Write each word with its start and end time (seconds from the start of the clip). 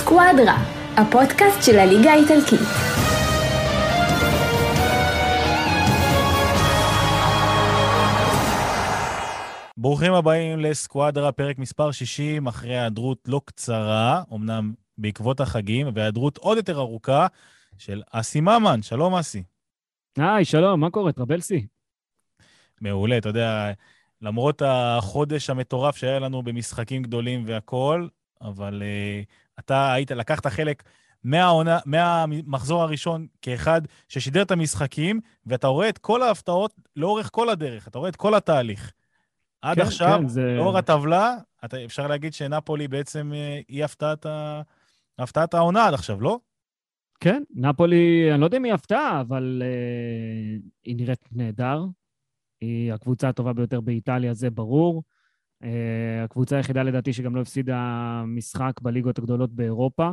סקואדרה, 0.00 0.56
הפודקאסט 0.96 1.62
של 1.62 1.78
הליגה 1.78 2.10
האיטלקית. 2.12 2.60
ברוכים 9.76 10.12
הבאים 10.12 10.60
לסקואדרה, 10.60 11.32
פרק 11.32 11.58
מספר 11.58 11.90
60, 11.90 12.46
אחרי 12.46 12.70
היעדרות 12.70 13.18
לא 13.28 13.40
קצרה, 13.44 14.22
אמנם 14.34 14.72
בעקבות 14.98 15.40
החגים, 15.40 15.88
והיעדרות 15.94 16.38
עוד 16.38 16.56
יותר 16.56 16.78
ארוכה 16.78 17.26
של 17.78 18.02
אסי 18.10 18.40
ממן. 18.40 18.82
שלום, 18.82 19.14
אסי. 19.14 19.42
היי, 20.16 20.44
שלום, 20.44 20.80
מה 20.80 20.90
קורה? 20.90 21.12
טרבלסי? 21.12 21.66
מעולה, 22.80 23.18
אתה 23.18 23.28
יודע, 23.28 23.72
למרות 24.22 24.62
החודש 24.64 25.50
המטורף 25.50 25.96
שהיה 25.96 26.18
לנו 26.18 26.42
במשחקים 26.42 27.02
גדולים 27.02 27.44
והכול, 27.46 28.08
אבל 28.40 28.82
uh, 28.82 29.26
אתה 29.60 29.92
היית, 29.92 30.10
לקחת 30.10 30.46
חלק 30.46 30.82
מהעונה, 31.24 31.78
מהמחזור 31.86 32.82
הראשון 32.82 33.26
כאחד 33.42 33.82
ששידר 34.08 34.42
את 34.42 34.50
המשחקים, 34.50 35.20
ואתה 35.46 35.66
רואה 35.66 35.88
את 35.88 35.98
כל 35.98 36.22
ההפתעות 36.22 36.74
לאורך 36.96 37.28
כל 37.32 37.48
הדרך, 37.48 37.88
אתה 37.88 37.98
רואה 37.98 38.08
את 38.08 38.16
כל 38.16 38.34
התהליך. 38.34 38.92
עד 39.62 39.76
כן, 39.76 39.82
עכשיו, 39.82 40.18
כן, 40.20 40.28
זה... 40.28 40.54
לאור 40.58 40.78
הטבלה, 40.78 41.36
אתה, 41.64 41.84
אפשר 41.84 42.06
להגיד 42.06 42.34
שנפולי 42.34 42.88
בעצם 42.88 43.32
uh, 43.32 43.64
היא 43.68 43.84
הפתעת, 43.84 44.26
ה... 44.26 44.62
הפתעת 45.18 45.54
העונה 45.54 45.86
עד 45.86 45.94
עכשיו, 45.94 46.20
לא? 46.20 46.38
כן, 47.20 47.42
נפולי, 47.54 48.28
אני 48.32 48.40
לא 48.40 48.46
יודע 48.46 48.56
אם 48.56 48.64
היא 48.64 48.72
הפתעה, 48.72 49.20
אבל 49.20 49.62
uh, 49.62 50.62
היא 50.84 50.96
נראית 50.96 51.28
נהדר. 51.32 51.84
היא 52.60 52.92
הקבוצה 52.92 53.28
הטובה 53.28 53.52
ביותר 53.52 53.80
באיטליה, 53.80 54.34
זה 54.34 54.50
ברור. 54.50 55.02
Uh, 55.62 56.24
הקבוצה 56.24 56.56
היחידה 56.56 56.82
לדעתי 56.82 57.12
שגם 57.12 57.36
לא 57.36 57.40
הפסידה 57.40 58.22
משחק 58.26 58.72
בליגות 58.82 59.18
הגדולות 59.18 59.52
באירופה. 59.52 60.10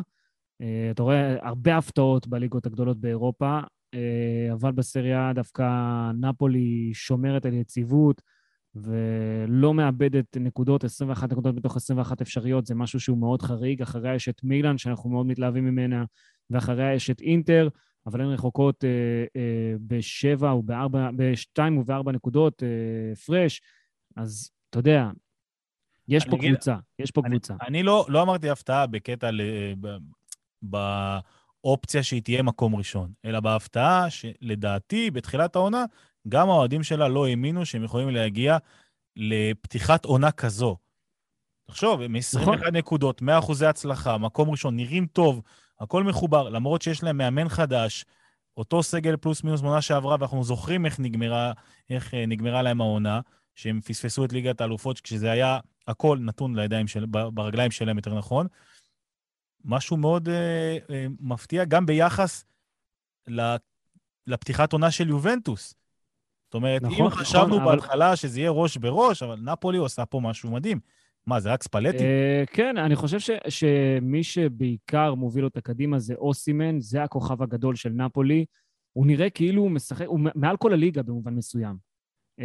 Uh, 0.64 0.66
אתה 0.92 1.04
רואה 1.04 1.48
הרבה 1.48 1.78
הפתעות 1.78 2.28
בליגות 2.28 2.66
הגדולות 2.66 2.98
באירופה, 2.98 3.60
uh, 3.96 4.54
אבל 4.54 4.72
בסריה 4.72 5.32
דווקא 5.36 5.64
נפולי 6.20 6.92
שומרת 6.94 7.46
על 7.46 7.54
יציבות 7.54 8.22
ולא 8.76 9.74
מאבדת 9.74 10.38
נקודות, 10.38 10.84
21 10.84 11.32
נקודות 11.32 11.56
מתוך 11.56 11.76
21 11.76 12.22
אפשריות, 12.22 12.66
זה 12.66 12.76
משהו 12.76 13.00
שהוא 13.00 13.18
מאוד 13.18 13.42
חריג. 13.42 13.82
אחריה 13.82 14.16
יש 14.16 14.30
את 14.30 14.44
מילאן, 14.44 14.78
שאנחנו 14.78 15.10
מאוד 15.10 15.26
מתלהבים 15.26 15.66
ממנה, 15.66 16.04
ואחריה 16.50 16.94
יש 16.94 17.10
את 17.10 17.22
אינטר, 17.22 17.70
אבל 18.08 18.22
הן 18.22 18.28
רחוקות 18.28 18.84
אה, 18.84 18.90
אה, 19.36 19.76
בשבע 19.88 20.52
או 20.52 20.64
בארבע, 20.64 21.10
בשתיים 21.16 21.78
ובארבע 21.78 22.12
נקודות 22.12 22.64
אה, 22.64 23.16
פרש, 23.16 23.62
אז 24.16 24.52
אתה 24.70 24.80
יודע, 24.80 25.10
יש 26.08 26.26
פה 26.26 26.36
אגיד, 26.36 26.54
קבוצה, 26.54 26.76
יש 27.00 27.12
פה 27.12 27.22
אני, 27.26 27.30
קבוצה. 27.30 27.54
אני 27.68 27.84
לא, 27.84 28.06
לא 28.10 28.22
אמרתי 28.22 28.50
הפתעה 28.50 28.88
בקטע, 28.88 29.32
ל, 29.32 29.42
ב, 29.82 29.88
באופציה 30.62 32.04
שהיא 32.04 32.22
תהיה 32.22 32.44
מקום 32.44 32.76
ראשון, 32.76 33.12
אלא 33.26 33.40
בהפתעה 33.40 34.10
שלדעתי, 34.10 35.12
בתחילת 35.12 35.56
העונה, 35.56 35.86
גם 36.30 36.50
האוהדים 36.50 36.84
שלה 36.84 37.08
לא 37.08 37.28
האמינו 37.28 37.66
שהם 37.66 37.84
יכולים 37.84 38.10
להגיע 38.10 38.58
לפתיחת 39.16 40.06
עונה 40.06 40.32
כזו. 40.32 40.78
תחשוב, 41.68 42.08
מ-21 42.08 42.40
נכון. 42.42 42.58
נקודות, 42.74 43.22
100 43.22 43.40
אחוזי 43.40 43.66
הצלחה, 43.66 44.18
מקום 44.18 44.50
ראשון, 44.50 44.76
נראים 44.76 45.08
טוב, 45.08 45.42
הכל 45.80 46.04
מחובר, 46.04 46.50
למרות 46.50 46.82
שיש 46.82 47.04
להם 47.04 47.18
מאמן 47.18 47.50
חדש, 47.50 48.06
אותו 48.58 48.84
סגל 48.84 49.18
פלוס 49.18 49.44
מינוס 49.44 49.62
מעונה 49.62 49.82
שעברה, 49.82 50.16
ואנחנו 50.20 50.44
זוכרים 50.44 50.86
איך 50.86 51.00
נגמרה, 51.00 51.52
איך 51.90 52.14
אה, 52.14 52.26
נגמרה 52.26 52.62
להם 52.62 52.82
העונה, 52.82 53.22
שהם 53.56 53.82
פספסו 53.82 54.26
את 54.26 54.34
ליגת 54.34 54.62
האלופות, 54.62 55.00
כשזה 55.00 55.32
היה 55.32 55.60
הכל 55.88 56.18
נתון 56.22 56.56
לידיים 56.56 56.88
של, 56.88 57.06
ברגליים 57.06 57.72
שלהם, 57.72 57.98
יותר 57.98 58.18
נכון. 58.18 58.48
משהו 59.66 59.98
מאוד 59.98 60.30
אה, 60.30 60.78
אה, 60.90 61.06
מפתיע, 61.20 61.66
גם 61.66 61.86
ביחס 61.86 62.46
לפתיחת 64.28 64.74
עונה 64.74 64.92
של 64.92 65.10
יובנטוס. 65.10 65.76
זאת 66.46 66.54
אומרת, 66.54 66.82
נכון, 66.82 67.06
אם 67.06 67.10
חשבנו 67.12 67.60
נכון, 67.60 67.66
בהתחלה 67.66 68.08
אבל... 68.08 68.16
שזה 68.16 68.40
יהיה 68.40 68.52
ראש 68.52 68.78
בראש, 68.78 69.24
אבל 69.24 69.40
נפולי 69.40 69.78
עושה 69.78 70.06
פה 70.06 70.20
משהו 70.20 70.52
מדהים. 70.52 70.80
מה, 71.28 71.40
זה 71.40 71.54
רק 71.54 71.64
ספלטי? 71.64 71.98
Uh, 71.98 72.46
כן, 72.54 72.78
אני 72.78 72.96
חושב 72.96 73.20
ש, 73.20 73.30
שמי 73.50 74.24
שבעיקר 74.24 75.14
מוביל 75.14 75.46
אותה 75.46 75.62
קדימה 75.62 76.00
זה 76.00 76.14
אוסימן, 76.14 76.80
זה 76.80 77.04
הכוכב 77.04 77.44
הגדול 77.44 77.76
של 77.76 77.90
נפולי. 77.90 78.46
הוא 78.94 79.08
נראה 79.08 79.30
כאילו 79.30 79.62
הוא 79.62 79.72
משחק, 79.72 80.06
הוא 80.06 80.20
מעל 80.36 80.58
כל 80.58 80.74
הליגה 80.74 81.04
במובן 81.04 81.34
מסוים. 81.34 81.87
Uh, 82.40 82.44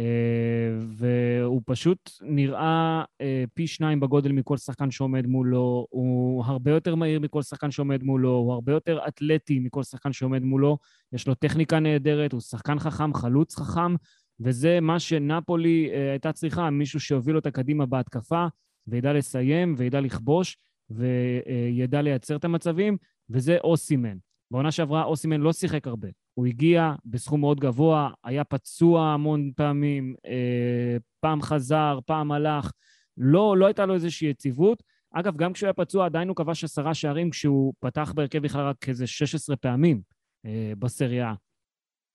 והוא 0.97 1.61
פשוט 1.65 2.11
נראה 2.21 3.03
uh, 3.03 3.25
פי 3.53 3.67
שניים 3.67 3.99
בגודל 3.99 4.31
מכל 4.31 4.57
שחקן 4.57 4.91
שעומד 4.91 5.27
מולו, 5.27 5.87
הוא 5.89 6.43
הרבה 6.45 6.71
יותר 6.71 6.95
מהיר 6.95 7.19
מכל 7.19 7.41
שחקן 7.41 7.71
שעומד 7.71 8.03
מולו, 8.03 8.29
הוא 8.29 8.53
הרבה 8.53 8.71
יותר 8.71 8.99
אתלטי 9.07 9.59
מכל 9.59 9.83
שחקן 9.83 10.13
שעומד 10.13 10.43
מולו, 10.43 10.77
יש 11.13 11.27
לו 11.27 11.35
טכניקה 11.35 11.79
נהדרת, 11.79 12.31
הוא 12.31 12.41
שחקן 12.41 12.79
חכם, 12.79 13.13
חלוץ 13.13 13.55
חכם, 13.55 13.95
וזה 14.39 14.79
מה 14.79 14.99
שנפולי 14.99 15.89
uh, 15.91 15.95
הייתה 16.11 16.31
צריכה, 16.31 16.69
מישהו 16.69 16.99
שהוביל 16.99 17.35
אותה 17.35 17.51
קדימה 17.51 17.85
בהתקפה, 17.85 18.47
וידע 18.87 19.13
לסיים, 19.13 19.75
וידע 19.77 20.01
לכבוש, 20.01 20.57
וידע 20.89 22.01
לייצר 22.01 22.35
את 22.35 22.45
המצבים, 22.45 22.97
וזה 23.29 23.57
אוסימן. 23.63 24.17
בעונה 24.51 24.71
שעברה 24.71 25.03
אוסימן 25.03 25.41
לא 25.41 25.53
שיחק 25.53 25.87
הרבה. 25.87 26.07
הוא 26.33 26.45
הגיע 26.45 26.93
בסכום 27.05 27.39
מאוד 27.39 27.59
גבוה, 27.59 28.09
היה 28.23 28.43
פצוע 28.43 29.07
המון 29.07 29.51
פעמים, 29.55 30.15
אה, 30.25 30.97
פעם 31.19 31.41
חזר, 31.41 31.99
פעם 32.05 32.31
הלך. 32.31 32.71
לא, 33.17 33.57
לא 33.57 33.65
הייתה 33.65 33.85
לו 33.85 33.93
איזושהי 33.93 34.29
יציבות. 34.29 34.83
אגב, 35.13 35.37
גם 35.37 35.53
כשהוא 35.53 35.67
היה 35.67 35.73
פצוע, 35.73 36.05
עדיין 36.05 36.27
הוא 36.27 36.35
כבש 36.35 36.63
עשרה 36.63 36.93
שערים 36.93 37.29
כשהוא 37.29 37.73
פתח 37.79 38.13
בהרכב 38.15 38.39
בכלל 38.39 38.67
רק 38.67 38.89
איזה 38.89 39.07
16 39.07 39.55
פעמים 39.55 40.01
אה, 40.45 40.73
בסריה. 40.79 41.33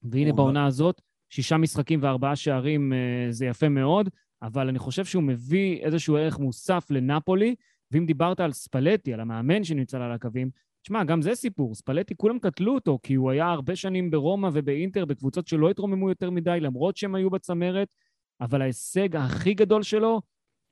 והנה 0.02 0.32
בעונה 0.32 0.66
הזאת, 0.66 1.00
שישה 1.30 1.56
משחקים 1.56 2.02
וארבעה 2.02 2.36
שערים 2.36 2.92
אה, 2.92 3.26
זה 3.30 3.46
יפה 3.46 3.68
מאוד, 3.68 4.08
אבל 4.42 4.68
אני 4.68 4.78
חושב 4.78 5.04
שהוא 5.04 5.22
מביא 5.22 5.80
איזשהו 5.80 6.16
ערך 6.16 6.38
מוסף 6.38 6.90
לנפולי, 6.90 7.54
ואם 7.90 8.06
דיברת 8.06 8.40
על 8.40 8.52
ספלטי, 8.52 9.14
על 9.14 9.20
המאמן 9.20 9.64
שנמצא 9.64 9.98
על 9.98 10.12
הקווים, 10.12 10.50
תשמע, 10.82 11.04
גם 11.04 11.22
זה 11.22 11.34
סיפור. 11.34 11.74
ספלטי, 11.74 12.14
כולם 12.16 12.38
קטלו 12.38 12.74
אותו, 12.74 12.98
כי 13.02 13.14
הוא 13.14 13.30
היה 13.30 13.46
הרבה 13.46 13.76
שנים 13.76 14.10
ברומא 14.10 14.50
ובאינטר, 14.52 15.04
בקבוצות 15.04 15.46
שלא 15.46 15.70
התרוממו 15.70 16.08
יותר 16.08 16.30
מדי, 16.30 16.58
למרות 16.60 16.96
שהם 16.96 17.14
היו 17.14 17.30
בצמרת, 17.30 17.94
אבל 18.40 18.62
ההישג 18.62 19.16
הכי 19.16 19.54
גדול 19.54 19.82
שלו 19.82 20.20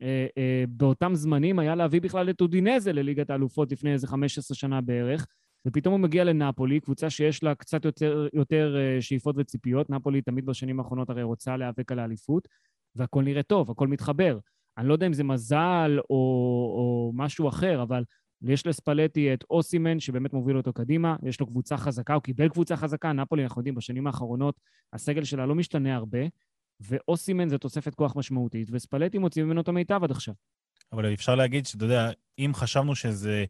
אה, 0.02 0.26
אה, 0.38 0.64
באותם 0.68 1.14
זמנים 1.14 1.58
היה 1.58 1.74
להביא 1.74 2.00
בכלל 2.00 2.30
את 2.30 2.40
אודינזה 2.40 2.92
לליגת 2.92 3.30
האלופות 3.30 3.72
לפני 3.72 3.92
איזה 3.92 4.06
15 4.06 4.54
שנה 4.54 4.80
בערך, 4.80 5.26
ופתאום 5.66 5.92
הוא 5.92 6.00
מגיע 6.00 6.24
לנפולי, 6.24 6.80
קבוצה 6.80 7.10
שיש 7.10 7.42
לה 7.42 7.54
קצת 7.54 7.84
יותר, 7.84 8.28
יותר 8.32 8.76
אה, 8.76 9.02
שאיפות 9.02 9.34
וציפיות. 9.38 9.90
נפולי 9.90 10.22
תמיד 10.22 10.46
בשנים 10.46 10.80
האחרונות 10.80 11.10
הרי 11.10 11.22
רוצה 11.22 11.56
להיאבק 11.56 11.92
על 11.92 11.98
האליפות, 11.98 12.48
והכל 12.94 13.22
נראה 13.22 13.42
טוב, 13.42 13.70
הכל 13.70 13.88
מתחבר. 13.88 14.38
אני 14.78 14.88
לא 14.88 14.92
יודע 14.92 15.06
אם 15.06 15.12
זה 15.12 15.24
מזל 15.24 15.98
או, 16.10 16.16
או 16.76 17.12
משהו 17.14 17.48
אחר, 17.48 17.82
אבל 17.82 18.04
יש 18.42 18.66
לספלטי 18.66 19.34
את 19.34 19.44
אוסימן, 19.50 20.00
שבאמת 20.00 20.32
מוביל 20.32 20.56
אותו 20.56 20.72
קדימה, 20.72 21.16
יש 21.22 21.40
לו 21.40 21.46
קבוצה 21.46 21.76
חזקה, 21.76 22.14
הוא 22.14 22.22
קיבל 22.22 22.48
קבוצה 22.48 22.76
חזקה, 22.76 23.12
נפולי, 23.12 23.42
אנחנו 23.42 23.60
יודעים, 23.60 23.74
בשנים 23.74 24.06
האחרונות 24.06 24.60
הסגל 24.92 25.24
שלה 25.24 25.46
לא 25.46 25.54
משתנה 25.54 25.96
הרבה, 25.96 26.18
ואוסימן 26.80 27.48
זה 27.48 27.58
תוספת 27.58 27.94
כוח 27.94 28.16
משמעותית, 28.16 28.68
וספלטי 28.72 29.18
מוציא 29.18 29.42
ממנו 29.42 29.60
את 29.60 29.68
המיטב 29.68 30.04
עד 30.04 30.10
עכשיו. 30.10 30.34
אבל 30.92 31.14
אפשר 31.14 31.34
להגיד 31.34 31.66
שאתה 31.66 31.84
יודע, 31.84 32.10
אם 32.38 32.50
חשבנו 32.54 32.94
שזה 32.94 33.44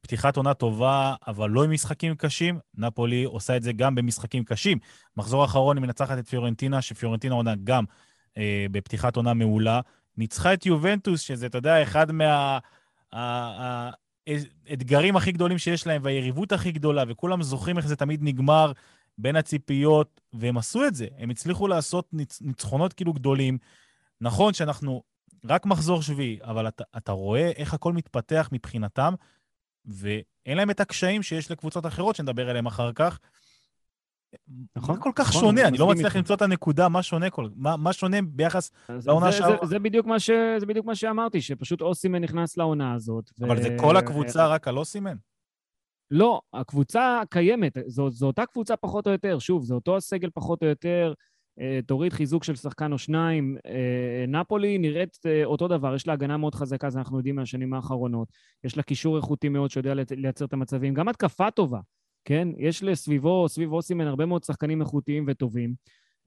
פתיחת 0.00 0.36
עונה 0.36 0.54
טובה, 0.54 1.14
אבל 1.26 1.50
לא 1.50 1.64
עם 1.64 1.70
משחקים 1.70 2.14
קשים, 2.14 2.58
נפולי 2.74 3.24
עושה 3.24 3.56
את 3.56 3.62
זה 3.62 3.72
גם 3.72 3.94
במשחקים 3.94 4.44
קשים. 4.44 4.78
מחזור 5.16 5.42
האחרון 5.42 5.76
היא 5.76 5.82
מנצחת 5.82 6.18
את 6.18 6.28
פיורנטינה, 6.28 6.82
שפיורנטינה 6.82 7.34
עונה 7.34 7.54
גם 7.64 7.84
אה, 8.38 8.66
בפתיחת 8.70 9.16
עונה 9.16 9.34
מעולה. 9.34 9.80
ניצחה 10.16 10.54
את 10.54 10.66
יובנטוס, 10.66 11.20
שזה, 11.20 11.46
אתה 11.46 11.58
יודע, 11.58 11.82
אחד 11.82 12.12
מה... 12.12 12.58
האתגרים 14.68 15.16
הכי 15.16 15.32
גדולים 15.32 15.58
שיש 15.58 15.86
להם 15.86 16.02
והיריבות 16.04 16.52
הכי 16.52 16.72
גדולה, 16.72 17.04
וכולם 17.08 17.42
זוכרים 17.42 17.76
איך 17.76 17.86
זה 17.86 17.96
תמיד 17.96 18.20
נגמר 18.22 18.72
בין 19.18 19.36
הציפיות, 19.36 20.20
והם 20.32 20.58
עשו 20.58 20.86
את 20.86 20.94
זה. 20.94 21.06
הם 21.18 21.30
הצליחו 21.30 21.68
לעשות 21.68 22.08
ניצ... 22.12 22.42
ניצחונות 22.42 22.92
כאילו 22.92 23.12
גדולים. 23.12 23.58
נכון 24.20 24.52
שאנחנו 24.52 25.02
רק 25.44 25.66
מחזור 25.66 26.02
שביעי, 26.02 26.38
אבל 26.42 26.68
אתה, 26.68 26.84
אתה 26.96 27.12
רואה 27.12 27.50
איך 27.56 27.74
הכל 27.74 27.92
מתפתח 27.92 28.48
מבחינתם, 28.52 29.14
ואין 29.86 30.56
להם 30.56 30.70
את 30.70 30.80
הקשיים 30.80 31.22
שיש 31.22 31.50
לקבוצות 31.50 31.86
אחרות 31.86 32.16
שנדבר 32.16 32.50
עליהם 32.50 32.66
אחר 32.66 32.92
כך. 32.92 33.18
נכון. 34.76 34.94
זה 34.94 35.00
כל 35.00 35.10
כך 35.14 35.28
נכון, 35.28 35.40
שונה, 35.40 35.68
אני 35.68 35.78
לא 35.78 35.88
מצליח 35.88 36.16
למצוא 36.16 36.36
את 36.36 36.42
הנקודה, 36.42 36.88
מה 36.88 37.02
שונה, 37.02 37.30
כל, 37.30 37.48
מה, 37.56 37.76
מה 37.76 37.92
שונה 37.92 38.16
ביחס 38.22 38.70
לעונה 39.06 39.32
שעברה. 39.32 39.50
זה, 39.50 39.56
זה, 39.60 39.66
ש, 40.18 40.30
זה 40.60 40.66
בדיוק 40.66 40.86
מה 40.86 40.94
שאמרתי, 40.94 41.40
שפשוט 41.40 41.80
אוסימן 41.80 42.22
נכנס 42.22 42.56
לעונה 42.56 42.94
הזאת. 42.94 43.30
אבל 43.40 43.58
ו... 43.58 43.62
זה 43.62 43.76
כל 43.80 43.96
הקבוצה 43.96 44.46
רק 44.46 44.68
על 44.68 44.78
אוסימן? 44.78 45.16
לא, 46.10 46.40
הקבוצה 46.52 47.22
קיימת, 47.30 47.78
זו, 47.86 48.10
זו 48.10 48.26
אותה 48.26 48.46
קבוצה 48.46 48.76
פחות 48.76 49.06
או 49.06 49.12
יותר, 49.12 49.38
שוב, 49.38 49.64
זה 49.64 49.74
אותו 49.74 49.96
הסגל 49.96 50.28
פחות 50.34 50.62
או 50.62 50.68
יותר. 50.68 51.12
אה, 51.60 51.80
תוריד 51.86 52.12
חיזוק 52.12 52.44
של 52.44 52.56
שחקן 52.56 52.92
או 52.92 52.98
שניים. 52.98 53.56
אה, 53.66 54.24
נפולי 54.28 54.78
נראית 54.78 55.18
אה, 55.26 55.44
אותו 55.44 55.68
דבר, 55.68 55.94
יש 55.94 56.06
לה 56.06 56.12
הגנה 56.12 56.36
מאוד 56.36 56.54
חזקה, 56.54 56.90
זה 56.90 56.98
אנחנו 56.98 57.16
יודעים 57.16 57.36
מהשנים 57.36 57.74
האחרונות. 57.74 58.28
יש 58.64 58.76
לה 58.76 58.82
קישור 58.82 59.16
איכותי 59.16 59.48
מאוד 59.48 59.70
שיודע 59.70 59.94
לייצר 60.10 60.44
את 60.44 60.52
המצבים. 60.52 60.94
גם 60.94 61.08
התקפה 61.08 61.50
טובה, 61.50 61.80
כן? 62.24 62.48
יש 62.58 62.82
לסביבו, 62.82 63.48
סביב 63.48 63.72
אוסימן, 63.72 64.06
הרבה 64.06 64.26
מאוד 64.26 64.44
שחקנים 64.44 64.80
איכותיים 64.80 65.24
וטובים. 65.28 65.74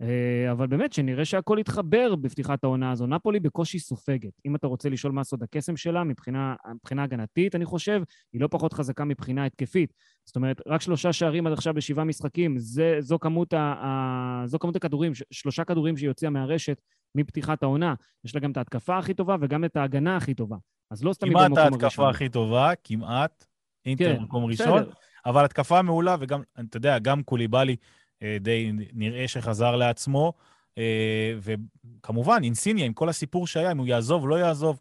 אה, 0.02 0.52
אבל 0.52 0.68
באמת, 0.68 0.94
שנראה 0.94 1.26
שהכל 1.26 1.58
יתחבר 1.60 2.16
בפתיחת 2.16 2.64
העונה 2.64 2.92
הזו. 2.92 3.08
נפולי 3.08 3.40
בקושי 3.40 3.80
סופגת. 3.80 4.32
אם 4.46 4.56
אתה 4.56 4.68
רוצה 4.68 4.90
לשאול 4.90 5.14
מה 5.14 5.24
סוד 5.24 5.44
הקסם 5.44 5.78
שלה, 5.78 6.04
מבחינה, 6.04 6.56
מבחינה 6.76 7.04
הגנתית, 7.04 7.56
אני 7.56 7.66
חושב, 7.66 8.02
היא 8.34 8.42
לא 8.42 8.48
פחות 8.52 8.74
חזקה 8.74 9.06
מבחינה 9.06 9.46
התקפית. 9.46 9.94
זאת 10.26 10.36
אומרת, 10.36 10.62
רק 10.68 10.82
שלושה 10.82 11.14
שערים 11.14 11.48
עד 11.48 11.54
עכשיו 11.54 11.74
בשבעה 11.74 12.06
משחקים, 12.06 12.58
זה, 12.58 12.96
זו, 13.00 13.20
כמות 13.20 13.54
ה, 13.54 13.60
ה, 13.60 14.44
זו 14.46 14.60
כמות 14.60 14.76
הכדורים, 14.76 15.12
שלושה 15.32 15.64
כדורים 15.64 15.98
שהיא 15.98 16.10
הוציאה 16.10 16.32
מהרשת 16.32 16.82
מפתיחת 17.16 17.64
העונה. 17.64 17.94
יש 18.26 18.36
לה 18.36 18.42
גם 18.42 18.52
את 18.52 18.58
ההתקפה 18.58 18.98
הכי 18.98 19.14
טובה 19.14 19.36
וגם 19.42 19.66
את 19.66 19.76
ההגנה 19.76 20.18
הכי 20.18 20.34
טובה. 20.34 20.58
אז 20.92 21.04
לא 21.04 21.14
סתם 21.14 21.28
היא 21.28 21.36
במקום 21.36 21.58
הראשון. 21.58 21.68
כמעט 21.68 21.84
ההתקפה 21.84 22.10
הכי 22.10 22.30
טובה, 22.30 22.72
כמעט. 22.84 23.46
אינטר 23.86 24.14
כן, 24.14 24.20
במקום 24.20 24.46
ראשון. 24.46 24.84
אבל 25.26 25.46
התקפה 25.46 25.82
מעולה, 25.82 26.16
וגם, 26.20 26.42
אתה 26.60 26.78
יודע, 26.78 27.00
גם 27.00 27.24
קוליבאלי 27.24 27.76
אה, 28.24 28.38
די 28.40 28.72
נראה 28.94 29.28
שחזר 29.28 29.76
לעצמו. 29.76 30.34
אה, 30.78 31.34
וכמובן, 31.40 32.40
אינסיניה, 32.44 32.86
עם 32.86 32.94
כל 32.94 33.10
הסיפור 33.10 33.48
שהיה, 33.48 33.72
אם 33.72 33.78
הוא 33.78 33.88
יעזוב, 33.88 34.30
לא 34.30 34.36
יעזוב, 34.36 34.80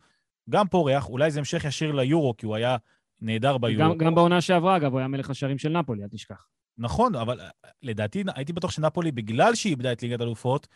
גם 0.50 0.68
פורח, 0.68 1.08
אולי 1.08 1.30
זה 1.30 1.38
המשך 1.38 1.64
ישיר 1.64 1.92
ליורו, 1.92 2.36
כי 2.36 2.46
הוא 2.46 2.54
היה 2.54 2.76
נהדר 3.20 3.58
ביורו. 3.58 3.90
גם, 3.90 3.98
גם 3.98 4.14
בעונה 4.14 4.40
שעברה, 4.40 4.76
אגב, 4.76 4.92
הוא 4.92 4.98
היה 4.98 5.08
מלך 5.08 5.30
השערים 5.30 5.58
של 5.58 5.68
נפולי, 5.68 6.02
אל 6.02 6.08
תשכח. 6.08 6.46
נכון, 6.78 7.14
אבל 7.14 7.40
אה, 7.40 7.48
לדעתי, 7.82 8.24
הייתי 8.34 8.52
בטוח 8.52 8.70
שנפולי, 8.70 9.12
בגלל 9.12 9.54
שהיא 9.54 9.70
איבדה 9.70 9.92
את 9.92 10.02
ליגת 10.02 10.20
אלופות, 10.20 10.68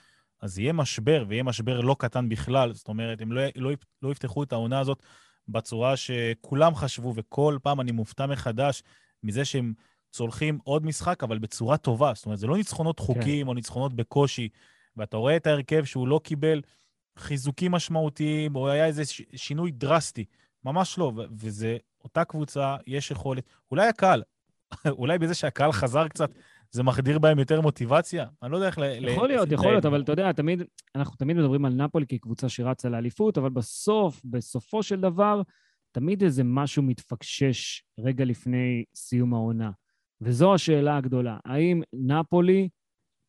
אז 0.43 0.59
יהיה 0.59 0.73
משבר, 0.73 1.25
ויהיה 1.29 1.43
משבר 1.43 1.81
לא 1.81 1.97
קטן 1.99 2.29
בכלל. 2.29 2.73
זאת 2.73 2.89
אומרת, 2.89 3.21
הם 3.21 3.33
לא, 3.33 3.43
לא, 3.57 3.71
לא 4.03 4.11
יפתחו 4.11 4.43
את 4.43 4.53
העונה 4.53 4.79
הזאת 4.79 5.03
בצורה 5.49 5.97
שכולם 5.97 6.75
חשבו, 6.75 7.13
וכל 7.17 7.59
פעם 7.63 7.81
אני 7.81 7.93
מופתע 7.93 8.27
מחדש 8.27 8.83
מזה 9.23 9.45
שהם 9.45 9.73
צולחים 10.11 10.59
עוד 10.65 10.87
משחק, 10.87 11.23
אבל 11.23 11.39
בצורה 11.39 11.77
טובה. 11.77 12.13
זאת 12.15 12.27
אומרת, 12.27 12.39
זה 12.39 12.47
לא 12.47 12.57
ניצחונות. 12.57 12.99
חוקיים 12.99 13.43
כן. 13.43 13.49
או 13.49 13.55
ניצחונות 13.55 13.95
בקושי, 13.95 14.49
ואתה 14.97 15.17
רואה 15.17 15.37
את 15.37 15.47
ההרכב 15.47 15.85
שהוא 15.85 16.09
לא 16.09 16.21
קיבל 16.25 16.63
חיזוקים 17.19 17.73
משמעותיים, 17.73 18.57
או 18.57 18.69
היה 18.69 18.87
איזה 18.87 19.03
שינוי 19.37 19.71
דרסטי. 19.71 20.25
ממש 20.65 20.99
לא, 20.99 21.13
וזה 21.17 21.77
אותה 22.05 22.25
קבוצה, 22.25 22.77
יש 22.87 23.11
יכולת. 23.11 23.45
אולי 23.71 23.89
הקהל, 23.89 24.23
אולי 24.99 25.19
בזה 25.19 25.35
שהקהל 25.35 25.73
חזר 25.73 26.09
קצת, 26.09 26.31
זה 26.71 26.83
מחדיר 26.83 27.19
בהם 27.19 27.39
יותר 27.39 27.61
מוטיבציה? 27.61 28.27
אני 28.43 28.53
לא 28.53 28.57
יודע 28.57 28.67
איך 28.67 28.79
ל... 28.79 29.09
יכול 29.09 29.29
להיות, 29.29 29.53
יכול 29.53 29.71
להיות, 29.71 29.87
אבל 29.87 30.03
אתה 30.03 30.13
יודע, 30.13 30.33
תמיד, 30.33 30.63
אנחנו 30.95 31.17
תמיד 31.17 31.37
מדברים 31.37 31.65
על 31.65 31.73
נפולי 31.73 32.07
כקבוצה 32.07 32.49
שרצה 32.49 32.89
לאליפות, 32.89 33.39
אבל 33.39 33.49
בסוף, 33.49 34.21
בסופו 34.25 34.83
של 34.83 35.01
דבר, 35.01 35.43
תמיד 35.97 36.23
איזה 36.23 36.45
משהו 36.45 36.83
מתפקשש 36.83 37.83
רגע 37.99 38.25
לפני 38.25 38.85
סיום 38.95 39.35
העונה. 39.35 39.71
וזו 40.21 40.55
השאלה 40.55 40.97
הגדולה. 40.97 41.39
האם 41.45 41.83
נפולי 41.93 42.69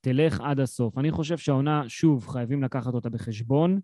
תלך 0.02 0.42
עד 0.42 0.60
הסוף? 0.60 0.98
אני 0.98 1.12
חושב 1.12 1.38
שהעונה, 1.38 1.84
שוב, 1.90 2.28
חייבים 2.28 2.64
לקחת 2.64 2.94
אותה 2.94 3.10
בחשבון. 3.10 3.80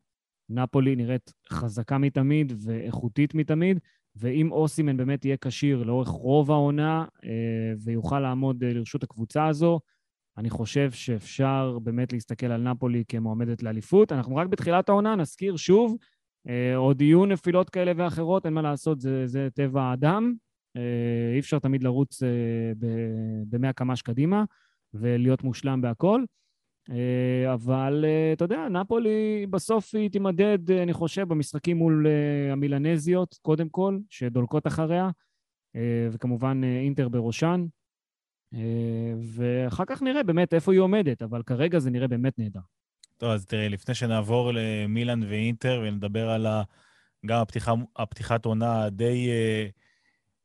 נפולי 0.49 0.95
נראית 0.95 1.33
חזקה 1.49 1.97
מתמיד 1.97 2.53
ואיכותית 2.65 3.35
מתמיד, 3.35 3.79
ואם 4.15 4.51
אוסימן 4.51 4.97
באמת 4.97 5.25
יהיה 5.25 5.37
כשיר 5.41 5.83
לאורך 5.83 6.07
רוב 6.07 6.51
העונה 6.51 7.05
אה, 7.23 7.73
ויוכל 7.83 8.19
לעמוד 8.19 8.63
אה, 8.63 8.73
לרשות 8.73 9.03
הקבוצה 9.03 9.47
הזו, 9.47 9.79
אני 10.37 10.49
חושב 10.49 10.91
שאפשר 10.91 11.79
באמת 11.83 12.13
להסתכל 12.13 12.45
על 12.45 12.61
נפולי 12.61 13.03
כמועמדת 13.07 13.63
לאליפות. 13.63 14.11
אנחנו 14.11 14.35
רק 14.35 14.47
בתחילת 14.47 14.89
העונה, 14.89 15.15
נזכיר 15.15 15.55
שוב, 15.55 15.97
עוד 16.75 17.01
יהיו 17.01 17.25
נפילות 17.25 17.69
כאלה 17.69 17.91
ואחרות, 17.95 18.45
אין 18.45 18.53
מה 18.53 18.61
לעשות, 18.61 19.01
זה, 19.01 19.27
זה 19.27 19.47
טבע 19.53 19.81
האדם. 19.81 20.33
אי 21.33 21.39
אפשר 21.39 21.59
תמיד 21.59 21.83
לרוץ 21.83 22.23
במאה 23.49 23.73
קמ"ש 23.73 24.01
קדימה 24.01 24.43
ולהיות 24.93 25.43
מושלם 25.43 25.81
בהכל. 25.81 26.23
אה, 26.89 27.53
אבל 27.53 28.05
אה, 28.07 28.33
אתה 28.33 28.45
יודע, 28.45 28.67
נפולי 28.69 29.45
בסוף 29.49 29.95
היא 29.95 30.09
תימדד, 30.09 30.71
אה, 30.71 30.83
אני 30.83 30.93
חושב, 30.93 31.27
במשחקים 31.27 31.77
מול 31.77 32.07
המילנזיות, 32.51 33.39
קודם 33.41 33.69
כל, 33.69 33.99
שדולקות 34.09 34.67
אחריה, 34.67 35.09
וכמובן 36.11 36.61
אינטר 36.63 37.09
בראשן. 37.09 37.65
ואחר 39.35 39.85
כך 39.85 40.01
נראה 40.01 40.23
באמת 40.23 40.53
איפה 40.53 40.71
היא 40.71 40.79
עומדת, 40.79 41.21
אבל 41.21 41.43
כרגע 41.43 41.79
זה 41.79 41.89
נראה 41.89 42.07
באמת 42.07 42.39
נהדר. 42.39 42.59
טוב, 43.23 43.31
אז 43.31 43.45
תראה, 43.45 43.69
לפני 43.69 43.95
שנעבור 43.95 44.51
למילאן 44.53 45.23
ואינטר 45.23 45.81
ונדבר 45.83 46.29
על 46.29 46.45
ה... 46.45 46.63
גם 47.25 47.41
הפתיחה, 47.41 47.73
הפתיחת 47.95 48.45
עונה 48.45 48.89
די 48.89 49.29
אה, 49.29 49.71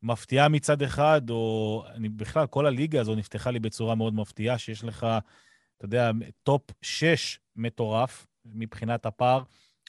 מפתיעה 0.02 0.48
מצד 0.48 0.82
אחד, 0.82 1.30
או 1.30 1.84
אני, 1.94 2.08
בכלל, 2.08 2.46
כל 2.46 2.66
הליגה 2.66 3.00
הזו 3.00 3.14
נפתחה 3.14 3.50
לי 3.50 3.58
בצורה 3.58 3.94
מאוד 3.94 4.14
מפתיעה, 4.14 4.58
שיש 4.58 4.84
לך 4.84 5.06
אתה 5.76 5.84
יודע, 5.84 6.10
טופ 6.42 6.62
6 6.82 7.38
מטורף 7.56 8.26
מבחינת 8.44 9.06
הפער, 9.06 9.42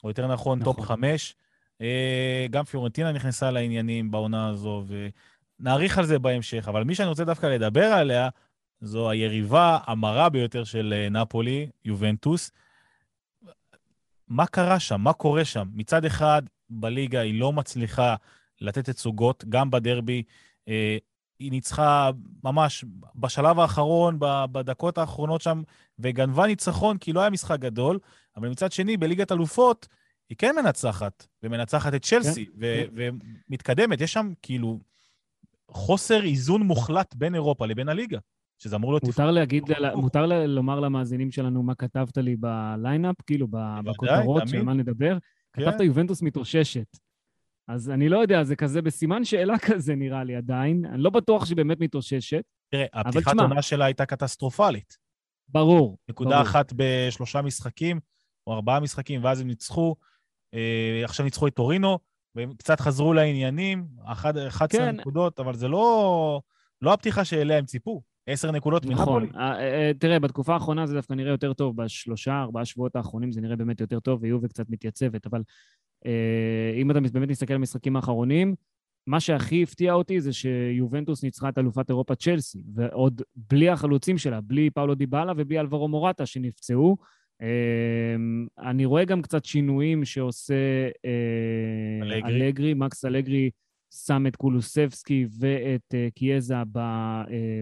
או 0.03 0.09
יותר 0.09 0.27
נכון, 0.27 0.59
נכון. 0.59 0.73
טופ 0.73 0.85
5. 0.85 1.35
אה, 1.81 2.45
גם 2.49 2.63
פיורנטינה 2.63 3.11
נכנסה 3.11 3.51
לעניינים 3.51 4.11
בעונה 4.11 4.47
הזו, 4.47 4.85
ונאריך 5.59 5.97
על 5.97 6.05
זה 6.05 6.19
בהמשך. 6.19 6.67
אבל 6.67 6.83
מי 6.83 6.95
שאני 6.95 7.09
רוצה 7.09 7.25
דווקא 7.25 7.45
לדבר 7.45 7.85
עליה, 7.85 8.29
זו 8.81 9.09
היריבה 9.09 9.77
המרה 9.87 10.29
ביותר 10.29 10.63
של 10.63 10.93
אה, 10.97 11.09
נפולי, 11.09 11.69
יובנטוס. 11.85 12.51
מה 14.29 14.47
קרה 14.47 14.79
שם? 14.79 15.01
מה 15.01 15.13
קורה 15.13 15.45
שם? 15.45 15.67
מצד 15.73 16.05
אחד, 16.05 16.41
בליגה 16.69 17.19
היא 17.19 17.39
לא 17.39 17.53
מצליחה 17.53 18.15
לתת 18.61 18.89
תצוגות, 18.89 19.45
גם 19.49 19.71
בדרבי. 19.71 20.23
אה, 20.67 20.97
היא 21.39 21.51
ניצחה 21.51 22.09
ממש 22.43 22.85
בשלב 23.15 23.59
האחרון, 23.59 24.17
בדקות 24.51 24.97
האחרונות 24.97 25.41
שם, 25.41 25.61
וגנבה 25.99 26.47
ניצחון 26.47 26.97
כי 26.97 27.13
לא 27.13 27.19
היה 27.19 27.29
משחק 27.29 27.59
גדול, 27.59 27.99
אבל 28.37 28.49
מצד 28.49 28.71
שני, 28.71 28.97
בליגת 28.97 29.31
אלופות, 29.31 29.87
היא 30.29 30.37
כן 30.37 30.55
מנצחת, 30.55 31.27
ומנצחת 31.43 31.93
את 31.93 32.05
צ'לסי, 32.05 32.45
כן, 32.45 32.51
ו- 32.59 32.83
כן. 32.95 33.15
ומתקדמת. 33.49 34.01
יש 34.01 34.13
שם 34.13 34.31
כאילו 34.41 34.79
חוסר 35.71 36.23
איזון 36.23 36.61
מוחלט 36.61 37.15
בין 37.15 37.35
אירופה 37.35 37.65
לבין 37.65 37.89
הליגה, 37.89 38.17
שזה 38.59 38.75
אמור 38.75 38.91
להיות... 38.91 39.03
מותר 39.03 39.31
להגיד, 39.31 39.63
מותר 39.95 40.25
לומר 40.47 40.79
למאזינים 40.79 41.31
שלנו 41.31 41.63
מה 41.63 41.75
כתבת 41.75 42.17
לי 42.17 42.35
בליינאפ, 42.35 43.15
כאילו, 43.21 43.47
בכותרות, 43.83 44.47
של 44.47 44.61
מה 44.61 44.73
נדבר? 44.73 45.17
כן. 45.53 45.61
כתבת 45.61 45.81
יובנטוס 45.81 46.21
מתאוששת. 46.21 46.97
אז 47.67 47.89
אני 47.89 48.09
לא 48.09 48.17
יודע, 48.17 48.43
זה 48.43 48.55
כזה 48.55 48.81
בסימן 48.81 49.25
שאלה 49.25 49.59
כזה 49.67 49.95
נראה 49.95 50.23
לי 50.23 50.35
עדיין. 50.35 50.85
אני 50.85 51.01
לא 51.01 51.09
בטוח 51.09 51.45
שהיא 51.45 51.57
באמת 51.57 51.79
מתאוששת. 51.79 52.43
תראה, 52.71 52.85
הפתיחת 52.93 53.33
עונה 53.39 53.61
שלה 53.61 53.85
הייתה 53.85 54.05
קטסטרופלית. 54.05 54.97
ברור. 55.49 55.97
נקודה 56.09 56.29
ברור. 56.29 56.41
אחת 56.41 56.73
בשלושה 56.75 57.41
משחקים, 57.41 57.99
או 58.47 58.53
ארבעה 58.53 58.79
משחקים, 58.79 59.23
ואז 59.23 59.41
הם 59.41 59.47
ניצחו. 59.47 59.95
אה, 60.53 61.01
עכשיו 61.03 61.25
ניצחו 61.25 61.47
את 61.47 61.53
טורינו, 61.53 61.99
והם 62.35 62.53
קצת 62.53 62.79
חזרו 62.79 63.13
לעניינים, 63.13 63.87
11 64.05 64.67
כן. 64.67 64.95
נקודות, 64.95 65.39
אבל 65.39 65.55
זה 65.55 65.67
לא, 65.67 66.41
לא 66.81 66.93
הפתיחה 66.93 67.25
שאליה 67.25 67.57
הם 67.57 67.65
ציפו. 67.65 68.01
עשר 68.29 68.51
נקודות 68.51 68.85
נכון. 68.85 69.23
מנפולי. 69.23 69.39
אה, 69.43 69.59
אה, 69.59 69.91
תראה, 69.99 70.19
בתקופה 70.19 70.53
האחרונה 70.53 70.85
זה 70.85 70.93
דווקא 70.93 71.13
נראה 71.13 71.31
יותר 71.31 71.53
טוב. 71.53 71.83
בשלושה, 71.83 72.41
ארבעה 72.41 72.65
שבועות 72.65 72.95
האחרונים 72.95 73.31
זה 73.31 73.41
נראה 73.41 73.55
באמת 73.55 73.81
יותר 73.81 73.99
טוב, 73.99 74.23
ויובה 74.23 74.47
קצת 74.47 74.69
מתייצבת, 74.69 75.25
אבל 75.25 75.41
אה, 76.05 76.73
אם 76.75 76.91
אתה 76.91 76.99
באמת 76.99 77.29
מסתכל 77.29 77.53
על 77.53 77.55
המשחקים 77.55 77.95
האחרונים, 77.95 78.55
מה 79.07 79.19
שהכי 79.19 79.63
הפתיע 79.63 79.93
אותי 79.93 80.21
זה 80.21 80.33
שיובנטוס 80.33 81.23
ניצחה 81.23 81.49
את 81.49 81.57
אלופת 81.57 81.89
אירופה 81.89 82.15
צ'לסי, 82.15 82.63
ועוד 82.73 83.21
בלי 83.35 83.69
החלוצים 83.69 84.17
שלה, 84.17 84.41
בלי 84.41 84.69
פאולו 84.69 84.95
דיבאלה 84.95 85.33
ובלי 85.37 85.59
אלברו 85.59 85.87
מורטה 85.87 86.25
שנפצעו. 86.25 86.97
אה, 87.41 88.15
אני 88.69 88.85
רואה 88.85 89.05
גם 89.05 89.21
קצת 89.21 89.45
שינויים 89.45 90.05
שעושה 90.05 90.53
אה, 91.05 91.99
אלגרי, 92.01 92.47
אלגרי 92.47 92.73
מקס 92.73 93.05
אלגרי 93.05 93.49
שם 93.91 94.27
את 94.27 94.35
קולוסבסקי 94.35 95.25
ואת 95.39 95.95
קיאזה 96.15 96.55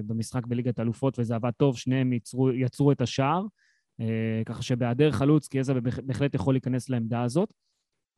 במשחק 0.05 0.45
בליגת 0.47 0.79
האלופות, 0.79 1.19
וזה 1.19 1.35
עבד 1.35 1.51
טוב, 1.57 1.77
שניהם 1.77 2.13
יצרו, 2.13 2.51
יצרו 2.51 2.91
את 2.91 3.01
השער, 3.01 3.45
ככה 4.45 4.61
שבהיעדר 4.61 5.11
חלוץ, 5.11 5.47
קיאזה 5.47 5.73
בהחלט 6.05 6.35
יכול 6.35 6.53
להיכנס 6.53 6.89
לעמדה 6.89 7.21
הזאת. 7.23 7.53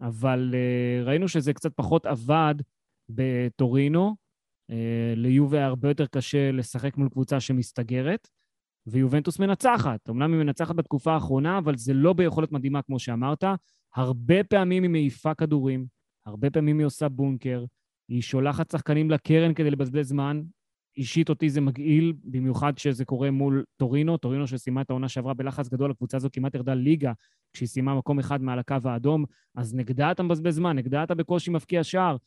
אבל 0.02 0.56
ראינו 1.06 1.28
שזה 1.28 1.54
קצת 1.54 1.74
פחות 1.76 2.06
עבד 2.06 2.56
בטורינו. 3.10 4.16
ליובה 5.16 5.58
היה 5.58 5.66
הרבה 5.66 5.90
יותר 5.90 6.06
קשה 6.06 6.52
לשחק 6.52 6.98
מול 6.98 7.10
קבוצה 7.10 7.40
שמסתגרת, 7.40 8.28
ויובנטוס 8.88 9.40
מנצחת. 9.40 10.10
אמנם 10.10 10.34
היא 10.34 10.40
מנצחת 10.40 10.76
בתקופה 10.76 11.14
האחרונה, 11.14 11.58
אבל 11.58 11.78
זה 11.78 11.94
לא 11.94 12.14
ביכולת 12.14 12.52
מדהימה, 12.52 12.82
כמו 12.82 13.00
שאמרת. 13.00 13.44
הרבה 13.96 14.44
פעמים 14.44 14.84
היא 14.84 14.90
מעיפה 14.90 15.34
כדורים, 15.36 15.86
הרבה 16.26 16.50
פעמים 16.50 16.80
היא 16.80 16.86
עושה 16.86 17.10
בונקר, 17.10 17.66
היא 18.10 18.22
שולחת 18.22 18.72
שחקנים 18.72 19.12
לקרן 19.12 19.54
כדי 19.54 19.72
לבזבז 19.72 20.08
זמן, 20.08 20.42
אישית 20.98 21.30
אותי 21.30 21.50
זה 21.50 21.62
מגעיל, 21.62 22.14
במיוחד 22.24 22.74
כשזה 22.76 23.06
קורה 23.06 23.32
מול 23.32 23.64
טורינו, 23.78 24.18
טורינו 24.18 24.48
שסיימה 24.48 24.82
את 24.82 24.90
העונה 24.90 25.10
שעברה 25.10 25.34
בלחץ 25.34 25.70
גדול, 25.70 25.92
הקבוצה 25.92 26.18
הזאת 26.18 26.34
כמעט 26.34 26.56
ירדה 26.56 26.74
ליגה 26.74 27.12
כשהיא 27.54 27.68
סיימה 27.68 27.96
מקום 27.96 28.20
אחד 28.20 28.42
מעל 28.42 28.60
הקו 28.60 28.76
האדום, 28.86 29.26
אז 29.56 29.76
נגדה 29.76 30.12
אתה 30.12 30.24
מבזבז 30.24 30.56
זמן, 30.56 30.76
נגדה 30.76 31.04
אתה 31.04 31.16
בקושי 31.16 31.52
מבקיע 31.52 31.84
שער. 31.84 32.18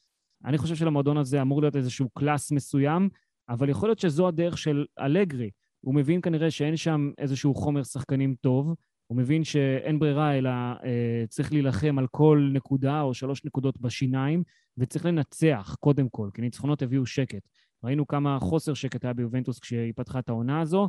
אני 0.45 0.59
חושב 0.59 0.75
שלמועדון 0.75 1.17
הזה 1.17 1.43
אמור 1.43 1.61
להיות 1.61 1.77
איזשהו 1.77 2.09
קלאס 2.11 2.53
מסוים, 2.53 3.09
אבל 3.49 3.69
יכול 3.69 3.89
להיות 3.89 3.99
שזו 3.99 4.29
הדרך 4.29 4.59
של 4.59 4.85
אלגרי. 4.99 5.51
הוא 5.81 5.95
מבין 5.95 6.21
כנראה 6.21 6.51
שאין 6.51 6.77
שם 6.77 7.11
איזשהו 7.19 7.55
חומר 7.55 7.83
שחקנים 7.83 8.35
טוב, 8.41 8.75
הוא 9.07 9.19
מבין 9.19 9.45
שאין 9.45 9.99
ברירה 9.99 10.39
אלא 10.39 10.51
אה, 10.51 11.25
צריך 11.29 11.53
להילחם 11.53 11.99
על 11.99 12.07
כל 12.07 12.51
נקודה 12.53 13.03
או 13.03 13.15
שלוש 13.15 13.45
נקודות 13.45 13.81
בשיניים, 13.81 14.43
וצריך 14.79 15.07
לנצח 15.07 15.77
קודם 15.81 16.09
כל, 16.09 16.31
כי 16.35 16.43
ניצחונות 16.43 16.83
הביאו 16.83 17.07
שקט. 17.07 17.49
ראינו 17.85 18.07
כמה 18.07 18.39
חוסר 18.41 18.75
שקט 18.75 19.05
היה 19.05 19.15
ביובנטוס 19.15 19.59
כשהיא 19.59 19.93
פתחה 19.97 20.19
את 20.19 20.29
העונה 20.29 20.61
הזו, 20.61 20.89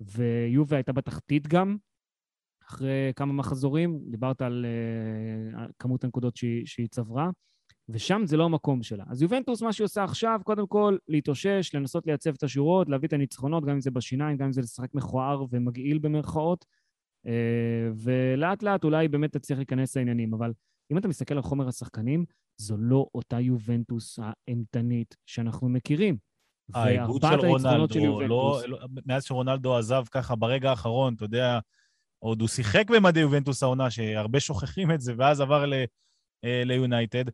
ויובה 0.00 0.76
הייתה 0.76 0.92
בתחתית 0.92 1.48
גם, 1.48 1.76
אחרי 2.68 3.12
כמה 3.16 3.32
מחזורים, 3.32 4.00
דיברת 4.10 4.42
על 4.42 4.66
uh, 5.54 5.72
כמות 5.78 6.04
הנקודות 6.04 6.36
שהיא, 6.36 6.66
שהיא 6.66 6.88
צברה, 6.88 7.30
ושם 7.88 8.22
זה 8.24 8.36
לא 8.36 8.44
המקום 8.44 8.82
שלה. 8.82 9.04
אז 9.08 9.22
יובנטוס, 9.22 9.62
מה 9.62 9.72
שהיא 9.72 9.84
עושה 9.84 10.04
עכשיו, 10.04 10.40
קודם 10.44 10.66
כל, 10.66 10.96
להתאושש, 11.08 11.70
לנסות 11.74 12.06
לייצב 12.06 12.34
את 12.34 12.42
השורות, 12.42 12.88
להביא 12.88 13.08
את 13.08 13.12
הניצחונות, 13.12 13.64
גם 13.64 13.70
אם 13.70 13.80
זה 13.80 13.90
בשיניים, 13.90 14.36
גם 14.36 14.46
אם 14.46 14.52
זה 14.52 14.60
לשחק 14.60 14.94
מכוער 14.94 15.44
ומגעיל 15.50 15.98
במרכאות, 15.98 16.64
ולאט 17.94 18.62
לאט 18.62 18.84
אולי 18.84 19.08
באמת 19.08 19.32
תצליח 19.36 19.58
להיכנס 19.58 19.96
לעניינים, 19.96 20.34
אבל 20.34 20.52
אם 20.92 20.98
אתה 20.98 21.08
מסתכל 21.08 21.34
על 21.34 21.42
חומר 21.42 21.68
השחקנים, 21.68 22.24
זו 22.56 22.76
לא 22.78 23.06
אותה 23.14 23.40
יובנטוס 23.40 24.18
האימתנית 24.22 25.16
שאנחנו 25.26 25.68
מכירים. 25.68 26.16
העיבוד 26.74 27.22
של 27.22 27.46
רונלדו, 27.46 28.20
לא, 28.20 28.62
לא, 28.66 28.78
מאז 29.06 29.24
שרונלדו 29.24 29.76
עזב 29.76 30.04
ככה 30.10 30.36
ברגע 30.36 30.70
האחרון, 30.70 31.14
אתה 31.14 31.24
יודע, 31.24 31.58
עוד 32.18 32.40
הוא 32.40 32.48
שיחק 32.48 32.90
במדי 32.90 33.20
יובנטוס 33.20 33.62
העונה, 33.62 33.90
שהרבה 33.90 34.40
שוכחים 34.40 34.90
את 34.90 35.00
זה, 35.00 35.14
ואז 35.18 35.40
עבר 35.40 35.72
אה, 36.44 36.64
ליונייטד. 36.64 37.24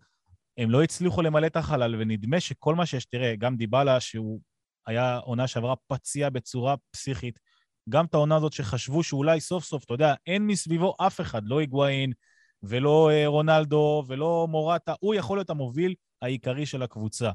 הם 0.59 0.71
לא 0.71 0.83
הצליחו 0.83 1.23
למלא 1.23 1.47
את 1.47 1.57
החלל, 1.57 1.97
ונדמה 1.99 2.41
שכל 2.41 2.75
מה 2.75 2.87
שיש, 2.87 3.05
תראה, 3.05 3.37
גם 3.37 3.57
דיבלה, 3.57 4.01
שהוא 4.01 4.41
היה 4.87 5.19
עונה 5.19 5.47
שעברה 5.47 5.75
פציע 5.87 6.31
בצורה 6.31 6.75
פסיכית, 6.91 7.39
גם 7.89 8.05
את 8.05 8.15
העונה 8.15 8.37
הזאת 8.37 8.53
שחשבו 8.53 9.03
שאולי 9.03 9.41
סוף 9.41 9.65
סוף, 9.65 9.85
אתה 9.85 9.95
יודע, 9.95 10.15
אין 10.27 10.47
מסביבו 10.47 10.95
אף 11.07 11.21
אחד, 11.21 11.43
לא 11.45 11.59
היגואין 11.59 12.13
ולא 12.63 13.11
אה, 13.11 13.27
רונלדו 13.27 14.05
ולא 14.07 14.47
מורטה, 14.51 14.95
הוא 15.01 15.15
יכול 15.15 15.39
להיות 15.39 15.51
המוביל 15.51 15.95
העיקרי 16.23 16.67
של 16.67 16.83
הקבוצה. 16.83 17.31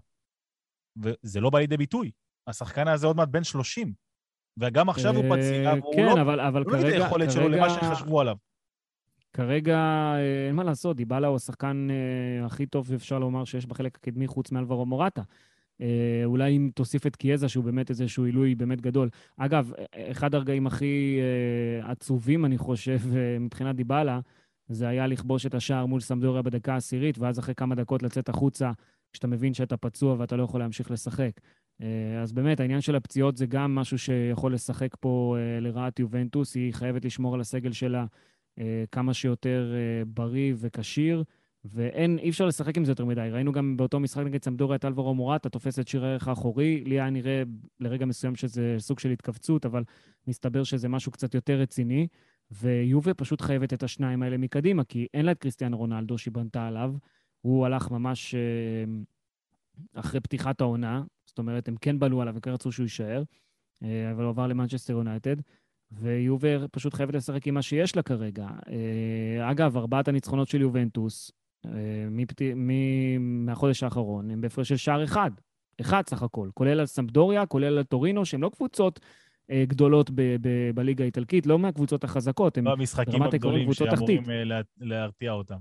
וזה 1.03 1.41
לא 1.41 1.49
בא 1.49 1.59
לידי 1.59 1.77
ביטוי. 1.77 2.11
השחקן 2.47 2.87
הזה 2.87 3.07
עוד 3.07 3.15
מעט 3.15 3.29
בן 3.29 3.43
30, 3.43 3.93
וגם 4.57 4.89
עכשיו 4.89 5.15
הוא 5.15 5.35
פציע, 5.35 5.73
והוא 5.81 5.95
כן, 5.95 6.05
לא... 6.05 6.21
אבל, 6.21 6.39
אבל 6.39 6.61
לא 6.61 6.71
כרגע... 6.71 6.87
את 6.87 6.93
היכולת 6.93 7.31
שלו 7.31 7.49
למה 7.49 7.69
שחשבו 7.69 8.21
עליו. 8.21 8.35
כרגע 9.33 9.77
אה, 9.77 10.47
אין 10.47 10.55
מה 10.55 10.63
לעשות, 10.63 10.97
דיבלה 10.97 11.27
הוא 11.27 11.35
השחקן 11.35 11.87
אה, 11.91 12.45
הכי 12.45 12.65
טוב, 12.65 12.93
אפשר 12.93 13.19
לומר, 13.19 13.45
שיש 13.45 13.65
בחלק 13.65 13.95
הקדמי 13.95 14.27
חוץ 14.27 14.51
מאלברו 14.51 14.85
מורטה. 14.85 15.21
אה, 15.81 16.21
אולי 16.25 16.57
אם 16.57 16.69
תוסיף 16.75 17.07
את 17.07 17.15
קיאזה, 17.15 17.49
שהוא 17.49 17.63
באמת 17.63 17.89
איזשהו 17.89 18.25
עילוי 18.25 18.55
באמת 18.55 18.81
גדול. 18.81 19.09
אגב, 19.37 19.71
אחד 20.11 20.35
הרגעים 20.35 20.67
הכי 20.67 21.19
עצובים, 21.81 22.45
אני 22.45 22.57
חושב, 22.57 22.99
מבחינת 23.39 23.75
דיבלה, 23.75 24.19
זה 24.67 24.87
היה 24.87 25.07
לכבוש 25.07 25.45
את 25.45 25.53
השער 25.55 25.85
מול 25.85 26.01
סמדוריה 26.01 26.41
בדקה 26.41 26.73
העשירית, 26.73 27.17
ואז 27.17 27.39
אחרי 27.39 27.55
כמה 27.55 27.75
דקות 27.75 28.03
לצאת 28.03 28.29
החוצה 28.29 28.71
כשאתה 29.15 29.27
מבין 29.27 29.53
שאתה 29.53 29.77
פצוע 29.77 30.15
ואתה 30.19 30.35
לא 30.35 30.43
יכול 30.43 30.59
להמשיך 30.59 30.91
לשחק. 30.91 31.31
אה, 31.81 32.21
אז 32.21 32.31
באמת, 32.31 32.59
העניין 32.59 32.81
של 32.81 32.95
הפציעות 32.95 33.37
זה 33.37 33.45
גם 33.45 33.75
משהו 33.75 33.97
שיכול 33.97 34.53
לשחק 34.53 34.95
פה 34.99 35.35
אה, 35.39 35.59
לרעת 35.59 35.99
יובנטוס. 35.99 36.55
היא 36.55 36.73
חייבת 36.73 37.05
לשמור 37.05 37.33
על 37.33 37.41
הסגל 37.41 37.71
שלה 37.71 38.05
אה, 38.59 38.83
כמה 38.91 39.13
שיותר 39.13 39.73
בריא 40.07 40.53
וכשיר, 40.57 41.23
ואין, 41.73 42.19
אי 42.19 42.29
אפשר 42.29 42.45
לשחק 42.45 42.77
עם 42.77 42.85
זה 42.85 42.91
יותר 42.91 43.05
מדי. 43.05 43.29
ראינו 43.31 43.51
גם 43.51 43.77
באותו 43.77 43.99
משחק 43.99 44.23
נגד 44.23 44.43
סמדוריה 44.43 44.75
את 44.75 44.85
אלברו 44.85 45.15
מורטה, 45.15 45.49
תופס 45.49 45.79
את 45.79 45.87
שיר 45.87 46.05
הערך 46.05 46.27
האחורי. 46.27 46.83
לי 46.83 46.95
היה 46.95 47.09
נראה 47.09 47.43
לרגע 47.79 48.05
מסוים 48.05 48.35
שזה 48.35 48.75
סוג 48.79 48.99
של 48.99 49.11
התכווצות, 49.11 49.65
אבל 49.65 49.83
מסתבר 50.27 50.63
שזה 50.63 50.89
משהו 50.89 51.11
קצת 51.11 51.35
יותר 51.35 51.59
רציני. 51.59 52.07
ויובה 52.51 53.13
פשוט 53.13 53.41
חייבת 53.41 53.73
את 53.73 53.83
השניים 53.83 54.23
האלה 54.23 54.37
מקדימה, 54.37 54.83
כי 54.83 55.07
אין 55.13 55.25
לה 55.25 55.31
את 55.31 55.39
קריסטיאן 55.39 55.73
רונלדו 55.73 56.17
שהיא 56.17 56.33
בנתה 56.33 56.67
עליו. 56.67 56.93
הוא 57.41 57.65
הלך 57.65 57.91
ממש 57.91 58.35
אה, 58.35 58.83
אחרי 59.93 60.19
פתיחת 60.19 60.61
העונה, 60.61 61.03
זאת 61.25 61.37
אומרת, 61.37 61.67
הם 61.67 61.75
כן 61.81 61.99
בנו 61.99 62.21
עליו, 62.21 62.33
הם 62.33 62.39
כן 62.39 62.51
רצו 62.51 62.71
שהוא 62.71 62.83
יישאר, 62.83 63.23
אה, 63.83 64.11
אבל 64.11 64.23
הוא 64.23 64.29
עבר 64.29 64.47
למנצ'סטר 64.47 64.93
יונייטד, 64.93 65.35
ויובר 65.91 66.65
פשוט 66.71 66.93
חייבת 66.93 67.15
לשחק 67.15 67.47
עם 67.47 67.53
מה 67.53 67.61
שיש 67.61 67.95
לה 67.95 68.03
כרגע. 68.03 68.47
אה, 68.47 69.51
אגב, 69.51 69.77
ארבעת 69.77 70.07
הניצחונות 70.07 70.47
של 70.47 70.61
יובנטוס 70.61 71.31
מפת... 72.11 72.41
מהחודש 73.19 73.83
האחרון 73.83 74.31
הם 74.31 74.41
בהפרש 74.41 74.69
של 74.69 74.77
שער 74.77 75.03
אחד, 75.03 75.31
אחד 75.81 76.01
סך 76.07 76.23
הכל, 76.23 76.49
כולל 76.53 76.79
על 76.79 76.85
סמפדוריה, 76.85 77.45
כולל 77.45 77.77
על 77.77 77.83
טורינו, 77.83 78.25
שהן 78.25 78.41
לא 78.41 78.49
קבוצות 78.49 78.99
גדולות 79.51 80.09
ב- 80.09 80.35
ב- 80.41 80.71
בליגה 80.75 81.03
האיטלקית, 81.03 81.45
לא 81.45 81.59
מהקבוצות 81.59 82.03
החזקות, 82.03 82.57
הם 82.57 82.63
ברמת 83.07 83.33
העקרון 83.33 83.63
קבוצות 83.63 83.89
תחתית. 83.89 84.25
שאמורים 84.25 84.47
להרתיע 84.79 85.31
אותם. 85.31 85.57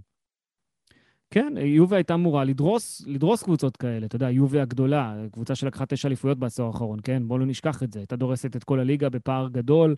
כן, 1.30 1.54
יובה 1.58 1.96
הייתה 1.96 2.14
אמורה 2.14 2.44
לדרוס, 2.44 3.06
לדרוס 3.06 3.42
קבוצות 3.42 3.76
כאלה. 3.76 4.06
אתה 4.06 4.16
יודע, 4.16 4.30
יובה 4.30 4.62
הגדולה, 4.62 5.16
קבוצה 5.32 5.54
שלקחה 5.54 5.86
תשע 5.86 6.08
אליפויות 6.08 6.38
בעשור 6.38 6.66
האחרון, 6.66 6.98
כן? 7.04 7.22
בואו 7.28 7.38
לא 7.38 7.46
נשכח 7.46 7.82
את 7.82 7.92
זה. 7.92 7.98
הייתה 7.98 8.16
דורסת 8.16 8.56
את 8.56 8.64
כל 8.64 8.80
הליגה 8.80 9.08
בפער 9.08 9.48
גדול, 9.48 9.96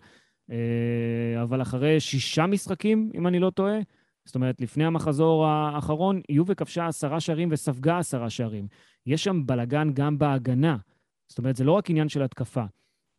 אה, 0.51 1.41
אבל 1.41 1.61
אחרי 1.61 1.99
שישה 1.99 2.45
משחקים, 2.45 3.11
אם 3.15 3.27
אני 3.27 3.39
לא 3.39 3.49
טועה, 3.49 3.79
זאת 4.27 4.35
אומרת, 4.35 4.61
לפני 4.61 4.85
המחזור 4.85 5.45
האחרון, 5.45 6.21
יובה 6.29 6.55
כבשה 6.55 6.87
עשרה 6.87 7.19
שערים 7.19 7.49
וספגה 7.51 7.97
עשרה 7.97 8.29
שערים. 8.29 8.67
יש 9.05 9.23
שם 9.23 9.41
בלגן 9.45 9.89
גם 9.93 10.17
בהגנה. 10.17 10.77
זאת 11.27 11.37
אומרת, 11.37 11.55
זה 11.55 11.63
לא 11.63 11.71
רק 11.71 11.89
עניין 11.89 12.09
של 12.09 12.21
התקפה. 12.21 12.63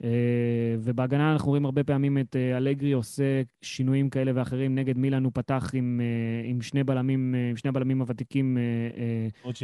אה, 0.04 0.76
ובהגנה 0.80 1.32
אנחנו 1.32 1.48
רואים 1.48 1.64
הרבה 1.64 1.84
פעמים 1.84 2.18
את 2.18 2.36
אה, 2.36 2.56
אלגרי 2.56 2.92
עושה 2.92 3.42
שינויים 3.62 4.10
כאלה 4.10 4.32
ואחרים. 4.34 4.74
נגד 4.74 4.98
מילאן 4.98 5.24
הוא 5.24 5.32
פתח 5.34 5.70
עם, 5.74 6.00
אה, 6.02 6.48
עם 6.50 6.62
שני 6.62 6.84
בלמים, 6.84 7.34
עם 7.50 7.56
שני 7.56 7.68
הבלמים 7.68 8.00
הוותיקים, 8.00 8.58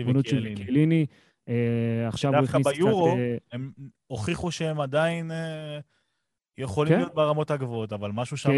מונוצ'י 0.05 0.53
וקיליני. 0.53 1.07
עכשיו 2.09 2.35
הוא 2.35 2.45
הכניס 2.45 2.67
קצת... 2.67 2.77
דווקא 2.77 2.85
ביורו 2.85 3.17
הם 3.53 3.73
הוכיחו 4.07 4.51
שהם 4.51 4.81
עדיין 4.81 5.31
יכולים 6.59 6.93
כן? 6.93 6.99
להיות 6.99 7.15
ברמות 7.15 7.51
הגבוהות, 7.51 7.93
אבל 7.93 8.11
משהו 8.13 8.37
שם... 8.37 8.51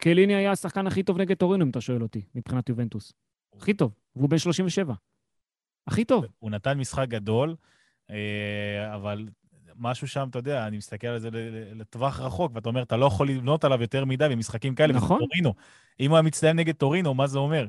קיליני 0.00 0.34
היה 0.34 0.52
השחקן 0.52 0.86
הכי 0.86 1.02
טוב 1.02 1.18
נגד 1.18 1.36
טורינו, 1.36 1.64
אם 1.64 1.70
אתה 1.70 1.80
שואל 1.80 2.02
אותי, 2.02 2.22
מבחינת 2.34 2.68
יובנטוס. 2.68 3.12
הכי 3.56 3.74
טוב, 3.74 3.94
והוא 4.16 4.28
בן 4.28 4.38
37. 4.38 4.94
הכי 5.86 6.04
טוב. 6.04 6.24
הוא 6.38 6.50
נתן 6.50 6.78
משחק 6.78 7.08
גדול, 7.08 7.56
אבל 8.94 9.28
משהו 9.76 10.08
שם, 10.08 10.26
אתה 10.30 10.38
יודע, 10.38 10.66
אני 10.66 10.76
מסתכל 10.76 11.06
על 11.06 11.18
זה 11.18 11.28
לטווח 11.74 12.20
רחוק, 12.20 12.52
ואתה 12.54 12.68
אומר, 12.68 12.82
אתה 12.82 12.96
לא 12.96 13.06
יכול 13.06 13.28
לבנות 13.28 13.64
עליו 13.64 13.80
יותר 13.80 14.04
מדי 14.04 14.28
במשחקים 14.30 14.74
כאלה, 14.74 14.92
נכון. 14.92 15.18
טורינו. 15.18 15.54
אם 16.00 16.10
הוא 16.10 16.16
היה 16.16 16.22
מצטיין 16.22 16.56
נגד 16.56 16.74
טורינו, 16.74 17.14
מה 17.14 17.26
זה 17.26 17.38
אומר? 17.38 17.66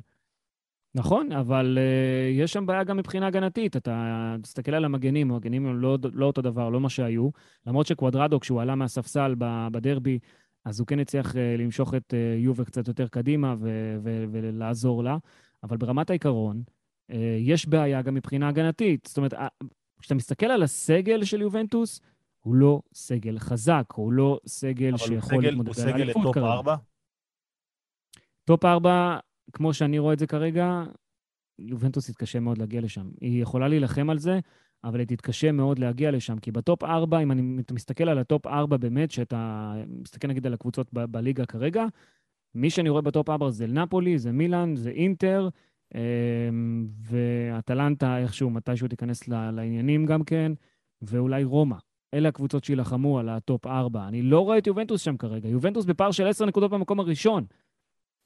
נכון, 0.96 1.31
אבל 1.31 1.77
uh, 1.77 2.39
יש 2.39 2.53
שם 2.53 2.65
בעיה 2.65 2.84
גם 2.84 2.98
מבחינה 2.98 3.27
הגנתית. 3.27 3.77
אתה 3.77 4.36
תסתכל 4.41 4.74
על 4.74 4.86
המגנים, 4.86 5.31
המגנים 5.31 5.65
הם 5.65 5.79
לא, 5.79 5.98
לא 6.13 6.25
אותו 6.25 6.41
דבר, 6.41 6.69
לא 6.69 6.79
מה 6.79 6.89
שהיו. 6.89 7.29
למרות 7.65 7.88
שקוודרדו, 7.88 8.39
כשהוא 8.39 8.62
עלה 8.62 8.75
מהספסל 8.75 9.36
בדרבי, 9.72 10.19
אז 10.65 10.79
הוא 10.79 10.88
כן 10.88 11.00
הצליח 11.00 11.31
uh, 11.31 11.38
למשוך 11.58 11.93
את 11.93 12.13
uh, 12.13 12.39
יובה 12.39 12.65
קצת 12.65 12.88
יותר 12.88 13.08
קדימה 13.08 13.55
ו- 13.60 13.98
ו- 14.03 14.25
ולעזור 14.31 15.03
לה. 15.03 15.17
אבל 15.63 15.77
ברמת 15.77 16.10
העיקרון, 16.10 16.63
אה, 17.11 17.15
יש 17.39 17.67
בעיה 17.67 18.01
גם 18.01 18.13
מבחינה 18.13 18.48
הגנתית. 18.48 19.05
זאת 19.08 19.17
אומרת, 19.17 19.34
כשאתה 20.00 20.15
מסתכל 20.15 20.46
על 20.46 20.63
הסגל 20.63 21.24
של 21.24 21.41
יובנטוס, 21.41 22.01
הוא 22.39 22.55
לא 22.55 22.81
סגל 22.93 23.39
חזק, 23.39 23.86
הוא 23.93 24.13
לא 24.13 24.39
סגל 24.48 24.98
שיכול 24.98 25.43
להתמודד 25.43 25.79
על 25.79 26.01
אליפות 26.01 26.36
כרגע. 26.36 26.48
אבל 26.48 26.55
הוא 26.55 26.62
סגל 26.63 26.63
לטופ 26.63 26.67
4? 26.69 26.75
טופ 28.46 28.65
4, 28.65 29.17
כמו 29.53 29.73
שאני 29.73 29.99
רואה 29.99 30.13
את 30.13 30.19
זה 30.19 30.27
כרגע, 30.27 30.83
יובנטוס 31.59 32.09
תתקשה 32.11 32.39
מאוד 32.39 32.57
להגיע 32.57 32.81
לשם. 32.81 33.09
היא 33.21 33.41
יכולה 33.41 33.67
להילחם 33.67 34.09
על 34.09 34.17
זה, 34.17 34.39
אבל 34.83 34.99
היא 34.99 35.07
תתקשה 35.07 35.51
מאוד 35.51 35.79
להגיע 35.79 36.11
לשם, 36.11 36.39
כי 36.39 36.51
בטופ 36.51 36.83
4, 36.83 37.19
אם 37.19 37.31
אני 37.31 37.41
מסתכל 37.71 38.09
על 38.09 38.17
הטופ 38.17 38.47
4 38.47 38.77
באמת, 38.77 39.11
שאתה 39.11 39.73
מסתכל 39.87 40.27
נגיד 40.27 40.45
על 40.45 40.53
הקבוצות 40.53 40.87
ב- 40.93 41.05
בליגה 41.05 41.45
כרגע, 41.45 41.85
מי 42.55 42.69
שאני 42.69 42.89
רואה 42.89 43.01
בטופ 43.01 43.29
4 43.29 43.49
זה 43.49 43.67
נפולי, 43.67 44.19
זה 44.19 44.31
מילאן, 44.31 44.75
זה 44.75 44.89
אינטר, 44.89 45.49
אמ, 45.95 46.87
ואטלנטה 47.01 48.17
איכשהו, 48.17 48.49
מתישהו 48.49 48.87
תיכנס 48.87 49.27
לעניינים 49.27 50.05
גם 50.05 50.23
כן, 50.23 50.51
ואולי 51.01 51.43
רומא. 51.43 51.75
אלה 52.13 52.29
הקבוצות 52.29 52.63
שיילחמו 52.63 53.19
על 53.19 53.29
הטופ 53.29 53.67
4. 53.67 54.07
אני 54.07 54.21
לא 54.21 54.39
רואה 54.39 54.57
את 54.57 54.67
יובנטוס 54.67 55.01
שם 55.01 55.17
כרגע. 55.17 55.49
יובנטוס 55.49 55.85
בפער 55.85 56.11
של 56.11 56.27
10 56.27 56.45
נקודות 56.45 56.71
במקום 56.71 56.99
הראשון. 56.99 57.45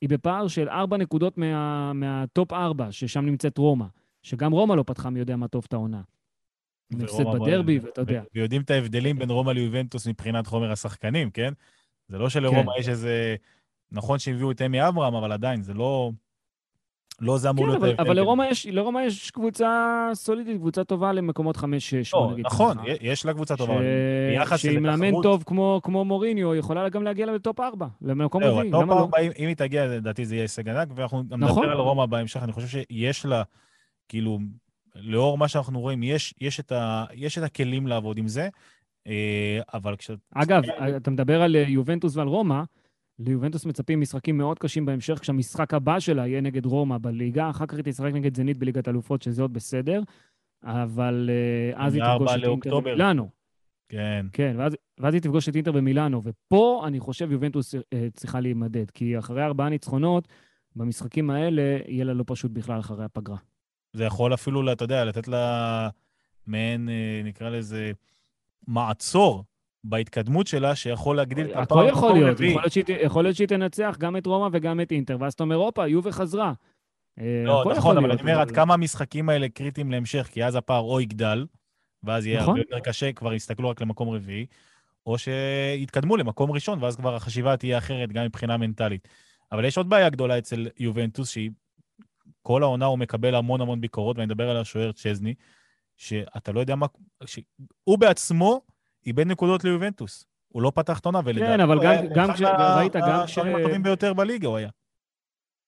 היא 0.01 0.09
בפער 0.09 0.47
של 0.47 0.69
4 0.69 0.97
נקודות 0.97 1.38
מה, 1.38 1.93
מהטופ 1.93 2.53
4, 2.53 2.91
ששם 2.91 3.25
נמצאת 3.25 3.57
רומא. 3.57 3.85
שגם 4.23 4.51
רומא 4.51 4.73
לא 4.73 4.83
פתחה 4.88 5.09
מי 5.09 5.19
יודע 5.19 5.35
מה 5.35 5.47
טוב 5.47 5.65
את 5.67 5.73
העונה. 5.73 6.01
הפסד 6.93 7.23
בדרבי, 7.23 7.79
ואתה 7.79 8.01
יודע. 8.01 8.23
ויודעים 8.35 8.62
את 8.62 8.71
ההבדלים 8.71 9.19
בין 9.19 9.29
רומא 9.29 9.51
ליובנטוס 9.51 10.07
מבחינת 10.07 10.47
חומר 10.47 10.71
השחקנים, 10.71 11.31
כן? 11.31 11.53
זה 12.07 12.17
לא 12.17 12.29
שלרומא 12.29 12.73
כן. 12.73 12.79
יש 12.79 12.89
איזה... 12.89 13.35
נכון 13.91 14.19
שהביאו 14.19 14.51
את 14.51 14.62
טאמי 14.62 14.88
אברהם, 14.88 15.15
אבל 15.15 15.31
עדיין, 15.31 15.62
זה 15.62 15.73
לא... 15.73 16.12
לא 17.22 17.38
זה 17.38 17.50
אמור 17.50 17.65
כן, 17.65 17.72
להיות 17.72 17.84
ההבדל. 17.84 18.01
אבל 18.01 18.15
לרומא 18.15 18.43
יש, 18.43 18.65
לרומא 18.65 19.00
יש 19.00 19.32
קבוצה 19.32 20.10
סולידית, 20.13 20.58
קבוצה 20.58 20.84
טובה 20.84 21.13
למקומות 21.13 21.58
חמש-שש, 21.58 22.13
לא, 22.13 22.29
נגיד. 22.32 22.46
נכון, 22.46 22.77
ככה. 22.77 22.86
יש 23.01 23.25
לה 23.25 23.34
קבוצה 23.34 23.55
טובה, 23.55 23.74
ש... 23.74 23.77
ביחס 24.32 24.60
שהיא 24.60 24.79
מאמן 24.79 25.22
טוב 25.24 25.43
כמו, 25.46 25.79
כמו 25.84 26.05
מוריניו, 26.05 26.55
יכולה 26.55 26.89
גם 26.89 27.03
להגיע 27.03 27.25
לטופ 27.25 27.60
ארבע, 27.60 27.88
למקום 28.01 28.43
רביעי? 28.43 28.72
טופ 28.72 28.89
ארבע, 28.89 29.17
אם 29.20 29.48
היא 29.48 29.55
תגיע, 29.55 29.88
לדעתי 29.88 30.25
זה 30.25 30.36
יהיה 30.36 30.43
הישג 30.43 30.70
ענק, 30.70 30.88
ואנחנו 30.96 31.24
נכון. 31.29 31.63
נדבר 31.63 31.72
על 31.72 31.77
רומא 31.77 32.05
בהמשך, 32.05 32.43
אני 32.43 32.51
חושב 32.51 32.67
שיש 32.67 33.25
לה, 33.25 33.43
כאילו, 34.10 34.39
לאור 34.96 35.38
מה 35.38 35.48
שאנחנו 35.48 35.79
רואים, 35.79 36.03
יש, 36.03 36.34
יש, 36.41 36.60
את, 36.60 36.72
ה, 36.72 37.05
יש 37.13 37.38
את 37.38 37.43
הכלים 37.43 37.88
לעבוד 37.88 38.17
עם 38.17 38.27
זה, 38.27 38.50
אה, 39.08 39.60
אבל 39.74 39.96
כש... 39.96 40.12
אגב, 40.34 40.62
אתה 40.98 41.12
מדבר 41.12 41.41
על 41.41 41.55
יובנטוס 41.55 42.15
ועל 42.15 42.27
רומא, 42.27 42.63
ליובנטוס 43.20 43.65
מצפים 43.65 44.01
משחקים 44.01 44.38
מאוד 44.38 44.60
קשים 44.60 44.86
בהמשך, 44.86 45.20
כשהמשחק 45.20 45.74
הבא 45.74 46.00
שלה 46.00 46.27
יהיה 46.27 46.41
נגד 46.41 46.65
רומא 46.65 46.98
בליגה, 46.98 47.50
אחר 47.50 47.65
כך 47.65 47.75
היא 47.75 47.84
תשחק 47.84 48.12
נגד 48.13 48.36
זנית 48.36 48.58
בליגת 48.58 48.88
אלופות, 48.88 49.22
שזה 49.22 49.41
עוד 49.41 49.53
בסדר, 49.53 50.01
אבל 50.63 51.29
uh, 51.74 51.77
אז 51.77 51.96
היא 51.96 52.03
תפגוש 52.03 52.32
את 52.32 52.43
אינטר 52.43 52.79
במילאנו. 52.79 53.29
כן. 53.89 54.25
כן, 54.34 54.55
ואז, 54.58 54.75
ואז 55.00 55.13
היא 55.13 55.22
תפגוש 55.22 55.50
את 55.50 55.55
אינטר 55.55 55.72
במילאנו, 55.72 56.22
ופה 56.24 56.84
אני 56.88 57.00
חושב 57.00 57.32
יובנטוס 57.32 57.75
uh, 57.75 57.79
צריכה 58.13 58.39
להימדד, 58.39 58.91
כי 58.91 59.20
אחרי 59.20 59.43
ארבעה 59.43 59.70
ניצחונות, 59.70 60.27
במשחקים 60.75 61.29
האלה 61.29 61.77
יהיה 61.88 62.05
לה 62.05 62.13
לא 62.13 62.24
פשוט 62.27 62.51
בכלל 62.51 62.79
אחרי 62.79 63.05
הפגרה. 63.05 63.38
זה 63.93 64.03
יכול 64.03 64.34
אפילו, 64.34 64.72
אתה 64.72 64.84
יודע, 64.84 65.05
לתת 65.05 65.27
לה 65.27 65.89
מעין, 66.48 66.89
אה, 66.89 67.22
נקרא 67.24 67.50
לזה, 67.50 67.91
מעצור 68.67 69.43
בהתקדמות 69.83 70.47
שלה, 70.47 70.75
שיכול 70.75 71.15
להגדיל 71.15 71.45
את 71.45 71.51
הפער. 71.51 71.79
הכל 71.79 71.89
יכול 71.89 72.13
להיות, 72.13 72.39
יכול 72.39 72.61
להיות, 72.61 72.71
שהיא, 72.73 72.85
יכול 72.87 73.23
להיות 73.23 73.35
שהיא 73.35 73.47
תנצח 73.47 73.95
גם 73.99 74.17
את 74.17 74.25
רומא 74.25 74.49
וגם 74.51 74.81
את 74.81 74.91
אינטר, 74.91 75.17
ואז 75.19 75.33
אתה 75.33 75.43
אומר, 75.43 75.55
הופה, 75.55 75.87
יובה 75.87 76.11
חזרה. 76.11 76.53
אה, 77.19 77.43
לא, 77.45 77.63
נכון, 77.77 77.97
אבל 77.97 78.11
אני 78.11 78.21
אומר, 78.21 78.39
עד 78.39 78.51
כמה 78.51 78.73
המשחקים 78.73 79.29
האלה 79.29 79.49
קריטיים 79.49 79.91
להמשך, 79.91 80.29
כי 80.31 80.45
אז 80.45 80.55
הפער 80.55 80.81
או 80.81 81.01
יגדל, 81.01 81.45
ואז 82.03 82.25
יהיה 82.25 82.41
נכון. 82.41 82.49
הרבה 82.49 82.61
יותר 82.61 82.79
קשה, 82.79 83.13
כבר 83.13 83.33
יסתכלו 83.33 83.69
רק 83.69 83.81
למקום 83.81 84.09
רביעי, 84.09 84.45
או 85.05 85.15
שיתקדמו 85.17 86.17
למקום 86.17 86.51
ראשון, 86.51 86.83
ואז 86.83 86.95
כבר 86.95 87.15
החשיבה 87.15 87.57
תהיה 87.57 87.77
אחרת 87.77 88.11
גם 88.11 88.25
מבחינה 88.25 88.57
מנטלית. 88.57 89.07
אבל 89.51 89.65
יש 89.65 89.77
עוד 89.77 89.89
בעיה 89.89 90.09
גדולה 90.09 90.37
אצל 90.37 90.67
יובנטוס, 90.79 91.29
שהיא 91.29 91.51
כל 92.41 92.63
העונה 92.63 92.85
הוא 92.85 92.99
מקבל 92.99 93.35
המון 93.35 93.61
המון 93.61 93.81
ביקורות, 93.81 94.17
ואני 94.17 94.25
מדבר 94.25 94.49
על 94.49 94.57
השוער 94.57 94.91
צ'זני, 94.91 95.33
שאתה 95.97 96.51
לא 96.51 96.59
יודע 96.59 96.75
מה... 96.75 96.85
הוא 97.83 97.97
בעצמו 97.97 98.61
איבד 99.05 99.27
נקודות 99.27 99.63
ליובנטוס. 99.63 100.25
הוא 100.48 100.62
לא 100.62 100.72
פתח 100.75 101.00
את 101.00 101.05
העונה, 101.05 101.19
ולדעתי... 101.25 101.45
כן, 101.45 101.60
אבל 101.60 101.79
גם, 101.83 101.93
גם 102.15 102.33
כש... 102.33 102.41
ראית, 102.77 102.95
גם 102.95 103.01
כש... 103.01 103.07
השוערים 103.07 103.55
הטובים 103.55 103.83
ביותר 103.83 104.13
בליגה 104.13 104.48
הוא 104.48 104.57
היה. 104.57 104.69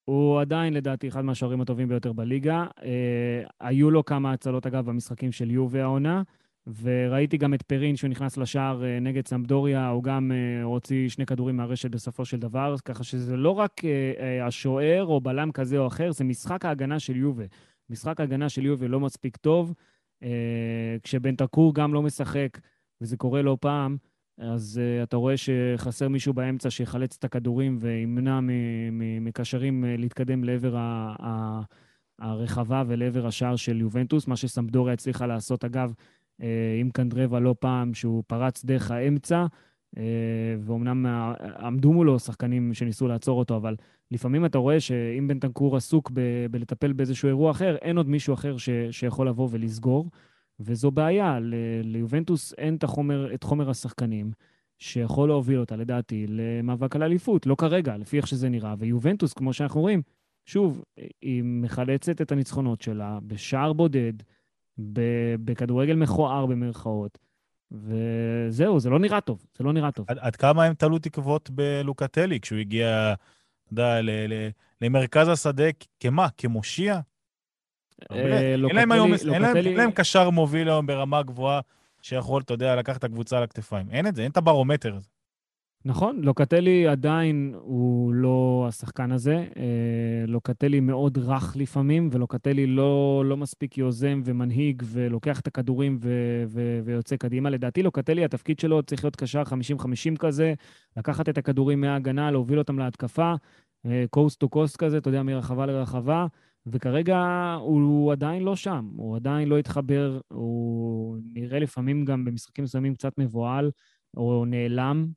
הוא 0.05 0.41
עדיין, 0.41 0.73
לדעתי, 0.73 1.07
אחד 1.07 1.25
מהשוערים 1.25 1.61
הטובים 1.61 1.87
ביותר 1.87 2.13
בליגה. 2.13 2.65
אה, 2.83 3.43
היו 3.59 3.91
לו 3.91 4.05
כמה 4.05 4.33
הצלות, 4.33 4.65
אגב, 4.65 4.85
במשחקים 4.85 5.31
של 5.31 5.51
יובי 5.51 5.81
העונה, 5.81 6.23
וראיתי 6.81 7.37
גם 7.37 7.53
את 7.53 7.61
פרין, 7.61 7.95
שהוא 7.95 8.09
נכנס 8.09 8.37
לשער 8.37 8.83
אה, 8.85 8.99
נגד 8.99 9.27
סמדוריה, 9.27 9.87
הוא 9.87 10.03
גם 10.03 10.31
אה, 10.31 10.63
הוציא 10.63 11.09
שני 11.09 11.25
כדורים 11.25 11.57
מהרשת 11.57 11.91
בסופו 11.91 12.25
של 12.25 12.37
דבר, 12.37 12.75
ככה 12.85 13.03
שזה 13.03 13.37
לא 13.37 13.49
רק 13.49 13.81
השוער 14.43 15.05
או 15.05 15.21
בלם 15.21 15.51
כזה 15.51 15.77
או 15.77 15.87
אחר, 15.87 16.11
זה 16.11 16.23
משחק 16.23 16.65
ההגנה 16.65 16.99
של 16.99 17.15
יובי. 17.15 17.45
משחק 17.89 18.19
ההגנה 18.19 18.49
של 18.49 18.65
יובי 18.65 18.87
לא 18.87 18.99
מספיק 18.99 19.37
טוב, 19.37 19.73
אה, 20.23 20.95
כשבנטקור 21.03 21.75
גם 21.75 21.93
לא 21.93 22.01
משחק. 22.01 22.57
וזה 23.01 23.17
קורה 23.17 23.41
לא 23.41 23.57
פעם, 23.61 23.97
אז 24.37 24.81
uh, 24.81 25.03
אתה 25.03 25.17
רואה 25.17 25.33
שחסר 25.37 26.07
מישהו 26.07 26.33
באמצע 26.33 26.69
שיחלץ 26.69 27.15
את 27.19 27.23
הכדורים 27.23 27.77
וימנע 27.81 28.39
מקשרים 29.21 29.83
uh, 29.83 30.01
להתקדם 30.01 30.43
לעבר 30.43 30.77
ה- 30.77 31.15
ה- 31.19 31.61
הרחבה 32.19 32.83
ולעבר 32.87 33.27
השער 33.27 33.55
של 33.55 33.81
יובנטוס, 33.81 34.27
מה 34.27 34.35
שסמדוריה 34.35 34.93
הצליחה 34.93 35.25
לעשות, 35.25 35.65
אגב, 35.65 35.93
uh, 36.41 36.43
עם 36.79 36.89
קנדרבה 36.89 37.39
לא 37.39 37.55
פעם, 37.59 37.93
שהוא 37.93 38.23
פרץ 38.27 38.65
דרך 38.65 38.91
האמצע, 38.91 39.45
ואומנם 40.59 41.05
עמדו 41.59 41.93
מולו 41.93 42.19
שחקנים 42.19 42.73
שניסו 42.73 43.07
לעצור 43.07 43.39
אותו, 43.39 43.57
אבל 43.57 43.75
לפעמים 44.11 44.45
אתה 44.45 44.57
רואה 44.57 44.79
שאם 44.79 45.27
בנטנקור 45.27 45.77
עסוק 45.77 46.11
ב- 46.13 46.45
בלטפל 46.51 46.93
באיזשהו 46.93 47.27
אירוע 47.27 47.51
אחר, 47.51 47.75
אין 47.75 47.97
עוד 47.97 48.09
מישהו 48.09 48.33
אחר 48.33 48.57
ש- 48.57 48.69
שיכול 48.91 49.27
לבוא 49.27 49.47
ולסגור. 49.51 50.09
וזו 50.59 50.91
בעיה. 50.91 51.39
ל- 51.39 51.53
ליובנטוס 51.83 52.53
אין 52.57 52.75
את, 52.75 52.83
החומר, 52.83 53.33
את 53.33 53.43
חומר 53.43 53.69
השחקנים 53.69 54.31
שיכול 54.79 55.29
להוביל 55.29 55.59
אותה, 55.59 55.75
לדעתי, 55.75 56.25
למאבק 56.29 56.95
על 56.95 57.03
אליפות. 57.03 57.45
לא 57.45 57.55
כרגע, 57.55 57.97
לפי 57.97 58.17
איך 58.17 58.27
שזה 58.27 58.49
נראה. 58.49 58.75
ויובנטוס, 58.77 59.33
כמו 59.33 59.53
שאנחנו 59.53 59.81
רואים, 59.81 60.01
שוב, 60.45 60.83
היא 61.21 61.43
מחלצת 61.45 62.21
את 62.21 62.31
הניצחונות 62.31 62.81
שלה 62.81 63.19
בשער 63.27 63.73
בודד, 63.73 64.13
בכדורגל 65.45 65.95
מכוער 65.95 66.45
במרכאות. 66.45 67.17
וזהו, 67.71 68.79
זה 68.79 68.89
לא 68.89 68.99
נראה 68.99 69.21
טוב, 69.21 69.45
זה 69.57 69.63
לא 69.63 69.73
נראה 69.73 69.91
טוב. 69.91 70.05
עד, 70.09 70.17
עד 70.19 70.35
כמה 70.35 70.63
הם 70.63 70.73
תלו 70.73 70.99
תקוות 70.99 71.49
בלוקטלי 71.49 72.39
כשהוא 72.39 72.59
הגיע, 72.59 73.13
אתה 73.63 73.73
יודע, 73.73 73.99
למרכז 74.81 75.27
השדה, 75.27 75.63
כמה? 75.99 76.27
כמושיע? 76.37 76.99
אין 78.11 79.77
להם 79.77 79.91
קשר 79.91 80.29
מוביל 80.29 80.69
היום 80.69 80.85
ברמה 80.85 81.23
גבוהה 81.23 81.59
שיכול, 82.01 82.41
אתה 82.41 82.53
יודע, 82.53 82.75
לקחת 82.75 82.99
את 82.99 83.03
הקבוצה 83.03 83.37
על 83.37 83.43
הכתפיים. 83.43 83.85
אין 83.91 84.07
את 84.07 84.15
זה, 84.15 84.21
אין 84.21 84.31
את 84.31 84.37
הברומטר 84.37 84.95
הזה. 84.95 85.09
נכון, 85.87 86.19
לוקטלי 86.21 86.87
עדיין 86.87 87.53
הוא 87.59 88.13
לא 88.13 88.65
השחקן 88.67 89.11
הזה. 89.11 89.35
אה, 89.35 90.25
לוקטלי 90.27 90.79
מאוד 90.79 91.17
רך 91.17 91.55
לפעמים, 91.55 92.09
ולוקטלי 92.11 92.67
לא, 92.67 93.23
לא 93.25 93.37
מספיק 93.37 93.77
יוזם 93.77 94.21
ומנהיג 94.25 94.83
ולוקח 94.85 95.39
את 95.39 95.47
הכדורים 95.47 95.97
ו- 96.01 96.43
ו- 96.47 96.79
ויוצא 96.83 97.15
קדימה. 97.15 97.49
לדעתי 97.49 97.83
לוקטלי, 97.83 98.25
התפקיד 98.25 98.59
שלו 98.59 98.83
צריך 98.83 99.03
להיות 99.03 99.15
קשר 99.15 99.43
50-50 99.43 100.17
כזה, 100.19 100.53
לקחת 100.97 101.29
את 101.29 101.37
הכדורים 101.37 101.81
מההגנה, 101.81 102.31
להוביל 102.31 102.59
אותם 102.59 102.79
להתקפה, 102.79 103.33
קוסט 104.09 104.39
טו 104.39 104.49
קוסט 104.49 104.77
כזה, 104.77 104.97
אתה 104.97 105.09
יודע, 105.09 105.23
מרחבה 105.23 105.65
לרחבה. 105.65 106.25
וכרגע 106.67 107.19
הוא 107.59 108.11
עדיין 108.11 108.43
לא 108.43 108.55
שם, 108.55 108.89
הוא 108.95 109.15
עדיין 109.15 109.47
לא 109.49 109.57
התחבר, 109.57 110.19
הוא 110.33 111.17
נראה 111.33 111.59
לפעמים 111.59 112.05
גם 112.05 112.25
במשחקים 112.25 112.63
מסוימים 112.63 112.95
קצת 112.95 113.13
מבוהל 113.17 113.71
או 114.17 114.45
נעלם, 114.47 115.07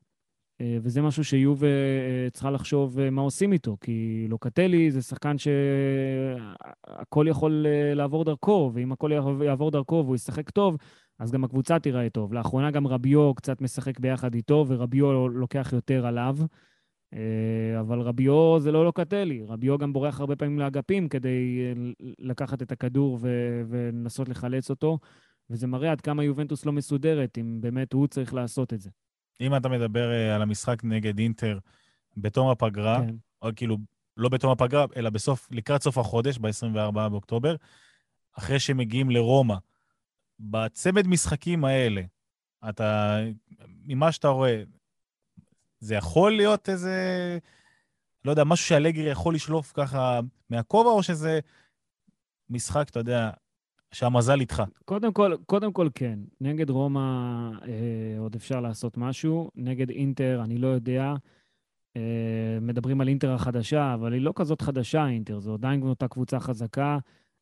אה, 0.61 0.79
וזה 0.83 1.03
משהו 1.03 1.25
שיובה 1.25 1.67
אה, 1.67 2.31
צריכה 2.33 2.51
לחשוב 2.51 2.99
אה, 2.99 3.11
מה 3.11 3.23
עושים 3.23 3.53
איתו, 3.53 3.77
כי 3.81 4.27
לוקטלי 4.29 4.91
זה 4.91 5.03
שחקן 5.03 5.37
שהכל 5.39 7.27
יכול 7.29 7.67
לעבור 7.95 8.25
דרכו, 8.25 8.71
ואם 8.75 8.93
הכל 8.93 9.11
יעבור 9.45 9.71
דרכו 9.71 10.03
והוא 10.05 10.17
ישחק 10.17 10.51
טוב, 10.51 10.77
אז 11.19 11.33
גם 11.33 11.45
הקבוצה 11.45 11.79
תיראה 11.79 12.11
טוב. 12.11 12.35
לאחרונה 12.35 12.71
גם 12.71 12.87
רביו 12.87 13.35
קצת 13.35 13.61
משחק 13.61 14.01
ביחד 14.01 14.35
איתו, 14.35 14.65
ורביו 14.69 15.29
לוקח 15.29 15.71
יותר 15.73 16.07
עליו. 16.07 16.37
אה, 17.15 17.81
אבל 17.81 18.01
רביו 18.01 18.61
זה 18.61 18.73
לא 18.73 18.85
לוקטלי, 18.85 19.45
רביו 19.49 19.79
גם 19.79 19.93
בורח 19.93 20.21
הרבה 20.21 20.37
פעמים 20.37 20.59
לאגפים 20.59 21.09
כדי 21.09 21.61
אה, 21.67 21.91
לקחת 22.19 22.63
את 22.63 22.73
הכדור 22.73 23.19
ו- 23.21 23.63
ולנסות 23.69 24.29
לחלץ 24.29 24.71
אותו, 24.71 24.99
וזה 25.51 25.67
מראה 25.67 25.93
עד 25.93 26.01
כמה 26.01 26.25
יובנטוס 26.25 26.67
לא 26.67 26.73
מסודרת, 26.73 27.39
אם 27.39 27.61
באמת 27.61 27.93
הוא 27.93 28.07
צריך 28.07 28.35
לעשות 28.35 28.73
את 28.73 28.81
זה. 28.81 28.91
אם 29.41 29.57
אתה 29.57 29.69
מדבר 29.69 30.13
אה, 30.13 30.35
על 30.35 30.43
המשחק 30.43 30.85
נגד 30.85 31.19
אינטר 31.19 31.59
בתום 32.17 32.51
הפגרה, 32.51 33.01
כן. 33.07 33.15
או 33.43 33.49
כאילו 33.57 33.77
לא 34.17 34.29
בתום 34.29 34.51
הפגרה, 34.51 34.87
אלא 34.97 35.11
בסוף, 35.11 35.49
לקראת 35.51 35.83
סוף 35.83 35.99
החודש, 35.99 36.39
ב-24 36.39 37.09
באוקטובר, 37.09 37.57
אחרי 38.39 38.61
שמגיעים 38.61 39.11
לרומא, 39.11 39.55
בצמד 40.41 41.07
משחקים 41.07 41.65
האלה, 41.65 42.03
אתה, 42.69 43.19
ממה 43.87 44.13
שאתה 44.13 44.29
רואה, 44.29 44.63
זה 45.81 45.95
יכול 45.95 46.37
להיות 46.37 46.69
איזה, 46.69 47.39
לא 48.25 48.31
יודע, 48.31 48.45
משהו 48.45 48.67
שאלגרי 48.67 49.11
יכול 49.11 49.35
לשלוף 49.35 49.73
ככה 49.75 50.21
מהכובע, 50.51 50.91
או 50.91 51.03
שזה 51.03 51.41
משחק, 52.51 52.89
אתה 52.91 53.01
יודע, 53.01 53.31
שהמזל 53.93 54.41
איתך? 54.41 54.63
קודם 54.85 55.13
כל, 55.13 55.37
קודם 55.47 55.73
כל 55.73 55.89
כן. 55.95 56.19
נגד 56.41 56.71
רומא 56.71 57.01
אה, 57.69 58.19
עוד 58.19 58.35
אפשר 58.35 58.61
לעשות 58.61 58.97
משהו. 58.97 59.51
נגד 59.55 59.91
אינטר, 59.91 60.41
אני 60.45 60.59
לא 60.59 60.67
יודע. 60.67 61.15
אה, 61.97 62.59
מדברים 62.61 63.01
על 63.01 63.09
אינטר 63.09 63.33
החדשה, 63.33 63.95
אבל 63.95 64.13
היא 64.13 64.23
לא 64.23 64.33
כזאת 64.37 64.63
חדשה, 64.63 65.07
אינטר. 65.07 65.41
זו 65.41 65.55
עדיין 65.55 65.83
אותה 65.83 66.09
קבוצה 66.09 66.41
חזקה, 66.41 66.99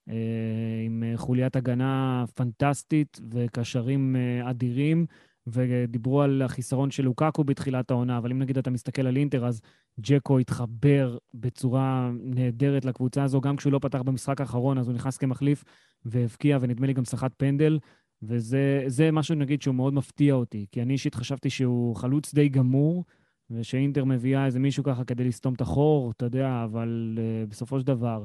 אה, 0.09 0.83
עם 0.85 1.03
חוליית 1.17 1.57
הגנה 1.57 2.25
פנטסטית 2.35 3.21
וקשרים 3.31 4.17
אה, 4.17 4.51
אדירים. 4.51 5.07
ודיברו 5.47 6.23
על 6.23 6.43
החיסרון 6.43 6.91
של 6.91 7.05
לוקקו 7.05 7.45
בתחילת 7.45 7.91
העונה, 7.91 8.19
אבל 8.19 8.31
אם 8.31 8.39
נגיד 8.39 8.59
אתה 8.59 8.71
מסתכל 8.71 9.07
על 9.07 9.17
אינטר, 9.17 9.47
אז 9.47 9.61
ג'קו 10.01 10.39
התחבר 10.39 11.19
בצורה 11.35 12.11
נהדרת 12.23 12.85
לקבוצה 12.85 13.23
הזו, 13.23 13.41
גם 13.41 13.57
כשהוא 13.57 13.73
לא 13.73 13.79
פתח 13.79 14.03
במשחק 14.03 14.41
האחרון, 14.41 14.79
אז 14.79 14.89
הוא 14.89 14.95
נכנס 14.95 15.17
כמחליף 15.17 15.65
והבקיע, 16.05 16.59
ונדמה 16.61 16.87
לי 16.87 16.93
גם 16.93 17.05
סחט 17.05 17.33
פנדל. 17.37 17.79
וזה 18.23 19.11
משהו, 19.13 19.35
נגיד, 19.35 19.63
שהוא 19.63 19.75
מאוד 19.75 19.95
מפתיע 19.95 20.35
אותי, 20.35 20.67
כי 20.73 20.83
אני 20.83 20.93
אישית 20.93 21.15
חשבתי 21.15 21.51
שהוא 21.51 21.97
חלוץ 21.97 22.35
די 22.35 22.49
גמור, 22.49 23.05
ושאינטר 23.51 24.05
מביאה 24.05 24.47
איזה 24.47 24.59
מישהו 24.59 24.85
ככה 24.85 25.05
כדי 25.05 25.25
לסתום 25.25 25.55
את 25.55 25.61
החור, 25.61 26.11
אתה 26.11 26.25
יודע, 26.25 26.65
אבל 26.65 27.19
uh, 27.19 27.51
בסופו 27.51 27.81
של 27.81 27.87
דבר, 27.87 28.25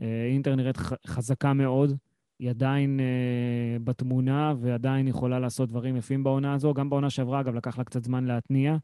uh, 0.00 0.04
אינטר 0.32 0.54
נראית 0.54 0.76
חזקה 1.06 1.52
מאוד, 1.52 1.96
היא 2.40 2.50
עדיין 2.50 3.00
uh, 3.00 3.82
בתמונה 3.84 4.54
ועדיין 4.60 5.08
יכולה 5.08 5.38
לעשות 5.38 5.68
דברים 5.68 5.96
יפים 5.96 6.24
בעונה 6.24 6.54
הזו. 6.54 6.74
גם 6.74 6.90
בעונה 6.90 7.10
שעברה, 7.10 7.40
אגב, 7.40 7.54
לקח 7.54 7.78
לה 7.78 7.84
קצת 7.84 8.04
זמן 8.04 8.24
להתניע, 8.24 8.76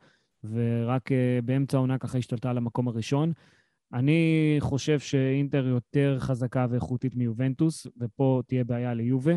ורק 0.44 1.12
uh, 1.12 1.14
באמצע 1.44 1.76
העונה 1.76 1.98
ככה 1.98 2.18
השתלטה 2.18 2.50
על 2.50 2.56
המקום 2.56 2.88
הראשון. 2.88 3.32
אני 3.92 4.56
חושב 4.60 4.98
שאינטר 4.98 5.66
יותר 5.66 6.16
חזקה 6.18 6.66
ואיכותית 6.70 7.16
מיובנטוס, 7.16 7.86
ופה 8.00 8.42
תהיה 8.46 8.64
בעיה 8.64 8.94
ליובה. 8.94 9.34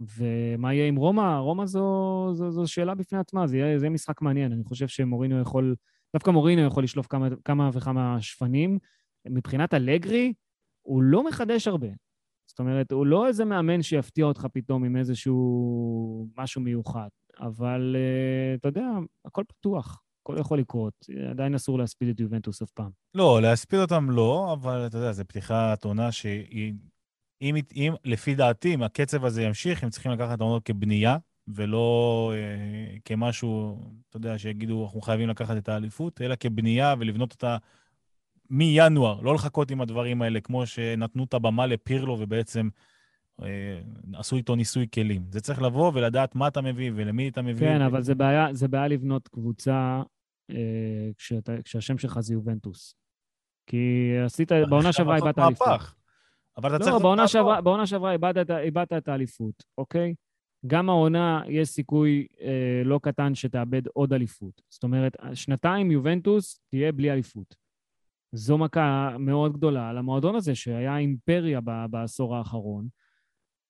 ומה 0.00 0.74
יהיה 0.74 0.88
עם 0.88 0.96
רומא? 0.96 1.38
רומא 1.38 1.66
זו, 1.66 2.28
זו, 2.32 2.50
זו 2.50 2.66
שאלה 2.66 2.94
בפני 2.94 3.18
עצמה, 3.18 3.46
זה 3.46 3.58
יהיה, 3.58 3.78
זה 3.78 3.84
יהיה 3.84 3.94
משחק 3.94 4.22
מעניין. 4.22 4.52
אני 4.52 4.64
חושב 4.64 4.88
שמורינו 4.88 5.40
יכול, 5.40 5.74
דווקא 6.14 6.30
מורינו 6.30 6.62
יכול 6.62 6.84
לשלוף 6.84 7.06
כמה, 7.06 7.28
כמה 7.44 7.70
וכמה 7.72 8.16
שפנים. 8.20 8.78
מבחינת 9.28 9.74
אלגרי, 9.74 10.32
הוא 10.82 11.02
לא 11.02 11.24
מחדש 11.24 11.68
הרבה. 11.68 11.88
זאת 12.54 12.60
אומרת, 12.60 12.92
הוא 12.92 13.06
לא 13.06 13.26
איזה 13.26 13.44
מאמן 13.44 13.82
שיפתיע 13.82 14.24
אותך 14.24 14.46
פתאום 14.52 14.84
עם 14.84 14.96
איזשהו 14.96 16.28
משהו 16.36 16.60
מיוחד. 16.60 17.08
אבל 17.40 17.96
uh, 17.96 18.58
אתה 18.58 18.68
יודע, 18.68 18.86
הכל 19.24 19.42
פתוח, 19.48 20.02
הכל 20.22 20.36
יכול 20.40 20.58
לקרות. 20.58 21.06
עדיין 21.30 21.54
אסור 21.54 21.78
להספיד 21.78 22.08
את 22.08 22.20
יובנטוס 22.20 22.62
אף 22.62 22.70
פעם. 22.70 22.90
לא, 23.14 23.42
להספיד 23.42 23.80
אותם 23.80 24.10
לא, 24.10 24.52
אבל 24.52 24.86
אתה 24.86 24.98
יודע, 24.98 25.12
זו 25.12 25.24
פתיחת 25.28 25.84
עונה 25.84 26.12
שהיא... 26.12 26.74
אם, 27.42 27.56
אם, 27.74 27.94
לפי 28.04 28.34
דעתי, 28.34 28.74
אם 28.74 28.82
הקצב 28.82 29.24
הזה 29.24 29.42
ימשיך, 29.42 29.84
הם 29.84 29.90
צריכים 29.90 30.12
לקחת 30.12 30.34
את 30.34 30.40
העונות 30.40 30.62
כבנייה, 30.64 31.16
ולא 31.48 32.32
אה, 32.34 32.96
כמשהו, 33.04 33.78
אתה 34.08 34.16
יודע, 34.16 34.38
שיגידו, 34.38 34.84
אנחנו 34.84 35.00
חייבים 35.00 35.28
לקחת 35.28 35.56
את 35.56 35.68
האליפות, 35.68 36.20
אלא 36.20 36.34
כבנייה 36.40 36.94
ולבנות 36.98 37.32
אותה 37.32 37.56
מינואר, 38.50 39.20
לא 39.20 39.34
לחכות 39.34 39.70
עם 39.70 39.80
הדברים 39.80 40.22
האלה, 40.22 40.40
כמו 40.40 40.66
שנתנו 40.66 41.24
את 41.24 41.34
הבמה 41.34 41.66
לפירלו 41.66 42.16
ובעצם 42.20 42.68
אה, 43.42 43.80
עשו 44.14 44.36
איתו 44.36 44.56
ניסוי 44.56 44.86
כלים. 44.94 45.22
זה 45.30 45.40
צריך 45.40 45.62
לבוא 45.62 45.92
ולדעת 45.94 46.34
מה 46.34 46.48
אתה 46.48 46.60
מביא 46.60 46.90
ולמי 46.94 47.28
אתה 47.28 47.42
מביא. 47.42 47.68
כן, 47.68 47.82
אבל 47.82 48.02
זה 48.02 48.14
בעיה, 48.14 48.46
זה 48.52 48.68
בעיה 48.68 48.88
לבנות 48.88 49.28
קבוצה 49.28 50.02
אה, 50.50 51.10
כשאתה, 51.16 51.52
כשהשם 51.64 51.98
שלך 51.98 52.20
זה 52.20 52.34
יובנטוס. 52.34 52.94
כי 53.66 54.12
עשית, 54.24 54.52
בעונה 54.68 54.92
שעברה 54.92 55.16
איבדת 55.16 55.38
אליפות. 55.38 55.68
אבל 56.56 56.76
אתה 56.76 56.78
לא, 56.78 56.90
צריך... 56.90 57.02
בעונה 57.02 57.28
שעברה, 57.28 57.60
בעונה 57.60 57.86
שעברה 57.86 58.12
איבדת, 58.12 58.50
איבדת 58.50 58.92
את 58.92 59.08
האליפות, 59.08 59.64
אוקיי? 59.78 60.14
גם 60.66 60.88
העונה, 60.88 61.42
יש 61.48 61.68
סיכוי 61.68 62.26
אה, 62.40 62.82
לא 62.84 63.00
קטן 63.02 63.34
שתאבד 63.34 63.86
עוד 63.86 64.12
אליפות. 64.12 64.62
זאת 64.68 64.82
אומרת, 64.82 65.16
שנתיים 65.34 65.90
יובנטוס 65.90 66.60
תהיה 66.70 66.92
בלי 66.92 67.12
אליפות. 67.12 67.63
זו 68.34 68.58
מכה 68.58 69.16
מאוד 69.18 69.52
גדולה 69.52 69.92
למועדון 69.92 70.36
הזה, 70.36 70.54
שהיה 70.54 70.96
אימפריה 70.98 71.60
ב- 71.64 71.86
בעשור 71.90 72.36
האחרון, 72.36 72.88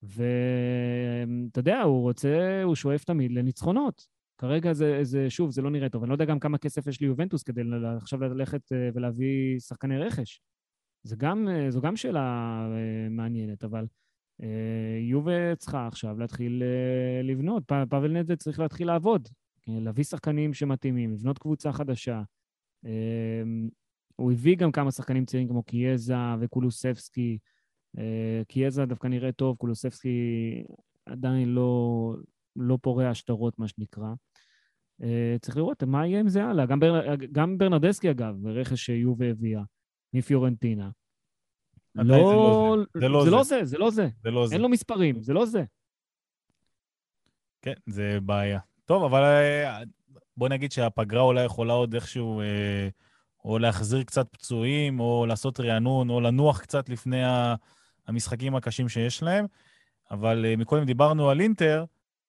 ואתה 0.03 1.59
יודע, 1.59 1.83
הוא 1.83 2.03
רוצה, 2.03 2.63
הוא 2.63 2.75
שואף 2.75 3.05
תמיד 3.05 3.33
לניצחונות. 3.33 4.07
כרגע 4.39 4.73
זה, 4.73 4.99
זה, 5.03 5.31
שוב, 5.31 5.51
זה 5.51 5.63
לא 5.63 5.71
נראה 5.71 5.89
טוב. 5.89 6.03
אני 6.03 6.09
לא 6.09 6.15
יודע 6.15 6.25
גם 6.25 6.39
כמה 6.39 6.59
כסף 6.59 6.87
יש 6.87 7.01
ליובנטוס 7.01 7.43
כדי 7.43 7.63
עכשיו 7.97 8.21
ללכת 8.21 8.73
אה, 8.73 8.89
ולהביא 8.95 9.59
שחקני 9.59 9.99
רכש. 9.99 10.41
זה 11.03 11.17
גם, 11.17 11.49
זו 11.69 11.81
גם 11.81 11.97
שאלה 11.97 12.21
אה, 12.73 13.09
מעניינת, 13.11 13.65
אבל 13.65 13.87
אה, 14.43 14.99
יובה 15.01 15.57
צריכה 15.57 15.87
עכשיו 15.87 16.19
להתחיל 16.19 16.63
אה, 16.63 17.23
לבנות. 17.23 17.65
פאבל 17.67 18.13
נדזה 18.13 18.37
צריך 18.37 18.61
להתחיל 18.61 18.87
לעבוד, 18.87 19.29
להביא 19.67 20.05
שחקנים 20.05 20.55
שמתאימים, 20.55 21.13
לבנות 21.13 21.39
קבוצה 21.39 21.73
חדשה. 21.73 22.23
הוא 24.17 24.33
הביא 24.33 24.57
גם 24.57 24.73
כמה 24.73 24.91
שחקנים 24.91 25.25
צעירים 25.25 25.49
כמו 25.49 25.63
קיאזה 25.63 26.15
וקולוסבסקי. 26.41 27.39
קיאזה 28.49 28.87
דווקא 28.87 29.07
נראה 29.07 29.33
טוב, 29.33 29.57
קולוסבסקי 29.57 30.65
עדיין 31.07 31.49
לא, 31.49 32.15
לא 32.57 32.79
פורע 32.83 33.15
שטרות, 33.15 33.59
מה 33.59 33.69
שנקרא. 33.69 34.09
צריך 35.41 35.57
לראות 35.57 35.83
מה 35.83 36.07
יהיה 36.07 36.21
עם 36.21 36.29
זה 36.29 36.45
הלאה. 36.45 36.67
גם, 36.67 36.81
בר, 36.81 37.15
גם 37.33 37.59
ברנרדסקי, 37.59 38.11
אגב, 38.11 38.47
רכש 38.47 38.85
שיובה 38.85 39.31
הביאה. 39.31 39.63
מפיורנטינה. 40.15 40.91
לא, 41.95 42.77
זה 42.95 43.09
לא 43.09 43.25
זה. 43.25 43.31
לא 43.31 43.45
זה, 43.45 43.65
זה 43.65 43.79
לא 43.79 43.91
זה. 43.91 44.09
זה 44.23 44.31
לא 44.31 44.47
זה. 44.47 44.55
אין 44.55 44.63
לו 44.63 44.69
מספרים, 44.69 45.23
זה 45.23 45.33
לא 45.33 45.47
זה. 45.47 45.65
כן, 47.63 47.75
זה 47.87 48.19
בעיה. 48.23 48.61
טוב, 48.85 49.05
אבל 49.05 49.23
אה, 49.23 49.83
בוא 50.37 50.49
נגיד 50.49 50.73
שהפגרה 50.73 51.23
אולי 51.23 51.45
יכולה 51.45 51.73
עוד 51.73 51.95
איכשהו, 51.95 52.41
אה, 52.41 52.89
או 53.45 53.59
להחזיר 53.59 54.03
קצת 54.03 54.29
פצועים, 54.31 55.01
או 55.01 55.27
לעשות 55.27 55.61
רענון, 55.61 56.11
או 56.11 56.21
לנוח 56.21 56.61
קצת 56.61 56.89
לפני 56.89 57.23
המשחקים 58.07 58.57
הקשים 58.57 58.89
שיש 58.89 59.23
להם. 59.23 59.47
אבל 60.11 60.45
אה, 60.45 60.57
מקודם 60.57 60.85
דיברנו 60.85 61.31
על 61.31 61.41
אינטר, 61.41 61.85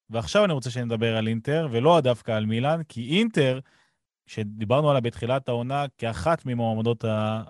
ועכשיו 0.09 0.45
אני 0.45 0.53
רוצה 0.53 0.69
שנדבר 0.69 1.17
על 1.17 1.27
אינטר, 1.27 1.67
ולא 1.71 2.01
דווקא 2.01 2.31
על 2.31 2.45
מילאן, 2.45 2.81
כי 2.89 3.17
אינטר, 3.17 3.59
שדיברנו 4.27 4.89
עליה 4.89 5.01
בתחילת 5.01 5.49
העונה 5.49 5.85
כאחת 5.97 6.45
ממועמדות, 6.45 7.05
ה, 7.05 7.43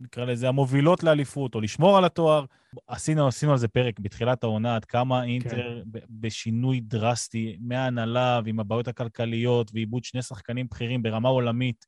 נקרא 0.00 0.24
לזה, 0.24 0.48
המובילות 0.48 1.02
לאליפות, 1.02 1.54
או 1.54 1.60
לשמור 1.60 1.98
על 1.98 2.04
התואר. 2.04 2.44
עשינו, 2.86 3.28
עשינו 3.28 3.52
על 3.52 3.58
זה 3.58 3.68
פרק 3.68 4.00
בתחילת 4.00 4.44
העונה, 4.44 4.76
עד 4.76 4.84
כמה 4.84 5.24
אינטר 5.24 5.82
כן. 5.92 6.00
בשינוי 6.10 6.80
דרסטי 6.80 7.56
מההנהלה 7.60 8.40
ועם 8.44 8.60
הבעיות 8.60 8.88
הכלכליות 8.88 9.70
ועיבוד 9.74 10.04
שני 10.04 10.22
שחקנים 10.22 10.66
בכירים 10.70 11.02
ברמה 11.02 11.28
עולמית. 11.28 11.86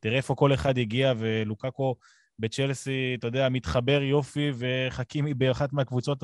תראה 0.00 0.16
איפה 0.16 0.34
כל 0.34 0.54
אחד 0.54 0.78
הגיע, 0.78 1.12
ולוקקו 1.18 1.96
בצ'לסי, 2.38 3.14
אתה 3.18 3.26
יודע, 3.26 3.48
מתחבר 3.48 4.02
יופי, 4.02 4.50
וחכימי 4.58 5.34
באחת 5.34 5.72
מהקבוצות 5.72 6.22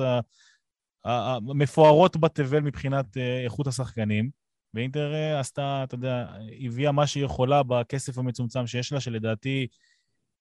המפוארות 1.05 2.17
בתבל 2.17 2.59
מבחינת 2.59 3.17
אה, 3.17 3.43
איכות 3.43 3.67
השחקנים. 3.67 4.29
ואינטר 4.73 5.13
אה, 5.13 5.39
עשתה, 5.39 5.81
אתה 5.83 5.95
יודע, 5.95 6.27
הביאה 6.65 6.91
מה 6.91 7.07
שהיא 7.07 7.25
יכולה 7.25 7.63
בכסף 7.63 8.17
המצומצם 8.17 8.67
שיש 8.67 8.91
לה, 8.93 8.99
שלדעתי 8.99 9.67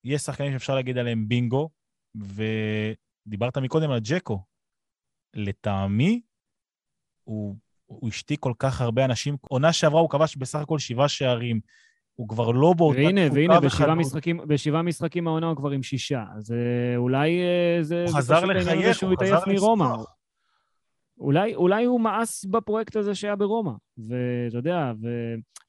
יש 0.05 0.23
שחקנים 0.23 0.53
שאפשר 0.53 0.75
להגיד 0.75 0.99
עליהם 0.99 1.29
בינגו, 1.29 1.71
ודיברת 2.15 3.59
מקודם 3.59 3.91
על 3.91 4.01
ג'קו. 4.03 4.45
לטעמי, 5.35 6.23
הוא, 7.25 7.57
הוא 7.87 8.09
השתיק 8.09 8.41
כל 8.41 8.53
כך 8.59 8.81
הרבה 8.81 9.05
אנשים. 9.05 9.37
עונה 9.41 9.73
שעברה 9.73 10.01
הוא 10.01 10.11
כבש 10.11 10.37
בסך 10.37 10.59
הכל 10.59 10.79
שבעה 10.79 11.09
שערים. 11.09 11.61
הוא 12.17 12.29
כבר 12.29 12.51
לא 12.51 12.73
באותה 12.77 13.01
והנה, 13.01 13.21
והנה, 13.35 13.61
בשבעה 13.61 13.95
משחקים, 13.95 14.41
בשבעה 14.47 14.83
משחקים 14.83 15.29
העונה 15.29 15.47
הוא 15.47 15.57
כבר 15.57 15.71
עם 15.71 15.83
שישה. 15.83 16.25
אז 16.37 16.53
אה, 16.53 16.97
אולי 16.97 17.41
אה, 17.41 17.83
זה... 17.83 18.05
הוא 18.09 18.17
חזר 18.17 18.45
לחייך, 18.45 19.03
הוא 19.03 19.15
חזר 19.23 19.45
לצמוח. 19.47 20.17
אולי, 21.19 21.55
אולי 21.55 21.85
הוא 21.85 22.01
מאס 22.01 22.45
בפרויקט 22.45 22.97
הזה 22.97 23.15
שהיה 23.15 23.37
ברומא. 23.37 23.73
ואתה 23.99 24.57
יודע, 24.57 24.93
ו... 25.03 25.09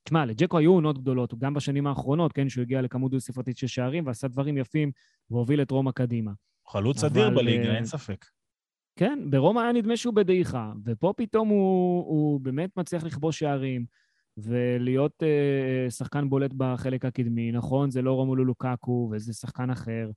תשמע, 0.03 0.25
לג'קו 0.25 0.57
היו 0.57 0.71
עונות 0.71 0.97
גדולות, 0.97 1.33
גם 1.37 1.53
בשנים 1.53 1.87
האחרונות, 1.87 2.33
כן, 2.33 2.49
שהוא 2.49 2.61
הגיע 2.61 2.81
לכמות 2.81 3.11
דו-ספרתית 3.11 3.57
של 3.57 3.67
שערים 3.67 4.05
ועשה 4.05 4.27
דברים 4.27 4.57
יפים 4.57 4.91
והוביל 5.31 5.61
את 5.61 5.71
רומא 5.71 5.91
קדימה. 5.91 6.31
חלוץ 6.67 7.03
אדיר 7.03 7.29
בליגה, 7.29 7.75
אין 7.75 7.85
ספק. 7.85 8.25
כן, 8.95 9.19
ברומא 9.29 9.59
היה 9.59 9.71
נדמה 9.71 9.97
שהוא 9.97 10.13
בדעיכה, 10.13 10.71
ופה 10.85 11.13
פתאום 11.17 11.47
הוא, 11.47 12.05
הוא 12.07 12.41
באמת 12.41 12.77
מצליח 12.77 13.03
לכבוש 13.03 13.39
שערים 13.39 13.85
ולהיות 14.37 15.23
אה, 15.23 15.89
שחקן 15.89 16.29
בולט 16.29 16.53
בחלק 16.53 17.05
הקדמי. 17.05 17.51
נכון, 17.51 17.91
זה 17.91 18.01
לא 18.01 18.13
רומולו 18.13 18.45
לוקקו 18.45 19.09
וזה 19.11 19.33
שחקן 19.33 19.69
אחר, 19.69 20.09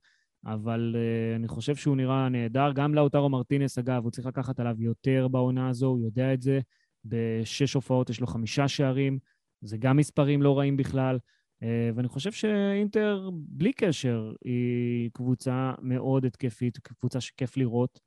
אבל 0.45 0.95
uh, 0.95 1.35
אני 1.35 1.47
חושב 1.47 1.75
שהוא 1.75 1.95
נראה 1.95 2.29
נהדר. 2.29 2.71
גם 2.71 2.95
לאוטרו 2.95 3.29
מרטינס, 3.29 3.77
אגב, 3.77 4.03
הוא 4.03 4.11
צריך 4.11 4.27
לקחת 4.27 4.59
עליו 4.59 4.75
יותר 4.79 5.27
בעונה 5.27 5.69
הזו, 5.69 5.87
הוא 5.87 5.99
יודע 5.99 6.33
את 6.33 6.41
זה. 6.41 6.59
בשש 7.05 7.73
הופעות 7.73 8.09
יש 8.09 8.19
לו 8.19 8.27
חמישה 8.27 8.67
שערים, 8.67 9.19
זה 9.61 9.77
גם 9.77 9.97
מספרים 9.97 10.41
לא 10.41 10.59
רעים 10.59 10.77
בכלל. 10.77 11.19
Uh, 11.63 11.65
ואני 11.95 12.07
חושב 12.07 12.31
שאינטר, 12.31 13.29
בלי 13.33 13.73
קשר, 13.73 14.31
היא 14.45 15.09
קבוצה 15.13 15.73
מאוד 15.81 16.25
התקפית, 16.25 16.77
קבוצה 16.77 17.21
שכיף 17.21 17.57
לראות. 17.57 17.99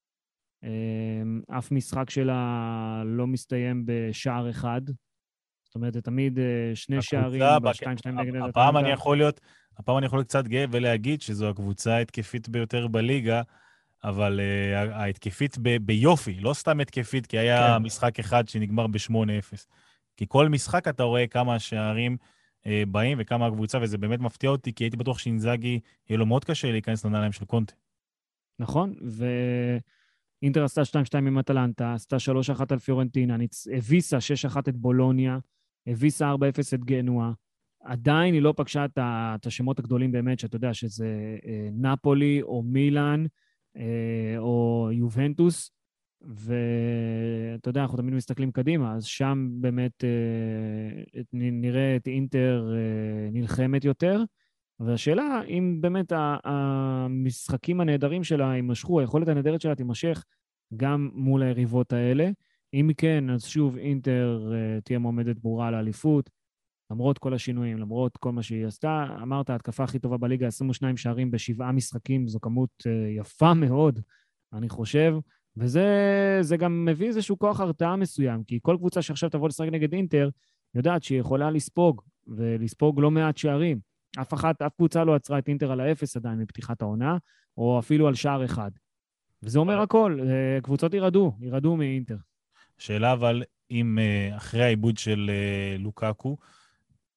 Uh, 0.65 1.59
אף 1.59 1.73
משחק 1.73 2.11
שלה 2.11 3.03
לא 3.07 3.27
מסתיים 3.27 3.83
בשער 3.87 4.51
אחד. 4.51 4.83
זאת 5.75 5.77
אומרת, 5.77 5.95
זה 5.95 6.03
תמיד 6.03 6.39
uh, 6.39 6.41
שני 6.75 7.03
שערים, 7.03 7.43
בשתיים, 7.63 7.99
שתיים 7.99 8.21
נגד... 8.21 8.37
הפעם 8.49 8.77
אני 8.77 8.91
יכול 8.91 9.17
להיות... 9.17 9.41
הפעם 9.79 9.99
אני 9.99 10.07
יכול 10.07 10.19
להיות 10.19 10.29
קצת 10.29 10.47
גאה 10.47 10.65
ולהגיד 10.71 11.23
שזו 11.23 11.49
הקבוצה 11.49 11.95
ההתקפית 11.95 12.49
ביותר 12.49 12.87
בליגה, 12.87 13.43
אבל 14.05 14.41
uh, 14.41 14.95
ההתקפית 14.95 15.59
ב- 15.63 15.77
ביופי, 15.77 16.41
לא 16.41 16.55
סתם 16.55 16.81
התקפית, 16.81 17.27
כי 17.27 17.39
היה 17.39 17.77
כן. 17.79 17.83
משחק 17.83 18.19
אחד 18.19 18.49
שנגמר 18.49 18.87
ב-8-0. 18.87 19.57
כי 20.17 20.25
כל 20.29 20.49
משחק 20.49 20.89
אתה 20.89 21.03
רואה 21.03 21.27
כמה 21.27 21.55
השערים 21.55 22.17
uh, 22.63 22.69
באים 22.89 23.19
וכמה 23.21 23.47
הקבוצה, 23.47 23.79
וזה 23.83 23.99
באמת 23.99 24.21
מפתיע 24.21 24.51
אותי, 24.51 24.73
כי 24.73 24.85
הייתי 24.85 24.97
בטוח 24.97 25.19
שאינזאגי, 25.19 25.81
יהיה 26.09 26.19
לו 26.19 26.27
מאוד 26.27 26.45
קשה 26.45 26.73
להיכנס 26.73 27.05
לנעליים 27.05 27.33
של 27.33 27.45
קונטה. 27.45 27.75
נכון, 28.59 28.95
אינטר 30.43 30.65
עשתה 30.65 30.81
2-2 31.15 31.19
עם 31.19 31.39
אטלנטה, 31.39 31.95
עשתה 31.95 32.17
3-1 32.57 32.63
על 32.71 32.79
פיורנטינה, 32.79 33.37
הביסה 33.77 34.19
6-1 34.55 34.59
את 34.69 34.77
בולוניה, 34.77 35.39
הביסה 35.87 36.35
4-0 36.35 36.75
את 36.75 36.85
גנואה. 36.85 37.33
עדיין 37.85 38.35
היא 38.35 38.43
לא 38.43 38.55
פגשה 38.57 38.87
את 38.95 39.47
השמות 39.47 39.79
הגדולים 39.79 40.13
באמת, 40.13 40.39
שאתה 40.39 40.57
יודע 40.57 40.75
שזה 40.75 41.37
אה, 41.47 41.69
נפולי 41.73 42.43
או 42.43 42.63
מילאן 42.63 43.25
אה, 43.77 44.35
או 44.39 44.89
יובנטוס, 44.93 45.71
ואתה 46.23 47.69
יודע, 47.69 47.83
אנחנו 47.83 47.99
תמיד 47.99 48.15
מסתכלים 48.15 48.53
קדימה, 48.53 48.95
אז 48.95 49.05
שם 49.05 49.49
באמת 49.61 50.05
אה, 50.05 51.21
נראה 51.33 51.97
את 51.97 52.07
אינטר 52.07 52.73
נלחמת 53.33 53.85
יותר. 53.85 54.23
והשאלה, 54.81 55.41
אם 55.49 55.79
באמת 55.81 56.13
המשחקים 56.45 57.81
הנהדרים 57.81 58.25
שלה 58.25 58.55
יימשכו, 58.55 59.01
היכולת 59.01 59.29
הנהדרת 59.29 59.61
שלה 59.61 59.75
תימשך 59.75 60.25
גם 60.77 61.11
מול 61.15 61.43
היריבות 61.43 61.93
האלה. 61.93 62.31
אם 62.75 62.91
כן, 62.97 63.31
אז 63.31 63.45
שוב 63.45 63.77
אינטר 63.77 64.53
תהיה 64.85 64.99
מועמדת 64.99 65.39
ברורה 65.39 65.71
לאליפות. 65.71 66.31
למרות 66.91 67.19
כל 67.19 67.35
השינויים, 67.35 67.79
למרות 67.79 68.17
כל 68.17 68.33
מה 68.33 68.43
שהיא 68.43 68.67
עשתה. 68.67 69.07
אמרת, 69.23 69.51
ההתקפה 69.51 69.85
הכי 69.85 69.99
טובה 69.99 70.17
בליגה, 70.17 70.47
22 70.47 70.97
שערים 70.97 71.31
בשבעה 71.31 71.73
משחקים, 71.73 72.29
זו 72.29 72.41
כמות 72.41 72.71
uh, 72.83 73.21
יפה 73.21 73.55
מאוד, 73.55 74.01
אני 74.53 74.69
חושב. 74.69 75.15
וזה 75.57 76.57
גם 76.59 76.85
מביא 76.85 77.07
איזשהו 77.07 77.39
כוח 77.39 77.61
הרתעה 77.61 77.97
מסוים, 77.97 78.45
כי 78.45 78.59
כל 78.63 78.77
קבוצה 78.79 79.03
שעכשיו 79.03 79.31
תבוא 79.31 79.49
לשחק 79.49 79.69
נגד 79.73 79.93
אינטר, 79.93 80.29
יודעת 80.75 81.03
שהיא 81.03 81.21
יכולה 81.21 81.51
לספוג, 81.51 82.03
ולספוג 82.27 83.01
לא 83.01 83.11
מעט 83.11 83.37
שערים. 83.37 83.79
אף 84.21 84.35
אחת, 84.35 84.63
אף 84.63 84.75
קבוצה 84.77 85.05
לא 85.05 85.15
עצרה 85.15 85.39
את 85.39 85.49
אינטר 85.49 85.73
על 85.73 85.81
האפס 85.81 86.17
עדיין 86.17 86.39
מפתיחת 86.39 86.83
העונה, 86.83 87.17
או 87.57 87.79
אפילו 87.79 88.09
על 88.09 88.15
שער 88.15 88.45
אחד. 88.45 88.71
וזה 89.43 89.59
אומר 89.59 89.81
הכל, 89.81 90.19
אה, 90.23 90.61
קבוצות 90.63 90.95
ירדו, 90.95 91.33
ירדו 91.41 91.77
מאינטר. 91.77 92.17
שאלה 92.79 93.13
אבל, 93.13 93.43
אם 93.71 93.99
אה, 93.99 94.37
אחרי 94.37 94.63
העיבוד 94.63 94.99
של 94.99 95.31
לוקקו, 95.79 96.37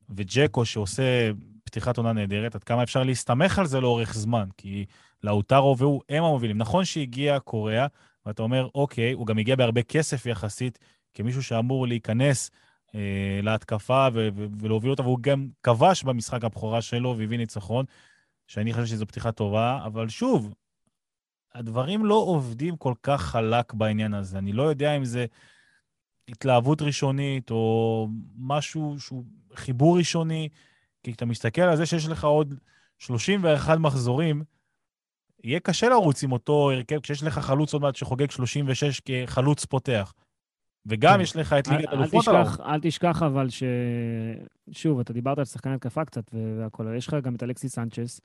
וג'קו 0.10 0.66
שעושה 0.66 1.32
פתיחת 1.64 1.98
עונה 1.98 2.14
נהדרת, 2.14 2.56
עד 2.56 2.64
כמה 2.64 2.84
אפשר 2.84 3.04
להסתמך 3.04 3.60
על 3.60 3.66
זה 3.66 3.82
לאורך 3.82 4.14
זמן, 4.14 4.50
כי 4.58 4.86
לאוטרו 5.24 5.78
והוא, 5.78 6.02
הם 6.10 6.24
המובילים. 6.24 6.58
נכון 6.58 6.86
שהגיע 6.86 7.40
קוריאה, 7.40 7.88
ואתה 8.26 8.42
אומר, 8.42 8.68
אוקיי, 8.76 9.12
הוא 9.14 9.28
גם 9.28 9.38
הגיע 9.38 9.56
בהרבה 9.56 9.84
כסף 9.84 10.26
יחסית, 10.26 10.80
כמישהו 11.14 11.44
שאמור 11.44 11.88
להיכנס 11.88 12.52
אה, 12.96 13.40
להתקפה 13.44 14.08
ו- 14.14 14.28
ו- 14.36 14.46
ולהוביל 14.60 14.92
אותה, 14.92 15.02
והוא 15.02 15.20
גם 15.22 15.48
כבש 15.64 16.04
במשחק 16.04 16.44
הבכורה 16.44 16.82
שלו 16.82 17.16
והביא 17.18 17.38
ניצחון, 17.38 17.86
שאני 18.48 18.74
חושב 18.74 18.86
שזו 18.86 19.06
פתיחה 19.06 19.32
טובה, 19.32 19.80
אבל 19.86 20.10
שוב, 20.10 20.54
הדברים 21.58 22.06
לא 22.06 22.16
עובדים 22.16 22.78
כל 22.78 22.94
כך 23.04 23.22
חלק 23.22 23.74
בעניין 23.74 24.14
הזה. 24.14 24.38
אני 24.38 24.54
לא 24.54 24.64
יודע 24.64 24.98
אם 24.98 25.06
זה 25.06 25.26
התלהבות 26.28 26.82
ראשונית 26.82 27.52
או 27.52 28.08
משהו 28.38 28.96
שהוא 29.00 29.26
חיבור 29.56 29.98
ראשוני, 29.98 30.50
כי 31.04 31.12
כשאתה 31.12 31.26
מסתכל 31.26 31.62
על 31.62 31.76
זה 31.78 31.86
שיש 31.86 32.08
לך 32.08 32.24
עוד 32.24 32.54
31 32.98 33.78
מחזורים, 33.78 34.44
יהיה 35.44 35.60
קשה 35.60 35.90
לרוץ 35.90 36.24
עם 36.24 36.32
אותו 36.32 36.72
הרכב, 36.72 37.00
כשיש 37.00 37.24
לך 37.24 37.40
חלוץ 37.40 37.74
עוד 37.74 37.82
מעט 37.82 37.96
שחוגג 37.96 38.32
36 38.32 39.02
כחלוץ 39.06 39.66
פותח. 39.66 40.14
וגם 40.86 41.14
כן. 41.14 41.22
יש 41.22 41.36
לך 41.36 41.54
את 41.54 41.68
ליגת 41.68 41.94
אלופות 41.94 42.28
עליו. 42.28 42.46
אל 42.66 42.80
תשכח 42.82 43.24
אבל 43.24 43.50
ש... 43.50 43.64
שוב, 44.72 45.00
אתה 45.00 45.14
דיברת 45.14 45.38
על 45.38 45.46
שחקני 45.46 45.74
התקפה 45.74 46.06
קצת 46.06 46.32
והכול, 46.34 46.96
יש 46.98 47.08
לך 47.08 47.16
גם 47.22 47.36
את 47.36 47.44
אלכסיס 47.44 47.76
סנצ'ס, 47.76 48.22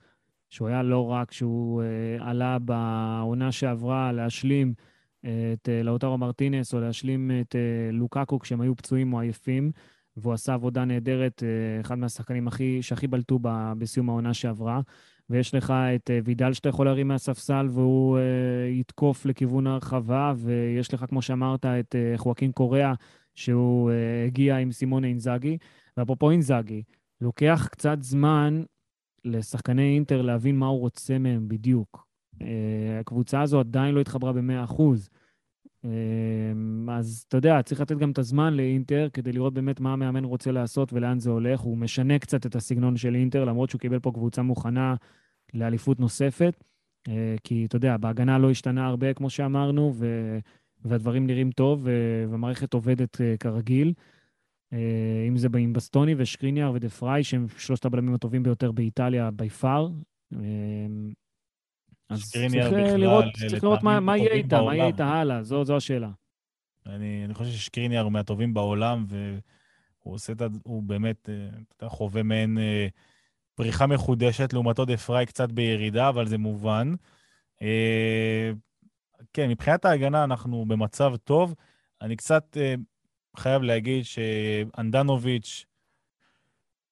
שהוא 0.53 0.67
היה 0.67 0.83
לא 0.83 1.11
רק 1.11 1.31
שהוא 1.31 1.81
uh, 1.81 2.23
עלה 2.23 2.59
בעונה 2.59 3.51
שעברה 3.51 4.11
להשלים 4.11 4.73
uh, 4.77 5.27
את 5.53 5.67
uh, 5.67 5.83
לאוטרו 5.83 6.17
מרטינס, 6.17 6.73
או 6.73 6.79
להשלים 6.79 7.31
את 7.41 7.55
לוקקו 7.91 8.39
כשהם 8.39 8.61
היו 8.61 8.75
פצועים 8.75 9.13
או 9.13 9.19
עייפים, 9.19 9.71
והוא 10.17 10.33
עשה 10.33 10.53
עבודה 10.53 10.85
נהדרת, 10.85 11.43
אה, 11.43 11.81
אחד 11.81 11.97
מהשחקנים 11.97 12.47
הכי, 12.47 12.81
שהכי 12.81 13.07
בלטו 13.07 13.39
בסיום 13.77 14.09
העונה 14.09 14.33
שעברה. 14.33 14.81
ויש 15.29 15.55
לך 15.55 15.73
את 15.95 16.09
אה, 16.11 16.19
וידל 16.25 16.53
שאתה 16.53 16.69
יכול 16.69 16.85
להרים 16.85 17.07
מהספסל 17.07 17.67
והוא 17.71 18.17
uh, 18.17 18.21
יתקוף 18.71 19.25
לכיוון 19.25 19.67
הרחבה, 19.67 20.33
ויש 20.37 20.93
לך, 20.93 21.05
כמו 21.09 21.21
שאמרת, 21.21 21.65
את 21.65 21.95
uh, 21.95 22.17
חואקין 22.17 22.51
קוריאה, 22.51 22.93
שהוא 23.35 23.91
הגיע 24.27 24.57
עם 24.57 24.71
סימון 24.71 25.05
אינזאגי. 25.05 25.57
ואפרופו 25.97 26.31
אינזאגי, 26.31 26.83
לוקח 27.21 27.67
קצת 27.71 27.97
זמן 28.01 28.63
לשחקני 29.25 29.95
אינטר 29.95 30.21
להבין 30.21 30.57
מה 30.57 30.67
הוא 30.67 30.79
רוצה 30.79 31.17
מהם 31.17 31.47
בדיוק. 31.47 32.07
Uh, 32.33 32.45
הקבוצה 32.99 33.41
הזו 33.41 33.59
עדיין 33.59 33.95
לא 33.95 34.01
התחברה 34.01 34.33
ב-100%. 34.33 34.81
אמ, 35.85 36.89
אז 36.89 37.25
אתה 37.27 37.37
יודע, 37.37 37.61
צריך 37.61 37.81
לתת 37.81 37.97
גם 37.97 38.11
את 38.11 38.17
הזמן 38.17 38.53
לאינטר 38.53 39.07
כדי 39.13 39.31
לראות 39.31 39.53
באמת 39.53 39.79
מה 39.79 39.93
המאמן 39.93 40.23
רוצה 40.23 40.51
לעשות 40.51 40.93
ולאן 40.93 41.19
זה 41.19 41.29
הולך. 41.29 41.59
הוא 41.59 41.77
משנה 41.77 42.19
קצת 42.19 42.45
את 42.45 42.55
הסגנון 42.55 42.97
של 42.97 43.15
אינטר, 43.15 43.45
למרות 43.45 43.69
שהוא 43.69 43.79
קיבל 43.79 43.99
פה 43.99 44.11
קבוצה 44.11 44.41
מוכנה 44.41 44.95
לאליפות 45.53 45.99
נוספת. 45.99 46.63
אה, 47.07 47.35
כי 47.43 47.65
אתה 47.65 47.75
יודע, 47.75 47.97
בהגנה 47.97 48.37
לא 48.37 48.51
השתנה 48.51 48.87
הרבה, 48.87 49.13
כמו 49.13 49.29
שאמרנו, 49.29 49.93
ו... 49.95 50.37
והדברים 50.85 51.27
נראים 51.27 51.51
טוב, 51.51 51.87
והמערכת 52.29 52.73
עובדת 52.73 53.21
אה, 53.21 53.35
כרגיל. 53.39 53.93
אה, 54.73 55.25
אם 55.27 55.37
זה 55.37 55.47
עם 55.59 55.73
בסטוני 55.73 56.15
ושקריניאר 56.17 56.71
ודה 56.71 56.89
פריי, 56.89 57.23
שהם 57.23 57.47
שלושת 57.57 57.85
הבלמים 57.85 58.13
הטובים 58.13 58.43
ביותר 58.43 58.71
באיטליה 58.71 59.29
by 59.37 59.63
far. 59.63 59.91
אז 62.09 62.31
צריך 62.31 62.53
לראות, 62.97 63.25
צריך 63.49 63.63
לראות 63.63 63.83
מה, 63.83 63.99
מה 63.99 64.17
יהיה 64.17 64.33
איתה, 64.33 64.61
מה 64.61 64.75
יהיה 64.75 64.87
איתה 64.87 65.05
הלאה, 65.05 65.43
זו, 65.43 65.65
זו 65.65 65.77
השאלה. 65.77 66.09
אני, 66.85 67.25
אני 67.25 67.33
חושב 67.33 67.51
ששקריניאר 67.51 68.03
הוא 68.03 68.11
מהטובים 68.11 68.53
בעולם, 68.53 69.05
והוא 69.07 70.13
עושה 70.13 70.33
את 70.33 70.41
ה... 70.41 70.47
הוא 70.63 70.83
באמת, 70.83 71.29
אה, 71.29 71.49
אתה 71.77 71.89
חווה 71.89 72.23
מעין 72.23 72.57
אה, 72.57 72.87
פריחה 73.55 73.87
מחודשת, 73.87 74.53
לעומתו 74.53 74.85
דה 74.85 74.97
פריי 74.97 75.25
קצת 75.25 75.51
בירידה, 75.51 76.09
אבל 76.09 76.27
זה 76.27 76.37
מובן. 76.37 76.93
אה, 77.61 78.51
כן, 79.33 79.49
מבחינת 79.49 79.85
ההגנה 79.85 80.23
אנחנו 80.23 80.65
במצב 80.65 81.15
טוב. 81.15 81.55
אני 82.01 82.15
קצת 82.15 82.57
חייב 83.37 83.61
להגיד 83.61 84.05
שאנדנוביץ', 84.05 85.65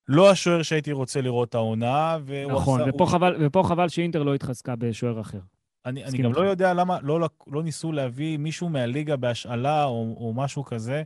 לא 0.07 0.31
השוער 0.31 0.61
שהייתי 0.61 0.91
רוצה 0.91 1.21
לראות 1.21 1.55
העונה, 1.55 2.17
והוא 2.23 2.51
נכון, 2.51 2.81
עשה... 2.81 2.89
ופה, 2.89 3.03
הוא... 3.03 3.11
חבל, 3.11 3.35
ופה 3.39 3.63
חבל 3.65 3.89
שאינטר 3.89 4.23
לא 4.23 4.35
התחזקה 4.35 4.75
בשוער 4.75 5.21
אחר. 5.21 5.39
אני, 5.85 6.05
אני 6.05 6.17
גם 6.17 6.33
לא 6.33 6.41
יודע 6.41 6.73
למה 6.73 6.97
לא, 7.01 7.19
לא, 7.19 7.29
לא 7.47 7.63
ניסו 7.63 7.91
להביא 7.91 8.37
מישהו 8.37 8.69
מהליגה 8.69 9.15
בהשאלה 9.15 9.85
או, 9.85 10.15
או 10.17 10.33
משהו 10.35 10.63
כזה, 10.63 11.03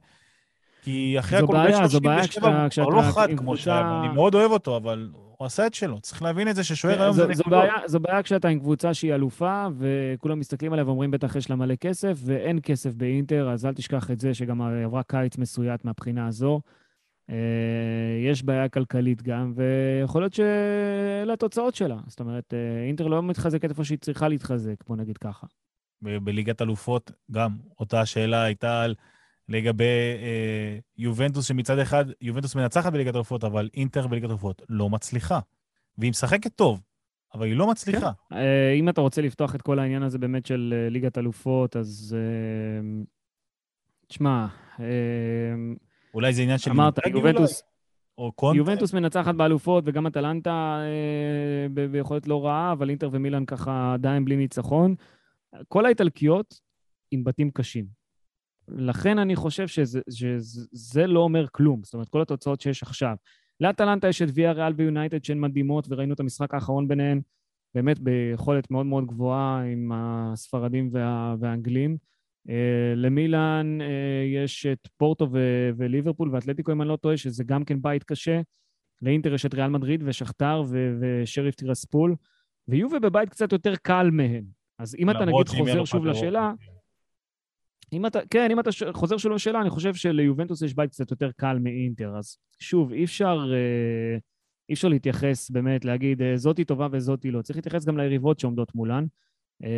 כי 0.84 1.20
אחרי 1.20 1.40
הכל, 1.40 1.54
בעיה, 1.54 1.88
זו 1.88 2.02
בעיה 2.02 2.28
כשאתה... 2.28 2.82
הוא 2.82 2.94
לא 2.94 3.02
חד 3.02 3.28
כמו 3.38 3.58
שהיה, 3.58 4.00
אני 4.00 4.14
מאוד 4.14 4.36
אוהב 4.36 4.52
אותו, 4.52 4.78
אבל 4.78 5.10
הוא 5.38 5.46
עשה 5.46 5.68
את 5.68 5.74
שלו. 5.74 6.00
צריך 6.00 6.22
להבין 6.22 6.48
את 6.50 6.56
זה 6.56 6.64
ששוער 6.64 7.02
היום 7.02 7.14
זה 7.14 7.28
נקודות. 7.28 7.64
זו 7.86 8.00
בעיה 8.00 8.24
כשאתה 8.24 8.48
עם 8.48 8.60
קבוצה 8.60 8.94
שהיא 8.94 9.14
אלופה, 9.14 9.68
וכולם 9.78 10.40
מסתכלים 10.40 10.74
עליה 10.74 10.86
ואומרים, 10.86 11.12
בטח 11.12 11.36
יש 11.36 11.50
לה 11.50 11.56
מלא 11.56 11.76
כסף, 11.76 12.18
ואין 12.26 12.60
כסף 12.64 12.94
באינטר, 12.94 13.50
אז 13.50 13.66
אל 13.66 13.74
תשכח 13.74 14.12
את 14.12 14.20
זה 14.20 14.34
שגם 14.34 14.62
עברה 14.62 15.04
קיץ 15.04 15.38
מסויט 15.38 15.86
מהבחינה 15.86 16.28
הזו. 16.28 16.62
אה, 17.30 17.36
יש 18.32 18.44
בעיה 18.44 18.70
כלכלית 18.70 19.22
גם, 19.22 19.54
ויכול 19.56 20.22
להיות 20.22 20.34
שאלה 20.34 21.34
התוצאות 21.34 21.76
שלה. 21.76 21.98
זאת 22.08 22.20
אומרת, 22.20 22.54
אה, 22.54 22.88
אינטר 22.88 23.08
לא 23.08 23.24
מתחזקת 23.24 23.70
איפה 23.70 23.84
שהיא 23.84 23.98
צריכה 23.98 24.28
להתחזק, 24.28 24.76
בוא 24.88 24.96
נגיד 24.96 25.18
ככה. 25.18 25.48
בליגת 26.02 26.62
אלופות 26.62 27.12
גם, 27.32 27.58
אותה 27.80 28.02
השאלה 28.02 28.44
הייתה 28.44 28.82
על 28.82 28.96
לגבי 29.50 29.84
אה, 30.22 30.78
יובנטוס, 30.98 31.48
שמצד 31.48 31.80
אחד, 31.80 32.06
יובנטוס 32.22 32.56
מנצחת 32.56 32.94
בליגת 32.94 33.16
אלופות, 33.16 33.44
אבל 33.44 33.70
אינטר 33.74 34.08
בליגת 34.08 34.30
אלופות 34.30 34.62
לא 34.70 34.90
מצליחה. 34.90 35.40
והיא 35.98 36.10
משחקת 36.10 36.56
טוב, 36.56 36.82
אבל 37.34 37.46
היא 37.46 37.56
לא 37.56 37.68
מצליחה. 37.72 38.12
כן. 38.30 38.36
אה, 38.36 38.72
אם 38.72 38.90
אתה 38.90 39.02
רוצה 39.02 39.22
לפתוח 39.22 39.56
את 39.56 39.62
כל 39.62 39.80
העניין 39.80 40.04
הזה 40.04 40.18
באמת 40.18 40.46
של 40.46 40.74
אה, 40.78 40.90
ליגת 40.90 41.18
אלופות, 41.18 41.76
אז... 41.76 42.16
אה, 42.18 43.04
תשמע, 44.08 44.48
אה, 44.80 44.86
אולי 46.14 46.34
זה 46.34 46.42
עניין 46.42 46.58
של... 46.58 46.72
אמרת, 46.72 47.00
יובנטוס... 47.08 47.64
או 48.18 48.32
קונטה. 48.32 48.58
יובנטוס 48.58 48.94
מנצחת 48.94 49.36
באלופות, 49.36 49.84
וגם 49.88 50.08
אטלנטה 50.08 50.80
אה, 50.82 51.86
ביכולת 51.92 52.28
לא 52.28 52.46
רעה, 52.46 52.72
אבל 52.72 52.90
אינטר 52.90 53.10
ומילאן 53.12 53.46
ככה 53.46 53.94
עדיין 53.94 54.26
בלי 54.26 54.36
ניצחון. 54.36 54.96
כל 55.68 55.86
האיטלקיות 55.86 56.62
עם 57.12 57.24
בתים 57.24 57.52
קשים. 57.52 57.86
לכן 58.68 59.20
אני 59.20 59.36
חושב 59.36 59.68
שזה, 59.68 60.02
שזה 60.10 61.08
לא 61.08 61.20
אומר 61.20 61.46
כלום. 61.52 61.82
זאת 61.84 61.94
אומרת, 61.94 62.10
כל 62.10 62.22
התוצאות 62.22 62.62
שיש 62.62 62.84
עכשיו. 62.84 63.16
לאטלנטה 63.60 64.08
יש 64.08 64.22
את 64.22 64.28
ויה 64.34 64.52
ריאל 64.52 64.74
ויונייטד 64.78 65.24
שהן 65.24 65.40
מדהימות, 65.40 65.88
וראינו 65.90 66.14
את 66.14 66.20
המשחק 66.20 66.54
האחרון 66.54 66.88
ביניהן, 66.88 67.22
באמת 67.76 68.00
ביכולת 68.00 68.72
מאוד 68.72 68.86
מאוד 68.86 69.06
גבוהה 69.06 69.64
עם 69.64 69.92
הספרדים 69.94 70.90
וה, 70.92 71.36
והאנגלים. 71.40 71.98
אה, 72.50 72.94
למילאן 72.96 73.82
אה, 73.82 73.88
יש 74.44 74.66
את 74.66 74.88
פורטו 74.98 75.28
ו- 75.32 75.70
וליברפול 75.78 76.30
ואתלטיקו, 76.32 76.72
אם 76.72 76.82
אני 76.82 76.90
לא 76.90 76.96
טועה, 76.96 77.18
שזה 77.18 77.44
גם 77.44 77.64
כן 77.64 77.82
בית 77.82 78.04
קשה. 78.04 78.42
לאינטר 79.02 79.34
יש 79.34 79.46
את 79.46 79.54
ריאל 79.54 79.70
מדריד 79.70 80.04
ושכתר 80.06 80.64
ו- 80.70 80.98
ושריף 81.02 81.56
טירספול, 81.56 82.16
ויובה 82.68 83.00
בבית 83.00 83.30
קצת 83.30 83.52
יותר 83.52 83.76
קל 83.76 84.10
מהם. 84.12 84.44
אז 84.80 84.96
אם 84.96 85.10
אתה 85.10 85.26
נגיד 85.26 85.48
חוזר 85.48 85.86
שוב 85.86 86.06
לשאלה, 86.06 86.54
אם 87.94 88.06
אתה, 88.06 88.20
כן, 88.30 88.52
אם 88.52 88.60
אתה. 88.60 88.70
חוזר 88.94 89.18
שלו 89.18 89.36
לשאלה, 89.36 89.62
אני 89.62 89.70
חושב 89.70 89.94
שליובנטוס 89.94 90.62
יש 90.62 90.74
בית 90.74 90.92
קצת 90.92 91.12
יותר 91.12 91.32
קל 91.38 91.58
מאינטר. 91.60 92.18
אז 92.18 92.38
שוב, 92.60 92.92
אי 92.92 93.04
אפשר, 93.04 93.52
אה, 93.54 94.18
אי 94.70 94.74
אפשר 94.74 94.88
להתייחס 94.88 95.50
באמת, 95.50 95.86
להגיד 95.86 96.22
אה, 96.22 96.38
זאתי 96.38 96.66
טובה 96.66 96.88
וזאתי 96.92 97.32
לא. 97.32 97.42
צריך 97.42 97.58
להתייחס 97.58 97.86
גם 97.86 97.98
ליריבות 97.98 98.40
שעומדות 98.40 98.76
מולן. 98.76 99.06
אה, 99.64 99.70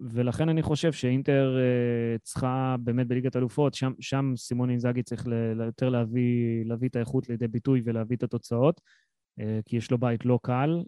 ולכן 0.00 0.48
אני 0.48 0.62
חושב 0.62 0.92
שאינטר 0.92 1.56
צריכה 2.22 2.76
באמת 2.80 3.06
בליגת 3.06 3.36
אלופות, 3.36 3.74
שם, 3.74 3.92
שם 4.00 4.32
סימון 4.36 4.70
אינזאגי 4.70 5.02
צריך 5.02 5.26
ל, 5.26 5.32
יותר 5.66 5.88
להביא, 5.88 6.64
להביא 6.64 6.88
את 6.88 6.96
האיכות 6.96 7.28
לידי 7.28 7.48
ביטוי 7.48 7.82
ולהביא 7.84 8.16
את 8.16 8.22
התוצאות, 8.22 8.80
כי 9.64 9.76
יש 9.76 9.90
לו 9.90 9.98
בית 9.98 10.24
לא 10.24 10.38
קל, 10.42 10.82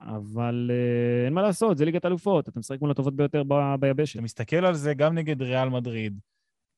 אבל 0.00 0.70
uh, 0.70 1.24
אין 1.24 1.32
מה 1.32 1.42
לעשות, 1.42 1.78
זה 1.78 1.84
ליגת 1.84 2.04
אלופות, 2.04 2.48
אתה 2.48 2.60
משחק 2.60 2.80
מול 2.80 2.90
הטובות 2.90 3.16
ביותר 3.16 3.42
ב- 3.48 3.74
ביבשת. 3.80 4.14
אתה 4.14 4.22
מסתכל 4.22 4.64
על 4.64 4.74
זה 4.74 4.94
גם 4.94 5.14
נגד 5.14 5.42
ריאל 5.42 5.68
מדריד, 5.68 6.18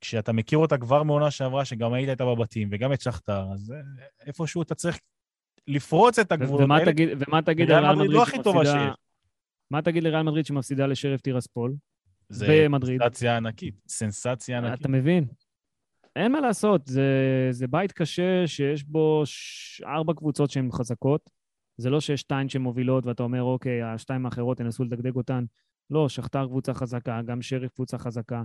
כשאתה 0.01 0.33
מכיר 0.33 0.59
אותה 0.59 0.79
כבר 0.79 1.03
מעונה 1.03 1.31
שעברה, 1.31 1.65
שגם 1.65 1.93
היית 1.93 2.09
איתה 2.09 2.25
בבתים, 2.25 2.69
וגם 2.73 2.93
את 2.93 3.01
שכתר, 3.01 3.47
אז 3.55 3.75
איפשהו 4.27 4.63
אתה 4.63 4.75
צריך 4.75 4.99
לפרוץ 5.69 6.19
את 6.19 6.33
הגבולות 6.33 6.65
ומה 6.65 6.77
האלה. 6.77 6.93
תגיד, 6.93 7.09
ומה 7.19 7.43
תגיד 7.43 7.69
לריאל 7.69 7.95
מדריד 7.95 8.11
לא 8.11 8.23
הכי 8.23 8.43
טובה 8.43 8.65
שיש. 8.65 8.95
מה 9.71 9.83
תגיד 9.83 10.03
לריאל 10.03 10.23
מדריד 10.23 10.47
שמפסידה 10.47 10.87
לשרף 10.87 11.21
טירספול? 11.21 11.75
זה 12.29 12.47
במדריד. 12.65 13.03
סנסציה 13.03 13.37
ענקית, 13.37 13.75
סנסציה 13.89 14.59
ענקית. 14.59 14.81
אתה 14.81 14.89
מבין? 14.89 15.25
אין 16.17 16.33
מה 16.33 16.41
לעשות, 16.41 16.87
זה, 16.87 17.49
זה 17.51 17.67
בית 17.67 17.93
קשה 17.93 18.47
שיש 18.47 18.85
בו. 18.85 19.23
ארבע 19.85 20.13
קבוצות 20.15 20.51
שהן 20.51 20.69
חזקות. 20.73 21.31
זה 21.77 21.91
לא 21.91 22.01
שיש 22.01 22.21
שתיים 22.21 22.49
שמובילות 22.49 23.07
ואתה 23.07 23.23
אומר, 23.23 23.43
אוקיי, 23.43 23.83
השתיים 23.83 24.27
האחרות 24.27 24.59
תנסו 24.59 24.85
לדגדג 24.85 25.17
אותן. 25.17 25.45
לא, 25.91 26.09
שכתר 26.09 26.47
קבוצה 26.47 26.75
חזקה, 26.75 27.23
גם 27.23 27.43
שריף 27.43 27.73
קבוצה 27.73 27.99
חזקה, 27.99 28.43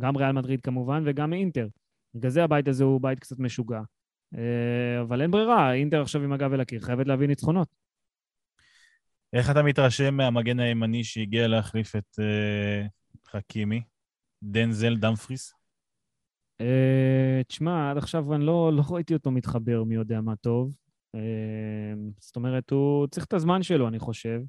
גם 0.00 0.16
ריאל 0.16 0.32
מדריד 0.32 0.60
כמובן, 0.60 1.02
וגם 1.06 1.32
אינטר. 1.32 1.68
בגלל 2.14 2.30
זה 2.30 2.44
הבית 2.44 2.68
הזה 2.68 2.84
הוא 2.84 3.00
בית 3.00 3.20
קצת 3.20 3.38
משוגע. 3.38 3.80
אה, 4.34 5.00
אבל 5.00 5.22
אין 5.22 5.30
ברירה, 5.30 5.74
אינטר 5.74 6.02
עכשיו 6.02 6.22
עם 6.22 6.32
הגב 6.32 6.52
אל 6.52 6.60
הקיר, 6.60 6.80
חייבת 6.80 7.06
להביא 7.06 7.26
ניצחונות. 7.26 7.68
איך 9.32 9.50
אתה 9.50 9.62
מתרשם 9.62 10.14
מהמגן 10.14 10.60
הימני 10.60 11.04
שהגיע 11.04 11.48
להחליף 11.48 11.96
את 11.96 12.18
uh, 12.18 13.30
חכימי? 13.30 13.82
דנזל 14.42 14.96
דמפריס? 14.96 15.52
Uh, 16.62 17.44
תשמע, 17.46 17.90
עד 17.90 17.96
עכשיו 17.96 18.34
אני 18.34 18.46
לא, 18.46 18.70
לא 18.76 18.82
ראיתי 18.90 19.14
אותו 19.14 19.30
מתחבר 19.30 19.84
מי 19.84 19.94
יודע 19.94 20.20
מה 20.20 20.36
טוב. 20.36 20.74
אמ, 21.14 22.10
זאת 22.18 22.36
אומרת, 22.36 22.70
הוא 22.70 23.06
צריך 23.06 23.26
את 23.26 23.32
הזמן 23.32 23.62
שלו, 23.62 23.88
אני 23.88 23.98
חושב. 23.98 24.40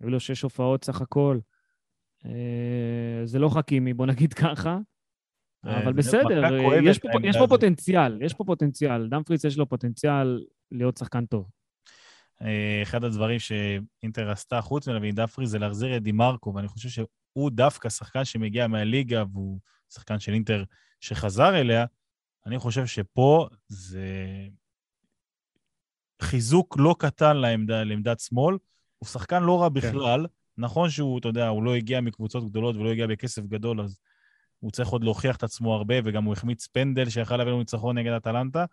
היו 0.00 0.10
לו 0.10 0.20
שש 0.20 0.42
הופעות 0.42 0.84
סך 0.84 1.00
הכל. 1.00 1.38
אה, 2.24 3.20
זה 3.24 3.38
לא 3.38 3.48
חכימי, 3.48 3.94
בוא 3.94 4.06
נגיד 4.06 4.34
ככה. 4.34 4.78
אה, 5.66 5.82
אבל 5.82 5.92
בסדר, 5.92 6.42
יש 6.82 6.98
פה, 6.98 7.08
יש 7.22 7.36
פה 7.38 7.46
פוטנציאל, 7.48 8.22
יש 8.22 8.34
פה 8.34 8.44
פוטנציאל. 8.44 9.08
דמפריץ 9.08 9.44
יש 9.44 9.58
לו 9.58 9.68
פוטנציאל 9.68 10.44
להיות 10.72 10.96
שחקן 10.96 11.26
טוב. 11.26 11.50
אה, 12.42 12.80
אחד 12.82 13.04
הדברים 13.04 13.38
שאינטר 13.38 14.30
עשתה 14.30 14.60
חוץ 14.60 14.88
מלהביא 14.88 15.12
דמפריץ 15.12 15.48
זה 15.48 15.58
להחזיר 15.58 15.96
את 15.96 16.02
דימרקו, 16.02 16.54
ואני 16.54 16.68
חושב 16.68 16.88
שהוא 16.88 17.50
דווקא 17.50 17.88
שחקן 17.88 18.24
שמגיע 18.24 18.66
מהליגה, 18.66 19.24
והוא 19.32 19.58
שחקן 19.94 20.18
של 20.18 20.32
אינטר 20.32 20.64
שחזר 21.00 21.60
אליה. 21.60 21.84
אני 22.46 22.58
חושב 22.58 22.86
שפה 22.86 23.48
זה 23.68 24.06
חיזוק 26.22 26.76
לא 26.78 26.94
קטן 26.98 27.36
לעמדה, 27.36 27.84
לעמדת 27.84 28.20
שמאל. 28.20 28.56
הוא 28.98 29.08
שחקן 29.08 29.42
לא 29.42 29.62
רע 29.62 29.68
כן. 29.68 29.74
בכלל. 29.74 30.26
כן. 30.26 30.32
נכון 30.58 30.90
שהוא, 30.90 31.18
אתה 31.18 31.28
יודע, 31.28 31.48
הוא 31.48 31.62
לא 31.62 31.74
הגיע 31.74 32.00
מקבוצות 32.00 32.50
גדולות 32.50 32.76
ולא 32.76 32.90
הגיע 32.90 33.06
בכסף 33.06 33.42
גדול, 33.42 33.80
אז 33.80 33.98
הוא 34.60 34.70
צריך 34.70 34.88
עוד 34.88 35.04
להוכיח 35.04 35.36
את 35.36 35.42
עצמו 35.42 35.74
הרבה, 35.74 35.94
וגם 36.04 36.24
הוא 36.24 36.32
החמיץ 36.32 36.66
פנדל 36.66 37.08
שיכל 37.08 37.36
להביא 37.36 37.52
לנו 37.52 37.60
ניצחון 37.60 37.98
נגד 37.98 38.12
אטלנטה, 38.12 38.64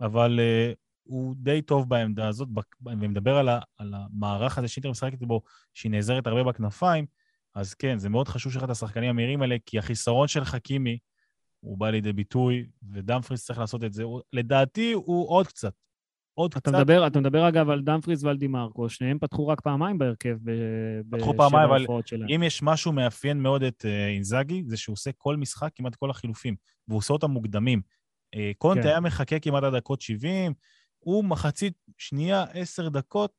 אבל 0.00 0.40
uh, 0.40 0.76
הוא 1.02 1.34
די 1.38 1.62
טוב 1.62 1.88
בעמדה 1.88 2.28
הזאת, 2.28 2.48
ומדבר 2.84 3.36
על, 3.36 3.48
ה, 3.48 3.60
על 3.78 3.94
המערך 3.94 4.58
הזה 4.58 4.68
שאינטר 4.68 4.90
משחקת 4.90 5.18
בו, 5.18 5.42
שהיא 5.74 5.92
נעזרת 5.92 6.26
הרבה 6.26 6.44
בכנפיים, 6.44 7.06
אז 7.54 7.74
כן, 7.74 7.98
זה 7.98 8.08
מאוד 8.08 8.28
חשוב 8.28 8.52
שלך 8.52 8.64
את 8.64 8.70
השחקנים 8.70 9.10
המהירים 9.10 9.42
האלה, 9.42 9.56
כי 9.66 9.78
החיסרון 9.78 10.28
של 10.28 10.44
חכימי, 10.44 10.98
הוא 11.60 11.78
בא 11.78 11.90
לידי 11.90 12.12
ביטוי, 12.12 12.66
ודמפריס 12.92 13.44
צריך 13.44 13.58
לעשות 13.58 13.84
את 13.84 13.92
זה. 13.92 14.02
הוא, 14.02 14.20
לדעתי, 14.32 14.92
הוא 14.92 15.30
עוד 15.30 15.46
קצת. 15.46 15.72
עוד 16.38 16.50
אתה 16.50 16.60
קצת... 16.60 16.74
מדבר, 16.74 17.06
אתה 17.06 17.20
מדבר 17.20 17.48
אגב 17.48 17.70
על 17.70 17.82
דמפריס 17.82 18.24
ועל 18.24 18.36
דימרקו, 18.36 18.88
שניהם 18.88 19.18
פתחו 19.18 19.48
רק 19.48 19.60
פעמיים 19.60 19.98
בהרכב 19.98 20.36
פתחו 21.10 21.34
פעמיים, 21.36 21.68
אבל 21.68 21.86
אם 22.34 22.42
יש 22.42 22.62
משהו 22.62 22.92
מאפיין 22.92 23.42
מאוד 23.42 23.62
את 23.62 23.84
uh, 23.84 23.88
אינזאגי, 24.14 24.62
זה 24.66 24.76
שהוא 24.76 24.92
עושה 24.92 25.10
כל 25.16 25.36
משחק, 25.36 25.70
כמעט 25.74 25.94
כל 25.94 26.10
החילופים, 26.10 26.54
והוא 26.88 26.98
עושה 26.98 27.12
אותם 27.12 27.30
מוקדמים. 27.30 27.80
Uh, 28.34 28.38
קונט 28.58 28.82
כן. 28.82 28.88
היה 28.88 29.00
מחכה 29.00 29.38
כמעט 29.38 29.62
עד 29.62 29.74
דקות 29.74 30.00
70, 30.00 30.52
הוא 30.98 31.24
מחצית 31.24 31.74
שנייה, 31.98 32.44
עשר 32.52 32.88
דקות, 32.88 33.32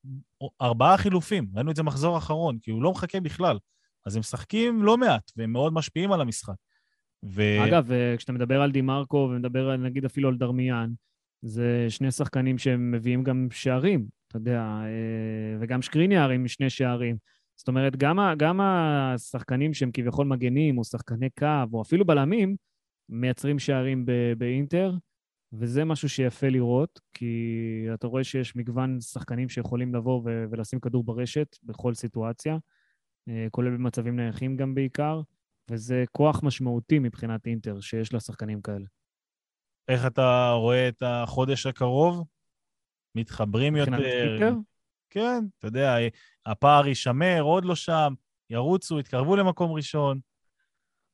ארבעה 0.62 0.98
חילופים. 0.98 1.48
ראינו 1.56 1.72
את 1.72 1.76
זה 1.76 1.84
מחזור 1.84 2.18
אחרון, 2.18 2.58
כי 2.62 2.72
הוא 2.72 2.84
לא 2.84 2.92
מחכה 2.92 3.20
בכלל. 3.20 3.58
אז 4.06 4.16
הם 4.16 4.20
משחקים 4.20 4.84
לא 4.84 4.98
מעט, 4.98 5.32
והם 5.36 5.52
מאוד 5.52 5.74
משפיעים 5.74 6.12
על 6.12 6.22
המשחק. 6.22 6.56
ו... 7.26 7.42
אגב, 7.68 7.92
אה, 7.92 8.18
כשאתה 8.18 8.34
מדבר 8.34 8.62
על 8.62 8.72
דימרקו 8.72 9.30
ומדבר 9.32 9.78
נגיד 9.78 10.06
אפילו 10.06 10.30
על 10.30 10.38
דרמיאן, 10.38 10.90
זה 11.42 11.86
שני 11.90 12.12
שחקנים 12.12 12.58
שהם 12.58 12.92
מביאים 12.92 13.24
גם 13.24 13.48
שערים, 13.52 14.08
אתה 14.28 14.38
יודע, 14.38 14.60
אה, 14.62 15.58
וגם 15.60 15.82
שקריניאר 15.82 16.30
עם 16.30 16.48
שני 16.48 16.70
שערים. 16.70 17.18
זאת 17.56 17.68
אומרת, 17.68 17.96
גם, 17.96 18.20
גם 18.38 18.62
השחקנים 18.62 19.74
שהם 19.74 19.92
כביכול 19.94 20.28
מגנים, 20.28 20.78
או 20.78 20.84
שחקני 20.84 21.30
קו, 21.40 21.64
או 21.74 21.82
אפילו 21.82 22.06
בלמים, 22.06 22.56
מייצרים 23.10 23.60
שערים 23.60 24.06
באינטר, 24.38 24.94
וזה 25.54 25.86
משהו 25.86 26.10
שיפה 26.10 26.50
לראות, 26.50 27.00
כי 27.14 27.88
אתה 27.94 28.08
רואה 28.08 28.24
שיש 28.24 28.56
מגוון 28.56 29.02
שחקנים 29.02 29.50
שיכולים 29.50 29.96
לבוא 29.96 30.22
ולשים 30.24 30.80
כדור 30.80 31.04
ברשת 31.04 31.58
בכל 31.64 31.94
סיטואציה, 31.94 32.58
אה, 33.30 33.48
כולל 33.52 33.78
במצבים 33.78 34.16
נייחים 34.16 34.58
גם 34.58 34.76
בעיקר, 34.76 35.22
וזה 35.72 36.04
כוח 36.12 36.44
משמעותי 36.44 37.00
מבחינת 37.00 37.48
אינטר 37.48 37.80
שיש 37.80 38.14
לה 38.14 38.20
שחקנים 38.20 38.62
כאלה. 38.62 38.86
איך 39.88 40.06
אתה 40.06 40.52
רואה 40.56 40.88
את 40.88 41.04
החודש 41.06 41.66
הקרוב? 41.66 42.24
מתחברים 43.16 43.76
יותר? 43.76 44.54
כן, 45.10 45.44
אתה 45.60 45.68
יודע, 45.68 45.96
הפער 46.46 46.88
יישמר, 46.88 47.42
עוד 47.42 47.66
לא 47.66 47.76
שם, 47.76 48.14
ירוצו, 48.50 49.00
יתקרבו 49.00 49.36
למקום 49.36 49.72
ראשון. 49.72 50.20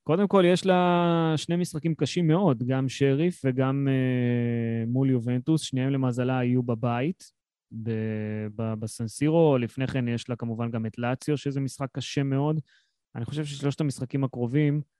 קודם 0.03 0.27
כל, 0.27 0.43
יש 0.45 0.65
לה 0.65 1.33
שני 1.37 1.55
משחקים 1.55 1.95
קשים 1.95 2.27
מאוד, 2.27 2.63
גם 2.67 2.89
שריף 2.89 3.41
וגם 3.45 3.87
uh, 3.87 4.89
מול 4.89 5.09
יובנטוס, 5.09 5.61
שניהם 5.61 5.89
למזלה 5.89 6.43
יהיו 6.43 6.63
בבית, 6.63 7.31
בסנסירו. 8.55 9.57
לפני 9.57 9.87
כן 9.87 10.07
יש 10.07 10.29
לה 10.29 10.35
כמובן 10.35 10.71
גם 10.71 10.85
את 10.85 10.97
לאציו, 10.97 11.37
שזה 11.37 11.59
משחק 11.59 11.87
קשה 11.91 12.23
מאוד. 12.23 12.59
אני 13.15 13.25
חושב 13.25 13.45
ששלושת 13.45 13.81
המשחקים 13.81 14.23
הקרובים, 14.23 14.75
אה, 14.75 14.92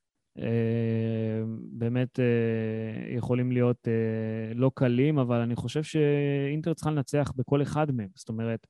באמת 1.71 2.19
אה, 2.19 3.15
יכולים 3.15 3.51
להיות 3.51 3.87
אה, 3.87 4.53
לא 4.55 4.71
קלים, 4.75 5.19
אבל 5.19 5.39
אני 5.39 5.55
חושב 5.55 5.83
שאינטר 5.83 6.73
צריכה 6.73 6.91
לנצח 6.91 7.31
בכל 7.35 7.61
אחד 7.61 7.91
מהם. 7.91 8.09
זאת 8.15 8.29
אומרת, 8.29 8.67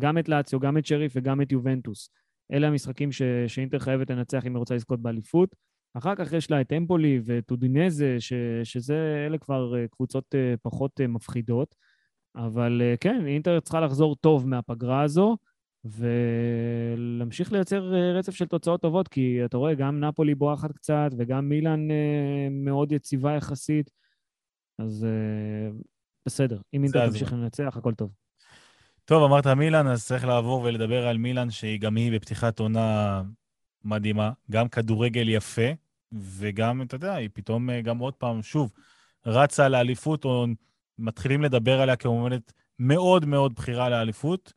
גם 0.00 0.18
את 0.18 0.28
לאציו, 0.28 0.60
גם 0.60 0.78
את 0.78 0.86
שריף 0.86 1.12
וגם 1.16 1.42
את 1.42 1.52
יובנטוס. 1.52 2.10
אלה 2.52 2.66
המשחקים 2.66 3.12
ש... 3.12 3.22
שאינטר 3.46 3.78
חייבת 3.78 4.10
לנצח 4.10 4.46
אם 4.46 4.54
היא 4.54 4.58
רוצה 4.58 4.74
לזכות 4.74 5.02
באליפות. 5.02 5.56
אחר 5.94 6.14
כך 6.14 6.32
יש 6.32 6.50
לה 6.50 6.60
את 6.60 6.72
אמפולי 6.72 7.20
ואת 7.24 7.50
אודינזה, 7.50 8.16
ש... 8.18 8.32
שזה, 8.64 9.24
אלה 9.26 9.38
כבר 9.38 9.86
קבוצות 9.90 10.34
פחות 10.62 11.00
מפחידות. 11.00 11.74
אבל 12.36 12.82
כן, 13.00 13.26
אינטר 13.26 13.60
צריכה 13.60 13.80
לחזור 13.80 14.16
טוב 14.16 14.48
מהפגרה 14.48 15.02
הזו. 15.02 15.36
ולהמשיך 15.84 17.52
לייצר 17.52 17.94
אה, 17.94 18.12
רצף 18.12 18.34
של 18.34 18.46
תוצאות 18.46 18.82
טובות, 18.82 19.08
כי 19.08 19.44
אתה 19.44 19.56
רואה, 19.56 19.74
גם 19.74 20.00
נפולי 20.00 20.34
בורחת 20.34 20.72
קצת, 20.72 21.10
וגם 21.18 21.48
מילאן 21.48 21.90
אה, 21.90 22.48
מאוד 22.50 22.92
יציבה 22.92 23.32
יחסית, 23.32 23.90
אז 24.78 25.04
אה, 25.04 25.70
בסדר. 26.26 26.60
אם 26.74 26.84
אינטר 26.84 27.08
תמשיך 27.10 27.32
לנצח, 27.32 27.76
הכל 27.76 27.94
טוב. 27.94 28.10
טוב, 29.04 29.22
אמרת 29.22 29.46
מילאן, 29.46 29.86
אז 29.86 30.06
צריך 30.06 30.24
לעבור 30.24 30.62
ולדבר 30.62 31.06
על 31.06 31.18
מילאן, 31.18 31.50
שהיא 31.50 31.80
גם 31.80 31.96
היא 31.96 32.12
בפתיחת 32.12 32.58
עונה 32.58 33.22
מדהימה, 33.84 34.30
גם 34.50 34.68
כדורגל 34.68 35.28
יפה, 35.28 35.70
וגם, 36.12 36.82
אתה 36.82 36.94
יודע, 36.94 37.14
היא 37.14 37.28
פתאום 37.32 37.80
גם 37.80 37.98
עוד 37.98 38.14
פעם, 38.14 38.42
שוב, 38.42 38.72
רצה 39.26 39.68
לאליפות, 39.68 40.24
או 40.24 40.46
מתחילים 40.98 41.42
לדבר 41.42 41.80
עליה 41.80 41.96
כמובנת 41.96 42.52
מאוד 42.78 43.24
מאוד 43.24 43.54
בכירה 43.54 43.88
לאליפות. 43.88 44.52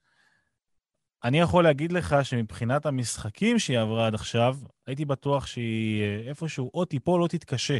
אני 1.23 1.39
יכול 1.39 1.63
להגיד 1.63 1.91
לך 1.91 2.15
שמבחינת 2.23 2.85
המשחקים 2.85 3.59
שהיא 3.59 3.79
עברה 3.79 4.07
עד 4.07 4.13
עכשיו, 4.13 4.57
הייתי 4.87 5.05
בטוח 5.05 5.45
שהיא 5.45 6.01
אה, 6.01 6.29
איפשהו 6.29 6.71
או 6.73 6.85
תיפול 6.85 7.21
או 7.21 7.27
תתקשה, 7.27 7.77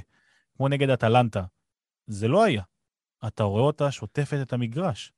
כמו 0.58 0.68
נגד 0.68 0.90
אטלנטה. 0.90 1.44
זה 2.08 2.28
לא 2.28 2.44
היה. 2.44 2.64
אתה 3.28 3.44
רואה 3.44 3.62
אותה 3.64 3.92
שוטפת 3.92 4.38
את 4.42 4.54
המגרש. 4.54 5.14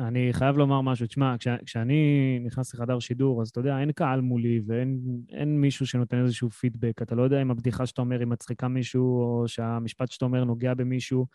אני 0.00 0.28
חייב 0.32 0.56
לומר 0.56 0.80
משהו. 0.80 1.06
תשמע, 1.06 1.38
כש, 1.38 1.48
כשאני 1.66 2.02
נכנס 2.44 2.74
לחדר 2.74 2.98
שידור, 2.98 3.42
אז 3.42 3.48
אתה 3.48 3.60
יודע, 3.60 3.78
אין 3.80 3.92
קהל 3.92 4.20
מולי 4.20 4.60
ואין 4.66 5.60
מישהו 5.60 5.86
שנותן 5.86 6.22
איזשהו 6.22 6.50
פידבק. 6.50 7.02
אתה 7.02 7.14
לא 7.14 7.22
יודע 7.22 7.42
אם 7.42 7.50
הבדיחה 7.50 7.86
שאתה 7.86 8.02
אומר 8.02 8.18
היא 8.18 8.26
מצחיקה 8.26 8.68
מישהו, 8.68 9.20
או 9.22 9.48
שהמשפט 9.48 10.10
שאתה 10.10 10.24
אומר 10.24 10.44
נוגע 10.44 10.74
במישהו. 10.74 11.26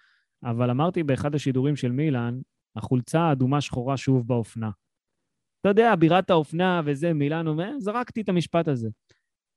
אבל 0.44 0.70
אמרתי 0.70 1.04
באחד 1.04 1.36
השידורים 1.36 1.76
של 1.76 1.92
מילאן, 1.92 2.40
החולצה 2.76 3.22
האדומה-שחורה 3.22 3.98
שוב 3.98 4.28
באופנה. 4.28 4.70
אתה 5.64 5.72
יודע, 5.72 5.96
בירת 5.96 6.30
האופנה 6.30 6.82
וזה, 6.86 7.14
מילאן 7.14 7.48
אומר, 7.48 7.72
זרקתי 7.80 8.22
את 8.22 8.30
המשפט 8.30 8.68
הזה. 8.68 8.90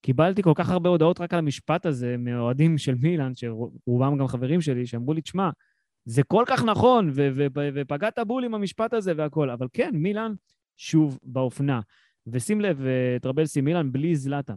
קיבלתי 0.03 0.43
כל 0.43 0.53
כך 0.55 0.71
הרבה 0.71 0.91
הודעות 0.91 1.21
רק 1.21 1.33
על 1.33 1.39
המשפט 1.39 1.87
הזה 1.87 2.17
מאוהדים 2.19 2.79
של 2.79 2.95
מילאן, 2.95 3.33
שרובם 3.35 4.19
גם 4.19 4.27
חברים 4.27 4.61
שלי, 4.61 4.87
שאמרו 4.87 5.13
לי, 5.13 5.21
תשמע, 5.21 5.51
זה 6.05 6.23
כל 6.23 6.45
כך 6.47 6.65
נכון, 6.65 7.11
ופגעת 7.75 8.19
בול 8.27 8.45
עם 8.45 8.55
המשפט 8.55 8.93
הזה 8.93 9.13
והכול. 9.17 9.51
אבל 9.51 9.67
כן, 9.73 9.91
מילאן 9.95 10.33
שוב 10.77 11.19
באופנה. 11.23 11.81
ושים 12.27 12.61
לב, 12.61 12.85
טרבלסי, 13.23 13.61
מילאן 13.61 13.93
בלי 13.93 14.17
זלאטן. 14.17 14.57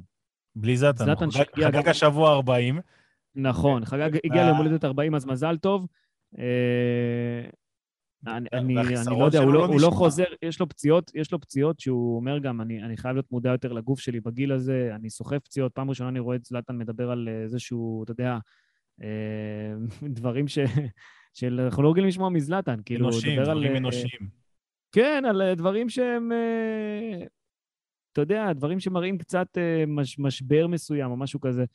בלי 0.56 0.78
זלאטן, 0.78 1.06
זלאטן 1.06 1.32
חגג 1.32 1.88
השבוע 1.88 2.34
40. 2.34 2.80
נכון, 3.36 3.86
חגג, 3.86 4.18
הגיע 4.26 4.46
ליום 4.46 4.58
הולדת 4.58 4.86
40, 4.86 5.16
אז 5.16 5.26
מזל 5.26 5.58
טוב. 5.58 5.88
אה, 8.28 8.38
אני, 8.38 8.48
אני, 8.54 8.78
אני 8.80 9.20
לא 9.20 9.26
יודע, 9.26 9.40
הוא 9.40 9.54
לא, 9.54 9.66
הוא 9.66 9.82
לא 9.82 9.90
חוזר, 9.90 10.24
יש 10.42 10.60
לו 10.60 10.70
פציעות, 10.70 11.12
יש 11.16 11.32
לו 11.32 11.40
פציעות 11.40 11.80
שהוא 11.80 12.16
אומר 12.16 12.40
גם, 12.40 12.62
אני, 12.62 12.84
אני 12.84 12.98
חייב 12.98 13.16
להיות 13.16 13.32
מודע 13.32 13.52
יותר 13.52 13.74
לגוף 13.74 14.00
שלי 14.00 14.20
בגיל 14.20 14.52
הזה, 14.52 14.92
אני 14.96 15.10
סוחב 15.10 15.38
פציעות, 15.38 15.74
פעם 15.74 15.90
ראשונה 15.90 16.10
אני 16.10 16.20
רואה 16.20 16.36
את 16.36 16.46
זלאטן 16.46 16.78
מדבר 16.78 17.12
על 17.12 17.30
איזשהו, 17.44 18.04
אתה 18.04 18.12
יודע, 18.12 18.38
אה, 19.04 19.74
דברים 20.18 20.48
ש... 20.48 20.60
של, 21.34 21.60
אנחנו 21.60 21.84
לא 21.84 21.92
רגילים 21.92 22.08
לשמוע 22.08 22.30
מזלאטן, 22.30 22.80
כאילו, 22.86 23.06
אנושים, 23.06 23.44
דברים 23.44 23.72
על, 23.72 23.78
אנושיים. 23.78 24.30
כן, 24.92 25.24
על 25.30 25.54
דברים 25.56 25.90
שהם, 25.90 26.32
אתה 28.12 28.22
יודע, 28.22 28.54
דברים 28.54 28.80
שמראים 28.80 29.18
קצת 29.18 29.58
מש, 29.88 30.20
משבר 30.20 30.68
מסוים 30.68 31.12
או 31.12 31.18
משהו 31.18 31.40
כזה. 31.40 31.66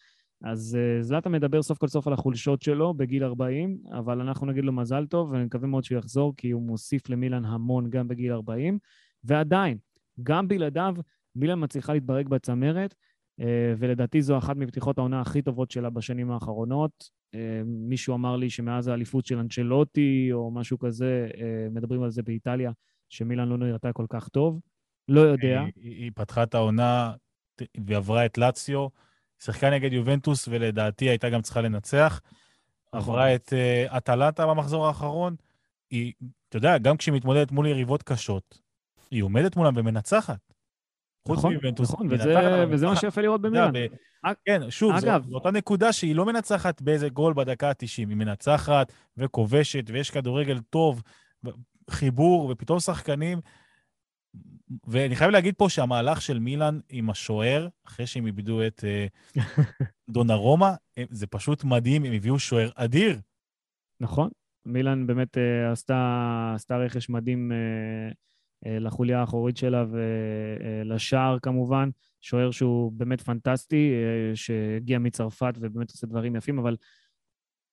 אז 0.43 0.78
uh, 0.80 1.03
זלאטה 1.03 1.28
מדבר 1.28 1.62
סוף 1.62 1.78
כל 1.78 1.89
סוף 1.89 2.07
על 2.07 2.12
החולשות 2.12 2.62
שלו 2.62 2.95
בגיל 2.95 3.24
40, 3.24 3.78
אבל 3.93 4.20
אנחנו 4.20 4.47
נגיד 4.47 4.64
לו 4.64 4.72
מזל 4.72 5.07
טוב, 5.07 5.30
ואני 5.30 5.45
מקווה 5.45 5.68
מאוד 5.68 5.85
שהוא 5.85 5.99
יחזור, 5.99 6.35
כי 6.37 6.51
הוא 6.51 6.62
מוסיף 6.62 7.09
למילן 7.09 7.45
המון 7.45 7.91
גם 7.91 8.09
בגיל 8.09 8.32
40. 8.32 8.78
ועדיין, 9.24 9.78
גם 10.22 10.49
בלעדיו, 10.49 10.95
מילן 11.37 11.64
מצליחה 11.64 11.93
להתברג 11.93 12.28
בצמרת, 12.28 12.95
uh, 13.41 13.45
ולדעתי 13.78 14.22
זו 14.22 14.39
אחת 14.39 14.57
מפתיחות 14.57 14.99
העונה 14.99 15.20
הכי 15.20 15.43
טובות 15.43 15.70
שלה 15.70 15.91
בשנים 15.91 16.30
האחרונות. 16.30 17.11
Uh, 17.35 17.39
מישהו 17.64 18.14
אמר 18.14 18.37
לי 18.37 18.51
שמאז 18.51 18.89
האליפות 18.89 19.26
של 19.26 19.39
אנצ'לוטי, 19.39 20.28
או 20.32 20.51
משהו 20.51 20.78
כזה, 20.78 21.28
מדברים 21.70 22.03
על 22.03 22.11
זה 22.11 22.22
באיטליה, 22.22 22.72
שמילן 23.09 23.49
לא 23.49 23.59
נראתה 23.59 23.93
כל 23.93 24.07
כך 24.09 24.28
טוב. 24.28 24.61
לא 25.09 25.20
יודע. 25.20 25.61
היא, 25.61 25.72
היא 25.76 26.11
פתחה 26.14 26.43
את 26.43 26.55
העונה 26.55 27.12
ועברה 27.87 28.26
את 28.26 28.39
לאציו. 28.39 28.89
שיחקה 29.45 29.70
נגד 29.70 29.92
יובנטוס, 29.92 30.49
ולדעתי 30.49 31.09
הייתה 31.09 31.30
גם 31.30 31.42
צריכה 31.42 31.61
לנצח. 31.61 32.20
נכון. 32.95 33.14
עברה 33.14 33.34
את 33.34 33.53
uh, 33.53 33.97
אטלטה 33.97 34.47
במחזור 34.47 34.86
האחרון. 34.86 35.36
היא, 35.90 36.12
אתה 36.49 36.57
יודע, 36.57 36.78
גם 36.78 36.97
כשהיא 36.97 37.14
מתמודדת 37.14 37.53
מול 37.53 37.66
יריבות 37.66 38.03
קשות, 38.03 38.59
היא 39.11 39.22
עומדת 39.22 39.57
מולם 39.57 39.72
ומנצחת. 39.76 40.55
נכון, 41.28 41.55
נכון, 41.78 42.09
וזה, 42.11 42.34
וזה 42.70 42.86
מה 42.86 42.97
שיפה 42.97 43.20
לראות 43.20 43.40
במילאן. 43.40 43.72
כן, 44.45 44.70
שוב, 44.70 44.92
אגב, 44.95 45.22
זו, 45.22 45.30
זו 45.30 45.34
אותה 45.34 45.51
נקודה 45.51 45.92
שהיא 45.92 46.14
לא 46.14 46.24
מנצחת 46.24 46.82
באיזה 46.82 47.09
גול 47.09 47.34
בדקה 47.34 47.68
ה-90, 47.68 47.97
היא 47.97 48.07
מנצחת 48.07 48.92
וכובשת, 49.16 49.84
ויש 49.86 50.11
כדורגל 50.11 50.61
טוב, 50.70 51.03
חיבור, 51.90 52.51
ופתאום 52.51 52.80
שחקנים 52.80 53.40
ואני 54.87 55.17
חייב 55.17 55.31
להגיד 55.31 55.55
פה 55.55 55.69
שהמהלך 55.69 56.23
של 56.23 56.39
מילאן 56.39 56.81
עם 56.89 57.11
השוער, 57.11 57.69
אחרי 57.87 58.07
שהם 58.07 58.27
איבדו 58.27 58.67
את 58.67 58.85
uh, 58.85 59.43
דונרומה, 60.11 60.75
זה 61.11 61.27
פשוט 61.27 61.65
מדהים, 61.65 62.05
הם 62.05 62.12
הביאו 62.12 62.39
שוער 62.39 62.71
אדיר. 62.75 63.21
נכון, 64.01 64.31
מילאן 64.67 65.07
באמת 65.07 65.37
uh, 65.37 65.73
עשתה, 65.73 66.53
עשתה 66.55 66.77
רכש 66.77 67.09
מדהים 67.09 67.53
לחוליה 68.67 69.21
האחורית 69.21 69.57
שלה 69.57 69.85
ולשער 69.91 71.39
כמובן, 71.43 71.89
שוער 72.21 72.51
שהוא 72.51 72.93
באמת 72.93 73.21
פנטסטי, 73.21 73.93
שהגיע 74.35 74.99
מצרפת 74.99 75.55
ובאמת 75.61 75.91
עושה 75.91 76.07
דברים 76.07 76.37
יפים, 76.37 76.59
אבל 76.59 76.77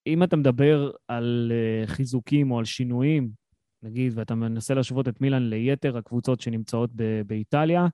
אם 0.08 0.24
אתה 0.24 0.36
מדבר 0.36 0.92
על 1.08 1.52
חיזוקים 1.86 2.52
או 2.52 2.60
על 2.60 2.66
שינויים, 2.66 3.41
נגיד, 3.84 4.14
ואתה 4.16 4.36
מנסה 4.36 4.74
להשוות 4.74 5.08
את 5.08 5.22
מילאן 5.22 5.50
ליתר 5.50 5.98
הקבוצות 5.98 6.42
שנמצאות 6.42 6.90
ב- 6.96 7.22
באיטליה, 7.28 7.88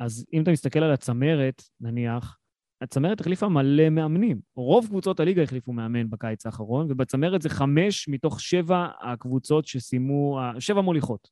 אז 0.00 0.26
אם 0.32 0.42
אתה 0.42 0.50
מסתכל 0.50 0.78
על 0.78 0.92
הצמרת, 0.92 1.62
נניח, 1.80 2.38
הצמרת 2.82 3.20
החליפה 3.20 3.48
מלא 3.48 3.88
מאמנים. 3.88 4.40
רוב 4.56 4.86
קבוצות 4.86 5.20
הליגה 5.20 5.42
החליפו 5.42 5.72
מאמן 5.72 6.10
בקיץ 6.10 6.46
האחרון, 6.46 6.86
ובצמרת 6.90 7.42
זה 7.42 7.48
חמש 7.48 8.08
מתוך 8.08 8.40
שבע 8.40 8.88
הקבוצות 9.02 9.66
שסיימו, 9.66 10.38
שבע 10.58 10.80
מוליכות, 10.80 11.28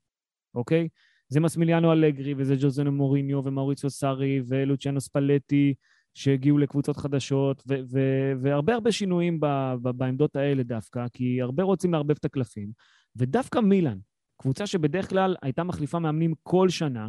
אוקיי? 0.54 0.88
זה 1.28 1.40
מסמיליאנו 1.40 1.92
אלגרי, 1.92 2.34
וזה 2.36 2.56
ג'וזנו 2.60 2.92
מוריניו, 2.92 3.44
ומאוריציו 3.44 3.90
סארי, 3.90 4.40
ולוציאנו 4.48 5.00
ספלטי, 5.00 5.74
שהגיעו 6.14 6.58
לקבוצות 6.58 6.96
חדשות, 6.96 7.62
ו- 7.68 7.80
ו- 7.90 8.32
והרבה 8.42 8.74
הרבה 8.74 8.92
שינויים 8.92 9.40
ב- 9.40 9.74
ב- 9.82 9.90
בעמדות 9.90 10.36
האלה 10.36 10.62
דווקא, 10.62 11.06
כי 11.12 11.42
הרבה 11.42 11.62
רוצים 11.62 11.92
לערבב 11.92 12.16
את 12.20 12.24
הקלפים. 12.24 12.68
ודווקא 13.16 13.58
מילאן, 13.58 13.98
קבוצה 14.42 14.66
שבדרך 14.66 15.08
כלל 15.08 15.36
הייתה 15.42 15.64
מחליפה 15.64 15.98
מאמנים 15.98 16.34
כל 16.42 16.68
שנה, 16.68 17.08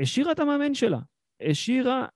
השאירה 0.00 0.32
את 0.32 0.38
המאמן 0.38 0.74
שלה. 0.74 0.98
השאירה 1.50 2.06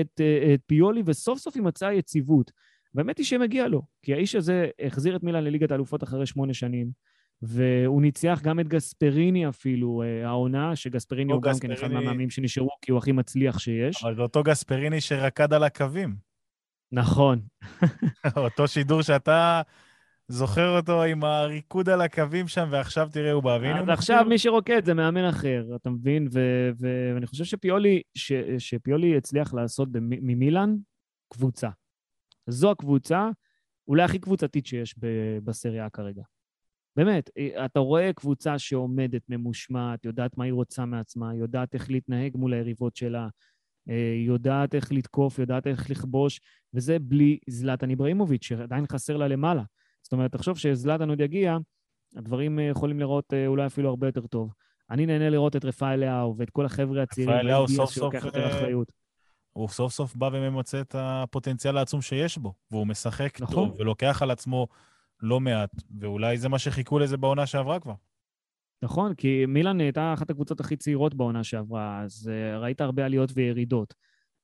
את, 0.00 0.20
אה, 0.20 0.54
את 0.54 0.60
פיולי, 0.66 1.02
וסוף 1.06 1.38
סוף 1.38 1.56
היא 1.56 1.62
מצאה 1.62 1.94
יציבות. 1.94 2.50
והאמת 2.94 3.18
היא 3.18 3.26
שמגיע 3.26 3.68
לו, 3.68 3.82
כי 4.02 4.14
האיש 4.14 4.34
הזה 4.34 4.68
החזיר 4.86 5.16
את 5.16 5.22
מילאן 5.22 5.44
לליגת 5.44 5.70
האלופות 5.70 6.02
אחרי 6.02 6.26
שמונה 6.26 6.54
שנים, 6.54 6.90
והוא 7.42 8.02
ניצח 8.02 8.40
גם 8.42 8.60
את 8.60 8.68
גספריני 8.68 9.48
אפילו, 9.48 10.02
אה, 10.02 10.28
העונה, 10.28 10.76
שגספריני 10.76 11.32
הוא 11.32 11.42
גספריני... 11.42 11.74
גם 11.74 11.80
כן 11.80 11.86
אחד 11.86 11.94
מהמאמנים 11.94 12.30
שנשארו, 12.30 12.68
כי 12.82 12.92
הוא 12.92 12.98
הכי 12.98 13.12
מצליח 13.12 13.58
שיש. 13.58 14.04
אבל 14.04 14.14
זה 14.16 14.22
אותו 14.22 14.42
גספריני 14.42 15.00
שרקד 15.00 15.52
על 15.52 15.62
הקווים. 15.62 16.16
נכון. 16.92 17.40
אותו 18.36 18.68
שידור 18.68 19.02
שאתה 19.02 19.62
זוכר 20.28 20.76
אותו 20.76 21.02
עם 21.02 21.24
הריקוד 21.24 21.88
על 21.88 22.00
הקווים 22.00 22.48
שם, 22.48 22.68
ועכשיו 22.72 23.08
תראה, 23.12 23.32
הוא 23.32 23.42
בא. 23.42 23.58
אז 23.80 23.88
עכשיו 23.88 24.24
מי 24.28 24.38
שרוקד 24.38 24.84
זה 24.84 24.94
מאמן 24.94 25.24
אחר, 25.24 25.64
אתה 25.76 25.90
מבין? 25.90 26.28
ואני 26.78 27.26
חושב 27.26 27.44
שפיולי, 27.44 28.02
ש- 28.14 28.32
שפיולי 28.58 29.16
הצליח 29.16 29.54
לעשות 29.54 29.88
ממילאן 29.92 30.74
קבוצה. 31.32 31.68
זו 32.46 32.70
הקבוצה, 32.70 33.30
אולי 33.88 34.02
הכי 34.02 34.18
קבוצתית 34.18 34.66
שיש 34.66 34.94
בסריה 35.44 35.90
כרגע. 35.90 36.22
באמת, 36.96 37.30
אתה 37.64 37.80
רואה 37.80 38.12
קבוצה 38.12 38.58
שעומדת, 38.58 39.22
ממושמעת, 39.28 40.04
יודעת 40.04 40.38
מה 40.38 40.44
היא 40.44 40.52
רוצה 40.52 40.84
מעצמה, 40.84 41.34
יודעת 41.34 41.74
איך 41.74 41.90
להתנהג 41.90 42.36
מול 42.36 42.54
היריבות 42.54 42.96
שלה, 42.96 43.28
אה, 43.88 44.14
יודעת 44.26 44.74
איך 44.74 44.92
לתקוף, 44.92 45.38
יודעת 45.38 45.66
איך 45.66 45.90
לכבוש, 45.90 46.40
וזה 46.74 46.98
בלי 46.98 47.38
זלאטן 47.48 47.90
איבראימוביץ', 47.90 48.44
שעדיין 48.44 48.84
חסר 48.92 49.16
לה 49.16 49.28
למעלה. 49.28 49.62
זאת 50.06 50.12
אומרת, 50.12 50.32
תחשוב 50.32 50.58
שזלאטן 50.58 51.08
עוד 51.08 51.20
יגיע, 51.20 51.56
הדברים 52.16 52.58
אה, 52.58 52.64
יכולים 52.64 53.00
לראות 53.00 53.32
אה, 53.32 53.46
אולי 53.46 53.66
אפילו 53.66 53.88
הרבה 53.88 54.08
יותר 54.08 54.26
טוב. 54.26 54.52
אני 54.90 55.06
נהנה 55.06 55.30
לראות 55.30 55.56
את 55.56 55.64
רפאל 55.64 56.00
לאהו 56.00 56.36
ואת 56.36 56.50
כל 56.50 56.66
החבר'ה 56.66 57.02
הצעירים. 57.02 57.34
רפאל 57.34 57.46
לאהו 57.46 57.68
סוף 57.68 57.90
סוף... 57.90 58.14
אה, 58.14 58.68
הוא 59.52 59.68
סוף 59.68 59.92
סוף 59.92 60.16
בא 60.16 60.30
וממצה 60.32 60.80
את 60.80 60.94
הפוטנציאל 60.98 61.76
העצום 61.76 62.02
שיש 62.02 62.38
בו, 62.38 62.54
והוא 62.70 62.86
משחק 62.86 63.40
נכון. 63.40 63.54
טוב 63.54 63.80
ולוקח 63.80 64.22
על 64.22 64.30
עצמו 64.30 64.66
לא 65.20 65.40
מעט, 65.40 65.70
ואולי 66.00 66.38
זה 66.38 66.48
מה 66.48 66.58
שחיכו 66.58 66.98
לזה 66.98 67.16
בעונה 67.16 67.46
שעברה 67.46 67.80
כבר. 67.80 67.94
נכון, 68.82 69.14
כי 69.14 69.46
מילאן 69.46 69.80
הייתה 69.80 70.14
אחת 70.14 70.30
הקבוצות 70.30 70.60
הכי 70.60 70.76
צעירות 70.76 71.14
בעונה 71.14 71.44
שעברה, 71.44 72.02
אז 72.02 72.30
ראית 72.60 72.80
הרבה 72.80 73.04
עליות 73.04 73.30
וירידות. 73.34 73.94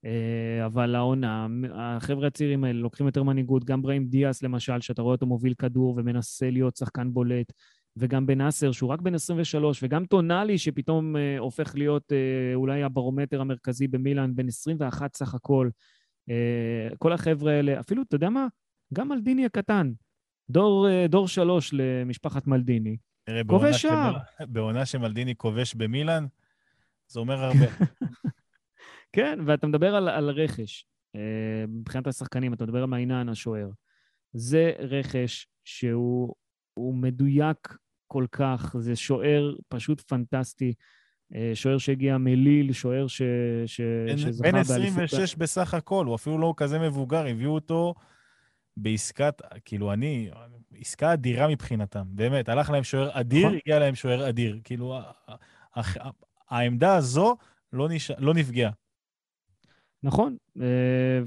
אה, 0.04 0.66
אבל 0.66 0.94
העונה, 0.94 1.46
החבר'ה 1.74 2.26
הצעירים 2.26 2.64
האלה 2.64 2.80
לוקחים 2.80 3.06
יותר 3.06 3.22
מנהיגות, 3.22 3.64
גם 3.64 3.82
בראים 3.82 4.06
דיאס 4.06 4.42
למשל, 4.42 4.80
שאתה 4.80 5.02
רואה 5.02 5.14
אותו 5.14 5.26
מוביל 5.26 5.54
כדור 5.54 5.94
ומנסה 5.96 6.50
להיות 6.50 6.76
שחקן 6.76 7.12
בולט, 7.12 7.52
וגם 7.96 8.26
בנאסר, 8.26 8.72
שהוא 8.72 8.90
רק 8.90 9.00
בן 9.00 9.14
23, 9.14 9.82
וגם 9.82 10.04
טונאלי, 10.06 10.58
שפתאום 10.58 11.16
אה, 11.16 11.38
הופך 11.38 11.74
להיות 11.74 12.12
אה, 12.12 12.54
אולי 12.54 12.82
הברומטר 12.82 13.40
המרכזי 13.40 13.88
במילאן, 13.88 14.34
בן 14.34 14.48
21 14.48 15.14
סך 15.14 15.34
הכל. 15.34 15.70
אה, 16.30 16.88
כל 16.98 17.12
החבר'ה 17.12 17.52
האלה, 17.52 17.80
אפילו, 17.80 18.02
אתה 18.02 18.14
יודע 18.14 18.30
מה? 18.30 18.46
גם 18.94 19.08
מלדיני 19.08 19.44
הקטן, 19.44 19.92
דור, 20.50 20.88
אה, 20.88 21.06
דור 21.08 21.28
שלוש 21.28 21.70
למשפחת 21.72 22.46
מלדיני. 22.46 22.96
כובש 23.46 23.82
שער. 23.82 24.16
בעונה 24.40 24.86
שמלדיני 24.86 25.34
כובש 25.36 25.74
במילאן, 25.74 26.26
זה 27.08 27.20
אומר 27.20 27.44
הרבה. 27.44 27.66
כן, 29.12 29.38
ואתה 29.46 29.66
מדבר 29.66 29.94
על, 29.94 30.08
על 30.08 30.30
רכש. 30.30 30.86
אה, 31.16 31.64
מבחינת 31.68 32.06
השחקנים, 32.06 32.54
אתה 32.54 32.64
מדבר 32.64 32.78
על 32.78 32.86
מעינן 32.86 33.28
השוער. 33.28 33.70
זה 34.32 34.72
רכש 34.78 35.46
שהוא 35.64 36.34
מדויק 36.94 37.76
כל 38.06 38.26
כך, 38.32 38.76
זה 38.78 38.96
שוער 38.96 39.54
פשוט 39.68 40.00
פנטסטי. 40.00 40.74
אה, 41.34 41.50
שוער 41.54 41.78
שהגיע 41.78 42.18
מליל, 42.18 42.72
שוער 42.72 43.06
ש... 43.06 43.22
ש... 43.66 43.80
שזכה 44.16 44.52
באליפות. 44.52 44.96
בן 44.96 45.04
26 45.04 45.36
בסך 45.36 45.74
הכל, 45.74 46.06
הוא 46.06 46.14
אפילו 46.14 46.38
לא 46.38 46.54
כזה 46.56 46.78
מבוגר, 46.78 47.26
הביאו 47.26 47.54
אותו 47.54 47.94
בעסקת, 48.76 49.42
כאילו 49.64 49.92
אני, 49.92 50.30
עסקה 50.80 51.12
אדירה 51.12 51.48
מבחינתם, 51.48 52.02
באמת, 52.06 52.48
הלך 52.48 52.70
להם 52.70 52.84
שוער 52.84 53.20
אדיר, 53.20 53.46
נכון. 53.46 53.58
הגיע 53.64 53.78
להם 53.78 53.94
שוער 53.94 54.28
אדיר. 54.28 54.60
כאילו, 54.64 54.98
העמדה 56.50 56.96
הזו 56.96 57.36
לא, 57.72 57.88
נש... 57.88 58.10
לא 58.18 58.34
נפגעה. 58.34 58.70
נכון, 60.02 60.36
אה, 60.60 61.20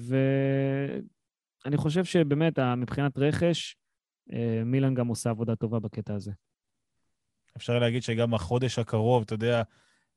ואני 1.65 1.77
חושב 1.77 2.05
שבאמת, 2.05 2.59
מבחינת 2.59 3.17
רכש, 3.17 3.75
אה, 4.33 4.61
מילן 4.65 4.93
גם 4.93 5.07
עושה 5.07 5.29
עבודה 5.29 5.55
טובה 5.55 5.79
בקטע 5.79 6.13
הזה. 6.13 6.31
אפשר 7.57 7.79
להגיד 7.79 8.03
שגם 8.03 8.33
החודש 8.33 8.79
הקרוב, 8.79 9.23
אתה 9.23 9.33
יודע, 9.33 9.61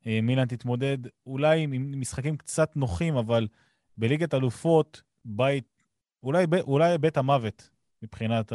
אה, 0.06 0.20
מילן 0.22 0.46
תתמודד 0.46 0.98
אולי 1.26 1.60
עם 1.60 2.00
משחקים 2.00 2.36
קצת 2.36 2.76
נוחים, 2.76 3.16
אבל 3.16 3.48
בליגת 3.96 4.34
אלופות, 4.34 5.02
בית, 5.24 5.82
אולי, 6.22 6.44
אולי 6.60 6.98
בית 6.98 7.16
המוות 7.16 7.70
מבחינת 8.02 8.52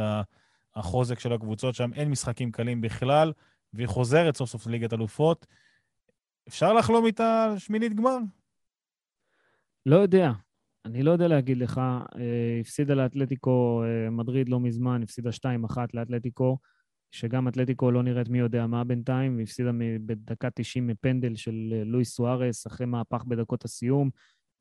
החוזק 0.75 1.19
של 1.19 1.33
הקבוצות 1.33 1.75
שם. 1.75 1.93
אין 1.93 2.09
משחקים 2.09 2.51
קלים 2.51 2.81
בכלל, 2.81 3.33
והיא 3.73 3.87
חוזרת 3.87 4.37
סוף 4.37 4.49
סוף 4.49 4.67
לליגת 4.67 4.93
אלופות. 4.93 5.47
אפשר 6.47 6.73
לחלום 6.73 7.05
איתה 7.05 7.53
שמינית 7.57 7.93
גמר? 7.93 8.17
לא 9.85 9.95
יודע. 9.95 10.31
אני 10.85 11.03
לא 11.03 11.11
יודע 11.11 11.27
להגיד 11.27 11.57
לך. 11.57 11.77
אה, 11.77 12.59
הפסידה 12.61 12.93
לאתלטיקו 12.93 13.83
אה, 13.83 14.09
מדריד 14.09 14.49
לא 14.49 14.59
מזמן, 14.59 15.03
הפסידה 15.03 15.29
2-1 15.29 15.77
לאתלטיקו. 15.93 16.57
שגם 17.11 17.47
אתלטיקו 17.47 17.91
לא 17.91 18.03
נראית 18.03 18.29
מי 18.29 18.39
יודע 18.39 18.67
מה 18.67 18.83
בינתיים, 18.83 19.37
והפסידה 19.37 19.71
בדקה 20.05 20.49
90 20.49 20.87
מפנדל 20.87 21.35
של 21.35 21.73
אה, 21.73 21.83
לואיס 21.83 22.15
סוארס, 22.15 22.67
אחרי 22.67 22.85
מהפך 22.85 23.23
בדקות 23.25 23.65
הסיום. 23.65 24.09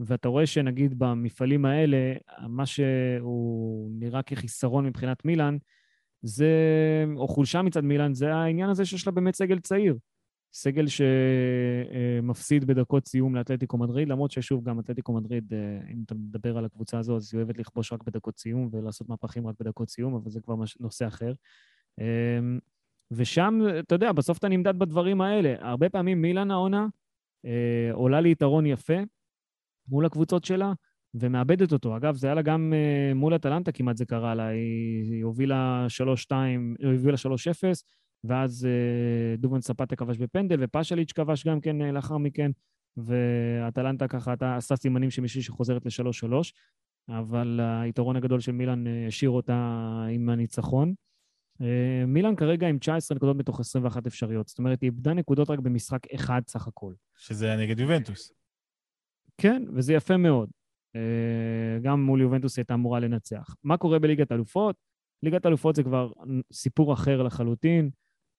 ואתה 0.01 0.29
רואה 0.29 0.47
שנגיד 0.47 0.99
במפעלים 0.99 1.65
האלה, 1.65 2.15
מה 2.49 2.67
שהוא 2.67 3.91
נראה 3.95 4.23
כחיסרון 4.23 4.87
מבחינת 4.87 5.25
מילאן, 5.25 5.57
זה, 6.23 6.55
או 7.17 7.29
חולשה 7.29 7.63
מצד 7.63 7.85
מילאן, 7.85 8.15
זה 8.15 8.35
העניין 8.35 8.71
הזה 8.71 8.85
שיש 8.85 9.07
לה 9.07 9.13
באמת 9.13 9.35
סגל 9.35 9.59
צעיר. 9.59 9.97
סגל 10.53 10.87
שמפסיד 12.23 12.65
בדקות 12.65 13.07
סיום 13.07 13.35
לאתלטיקו 13.35 13.79
מדריד, 13.79 14.09
למרות 14.09 14.31
ששוב, 14.31 14.65
גם 14.65 14.81
אתלטיקו 14.81 15.13
מדריד, 15.13 15.53
אה, 15.55 15.93
אם 15.93 16.03
אתה 16.07 16.15
מדבר 16.15 16.59
על 16.59 16.65
הקבוצה 16.65 16.99
הזו, 16.99 17.17
אז 17.17 17.31
היא 17.33 17.39
אוהבת 17.39 17.59
לכבוש 17.59 17.93
רק 17.93 18.03
בדקות 18.03 18.39
סיום 18.39 18.69
ולעשות 18.73 19.09
מהפכים 19.09 19.47
רק 19.47 19.55
בדקות 19.61 19.91
סיום, 19.91 20.15
אבל 20.15 20.31
זה 20.31 20.41
כבר 20.41 20.55
נושא 20.81 21.07
אחר. 21.07 21.33
אמ, 22.01 22.59
ושם, 23.11 23.61
אתה 23.79 23.95
יודע, 23.95 24.13
בסוף 24.13 24.39
אתה 24.39 24.49
נמדד 24.49 24.79
בדברים 24.79 25.21
האלה. 25.21 25.55
הרבה 25.59 25.89
פעמים 25.89 26.23
מילאן 26.23 26.51
העונה 26.51 26.87
אה, 27.45 27.91
עולה 27.93 28.21
ליתרון 28.21 28.67
יפה 28.67 28.99
מול 29.89 30.07
הקבוצות 30.07 30.45
שלה, 30.45 30.73
ומאבדת 31.15 31.73
אותו. 31.73 31.97
אגב, 31.97 32.15
זה 32.15 32.27
היה 32.27 32.35
לה 32.35 32.43
גם 32.43 32.73
אה, 32.77 33.15
מול 33.15 33.35
אטלנטה 33.35 33.73
כמעט 33.73 33.97
זה 33.97 34.05
קרה 34.05 34.35
לה. 34.35 34.47
היא, 34.47 35.13
היא 35.13 35.25
הובילה 35.25 35.87
3-2, 36.29 36.35
היא 36.79 36.89
הובילה 36.89 37.17
3-0, 37.17 37.83
ואז 38.25 38.67
אה, 38.67 39.37
דובן 39.37 39.61
ספטה 39.61 39.97
כבש 39.97 40.19
בפנדל, 40.19 40.59
ופאשליץ' 40.61 41.13
כבש 41.13 41.47
גם 41.47 41.61
כן 41.61 41.83
אה, 41.83 41.93
לאחר 41.93 42.19
מכן, 42.19 42.51
ואטלנטה 42.97 44.09
ככה 44.09 44.35
עשה 44.57 44.77
סימנים 44.77 45.11
שמישהי 45.11 45.43
שחוזרת 45.43 45.87
ל-3-3, 45.87 46.33
אבל 47.09 47.61
היתרון 47.61 48.17
הגדול 48.17 48.41
של 48.41 48.53
מילאן 48.53 48.87
אה, 48.87 49.07
השאיר 49.09 49.31
אותה 49.31 49.55
עם 50.11 50.29
הניצחון. 50.29 50.95
מילאן 52.07 52.37
כרגע 52.37 52.69
עם 52.69 52.79
19 52.79 53.17
נקודות 53.17 53.37
מתוך 53.37 53.61
21 53.61 54.07
אפשריות. 54.07 54.49
זאת 54.49 54.59
אומרת, 54.59 54.81
היא 54.81 54.91
איבדה 54.91 55.15
נקודות 55.15 55.51
רק 55.51 55.59
במשחק 55.59 56.01
אחד 56.15 56.43
סך 56.47 56.69
הכל. 56.69 56.93
שזה 57.19 57.47
היה 57.47 57.57
נגד 57.57 57.81
יובנטוס. 57.81 58.33
כן, 59.39 59.63
וזה 59.75 59.95
יפה 59.95 60.17
מאוד. 60.17 60.51
גם 61.83 62.03
מול 62.03 62.21
יובנטוס 62.21 62.59
הייתה 62.59 62.75
אמורה 62.75 63.01
לנצח. 63.01 63.55
מה 63.65 63.77
קורה 63.77 63.99
בליגת 63.99 64.33
אלופות? 64.33 64.77
ליגת 65.23 65.47
אלופות 65.47 65.77
זה 65.77 65.83
כבר 65.83 66.13
סיפור 66.53 66.93
אחר 66.93 67.23
לחלוטין. 67.23 67.91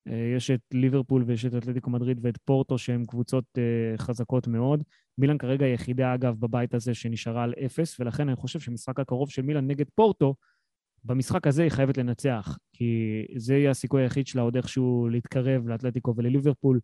אה, 0.07 0.33
יש 0.37 0.51
את 0.51 0.61
ליברפול 0.73 1.23
ויש 1.27 1.45
את 1.45 1.55
אתלטיקו 1.55 1.89
מדריד 1.89 2.19
ואת 2.21 2.37
פורטו, 2.37 2.77
שהן 2.77 3.05
קבוצות 3.05 3.45
חזקות 3.97 4.47
מאוד. 4.47 4.83
מילאן 5.17 5.37
כרגע 5.37 5.65
היחידה, 5.65 6.13
אגב, 6.13 6.39
בבית 6.39 6.73
הזה 6.73 6.93
שנשארה 6.93 7.43
על 7.43 7.53
אפס, 7.65 7.99
ולכן 7.99 8.27
אני 8.27 8.35
חושב 8.35 8.59
שהמשחק 8.59 8.99
הקרוב 8.99 9.29
של 9.29 9.41
מילאן 9.41 9.67
נגד 9.67 9.85
פורטו 9.95 10.35
במשחק 11.03 11.47
הזה 11.47 11.63
היא 11.63 11.71
חייבת 11.71 11.97
לנצח, 11.97 12.57
כי 12.73 13.25
זה 13.35 13.55
יהיה 13.55 13.71
הסיכוי 13.71 14.01
היחיד 14.01 14.27
שלה 14.27 14.41
עוד 14.41 14.55
איכשהו 14.55 15.07
להתקרב 15.11 15.67
לאתלטיקו 15.67 16.13
ולליברפול. 16.17 16.79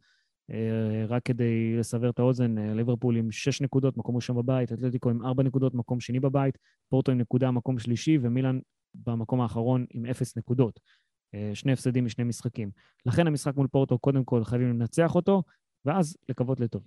אה, 0.51 1.05
רק 1.07 1.22
כדי 1.26 1.78
לסבר 1.78 2.09
את 2.09 2.20
האוזן, 2.20 2.57
אה, 2.57 2.74
ליברפול 2.74 3.17
עם 3.17 3.32
6 3.32 3.61
נקודות, 3.61 3.97
מקום 3.97 4.15
ראשון 4.15 4.38
בבית, 4.38 4.72
אתלטיקו 4.72 5.09
עם 5.09 5.26
4 5.26 5.43
נקודות, 5.43 5.74
מקום 5.74 5.99
שני 5.99 6.20
בבית, 6.20 6.57
פורטו 6.89 7.11
עם 7.11 7.17
נקודה, 7.17 7.51
מקום 7.51 7.80
שלישי, 7.80 8.17
ומילאן 8.22 8.59
במקום 8.95 9.41
האחרון 9.41 9.86
עם 9.89 10.05
0 10.05 10.38
נקודות. 10.38 10.80
אה, 11.34 11.52
שני 11.54 11.72
הפסדים 11.72 12.06
משני 12.06 12.24
משחקים. 12.24 12.72
לכן 13.06 13.28
המשחק 13.28 13.56
מול 13.56 13.68
פורטו, 13.68 14.00
קודם 14.00 14.24
כל 14.24 14.44
חייבים 14.44 14.70
לנצח 14.70 15.16
אותו, 15.16 15.44
ואז 15.86 16.18
לקוות 16.30 16.60
לטוב. 16.60 16.84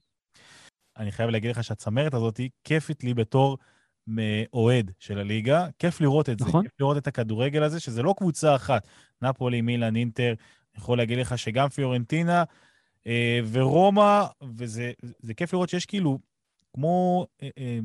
אני 0.96 1.12
חייב 1.12 1.30
להגיד 1.30 1.50
לך 1.50 1.64
שהצמרת 1.64 2.14
הזאת 2.14 2.40
כיפית 2.64 3.04
לי 3.04 3.14
בתור 3.14 3.58
מאוהד 4.06 4.90
של 4.98 5.18
הליגה. 5.18 5.66
כיף 5.78 6.00
לראות 6.00 6.28
את 6.28 6.40
נכון. 6.40 6.62
זה, 6.62 6.68
כיף 6.68 6.80
לראות 6.80 6.96
את 6.96 7.06
הכדורגל 7.06 7.62
הזה, 7.62 7.80
שזה 7.80 8.02
לא 8.02 8.14
קבוצה 8.18 8.56
אחת. 8.56 8.88
נפולי, 9.22 9.60
מילאן, 9.60 9.96
אינטר, 9.96 10.34
אני 10.74 10.82
יכול 10.82 10.98
להגיד 10.98 11.18
לך 11.18 11.38
שגם 11.38 11.68
פיורנטינה 11.68 12.44
אה, 13.06 13.40
ורומא, 13.52 14.24
וזה 14.56 15.34
כיף 15.36 15.52
לראות 15.52 15.68
שיש 15.68 15.86
כאילו 15.86 16.18
כמו 16.74 17.26
אה, 17.42 17.48
אה, 17.58 17.78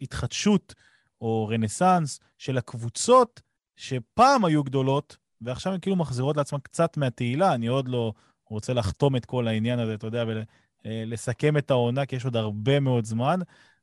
התחדשות 0.00 0.74
או 1.20 1.48
רנסאנס 1.48 2.20
של 2.38 2.58
הקבוצות 2.58 3.40
שפעם 3.76 4.44
היו 4.44 4.64
גדולות, 4.64 5.16
ועכשיו 5.40 5.72
הן 5.72 5.80
כאילו 5.80 5.96
מחזירות 5.96 6.36
לעצמן 6.36 6.58
קצת 6.62 6.96
מהתהילה. 6.96 7.54
אני 7.54 7.66
עוד 7.66 7.88
לא 7.88 8.12
רוצה 8.50 8.72
לחתום 8.72 9.16
את 9.16 9.24
כל 9.24 9.48
העניין 9.48 9.78
הזה, 9.78 9.94
אתה 9.94 10.06
יודע, 10.06 10.24
ולסכם 10.84 11.56
את 11.56 11.70
העונה, 11.70 12.06
כי 12.06 12.16
יש 12.16 12.24
עוד 12.24 12.36
הרבה 12.36 12.80
מאוד 12.80 13.04
זמן. 13.04 13.40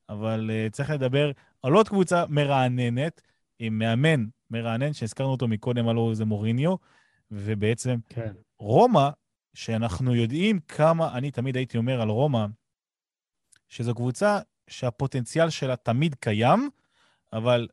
אבל 0.10 0.50
uh, 0.50 0.72
צריך 0.72 0.90
לדבר 0.90 1.32
על 1.64 1.74
עוד 1.74 1.90
קבוצה 1.90 2.26
מרעננת, 2.30 3.22
עם 3.60 3.80
מאמן 3.80 4.26
מרענן, 4.52 4.94
שהזכרנו 4.94 5.32
אותו 5.32 5.48
מקודם, 5.48 5.88
הלוא 5.88 6.16
זה 6.16 6.26
מוריניו, 6.26 6.76
ובעצם 7.32 7.96
כן. 8.10 8.34
רומא, 8.60 9.10
שאנחנו 9.54 10.16
יודעים 10.16 10.60
כמה, 10.60 11.18
אני 11.18 11.32
תמיד 11.32 11.58
הייתי 11.58 11.78
אומר 11.78 12.02
על 12.02 12.10
רומא, 12.10 12.46
שזו 13.70 13.96
קבוצה 13.96 14.40
שהפוטנציאל 14.68 15.50
שלה 15.50 15.76
תמיד 15.76 16.16
קיים, 16.16 16.70
אבל 17.34 17.68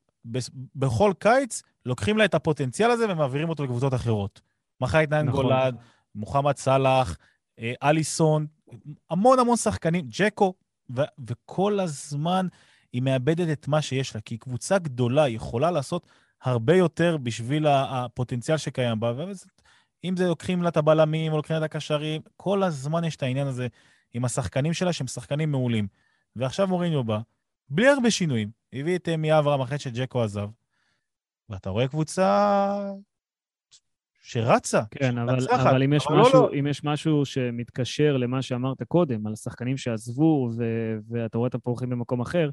בכל 0.75 1.12
קיץ 1.18 1.62
לוקחים 1.87 2.18
לה 2.18 2.25
את 2.25 2.35
הפוטנציאל 2.35 2.91
הזה 2.91 3.12
ומעבירים 3.12 3.49
אותו 3.49 3.64
לקבוצות 3.64 3.95
אחרות. 3.95 4.41
מחאית 4.81 5.11
נאן 5.11 5.29
נכון. 5.29 5.43
גולד, 5.43 5.77
מוחמד 6.14 6.57
סאלח, 6.57 7.16
אה, 7.59 7.73
אליסון, 7.83 8.47
המון 9.11 9.39
המון 9.39 9.57
שחקנים, 9.57 10.07
ג'קו, 10.09 10.55
ו- 10.97 11.03
וכל 11.27 11.81
הזמן 11.81 12.47
היא 12.93 13.03
מאבדת 13.03 13.49
את 13.53 13.68
מה 13.68 13.83
שיש 13.83 14.14
לה, 14.14 14.21
כי 14.21 14.39
קבוצה 14.39 14.79
גדולה, 14.79 15.29
יכולה 15.29 15.71
לעשות 15.71 16.07
הרבה 16.43 16.77
יותר 16.77 17.16
בשביל 17.16 17.66
הפוטנציאל 17.66 18.57
שקיים 18.57 19.01
בה. 19.01 19.12
אם 20.05 20.16
זה 20.16 20.29
לוקחים 20.29 20.62
לה 20.62 20.68
את 20.68 20.77
הבלמים 20.77 21.33
או 21.33 21.37
לוקחים 21.37 21.55
לה 21.57 21.64
את 21.64 21.71
הקשרים, 21.71 22.21
כל 22.37 22.62
הזמן 22.62 23.05
יש 23.05 23.16
את 23.16 23.23
העניין 23.23 23.47
הזה 23.47 23.66
עם 24.14 24.25
השחקנים 24.25 24.73
שלה, 24.73 24.93
שהם 24.93 25.07
שחקנים 25.07 25.51
מעולים. 25.51 25.89
ועכשיו 26.37 26.68
מוריניו 26.68 27.05
בא, 27.05 27.18
בלי 27.71 27.89
הרבה 27.89 28.11
שינויים, 28.11 28.51
הביא 28.73 28.97
את 28.97 29.09
מי 29.09 29.39
אברהם 29.39 29.61
אחרי 29.61 29.79
שג'קו 29.79 30.23
עזב, 30.23 30.49
ואתה 31.49 31.71
רואה 31.71 31.89
קבוצה 31.89 32.93
שרצה. 34.23 34.81
כן, 34.91 35.18
אבל, 35.18 35.37
אבל, 35.51 35.83
אם, 35.83 35.93
יש 35.93 36.07
אבל 36.07 36.16
לא, 36.16 36.23
משהו, 36.23 36.41
לא, 36.41 36.49
לא. 36.53 36.59
אם 36.59 36.66
יש 36.66 36.85
משהו 36.85 37.25
שמתקשר 37.25 38.16
למה 38.16 38.43
שאמרת 38.43 38.83
קודם, 38.83 39.27
על 39.27 39.33
השחקנים 39.33 39.77
שעזבו 39.77 40.51
ו, 40.57 40.64
ואתה 41.09 41.39
רואה 41.39 41.47
אותם 41.49 41.59
פורחים 41.59 41.91
במקום 41.91 42.21
אחר, 42.21 42.51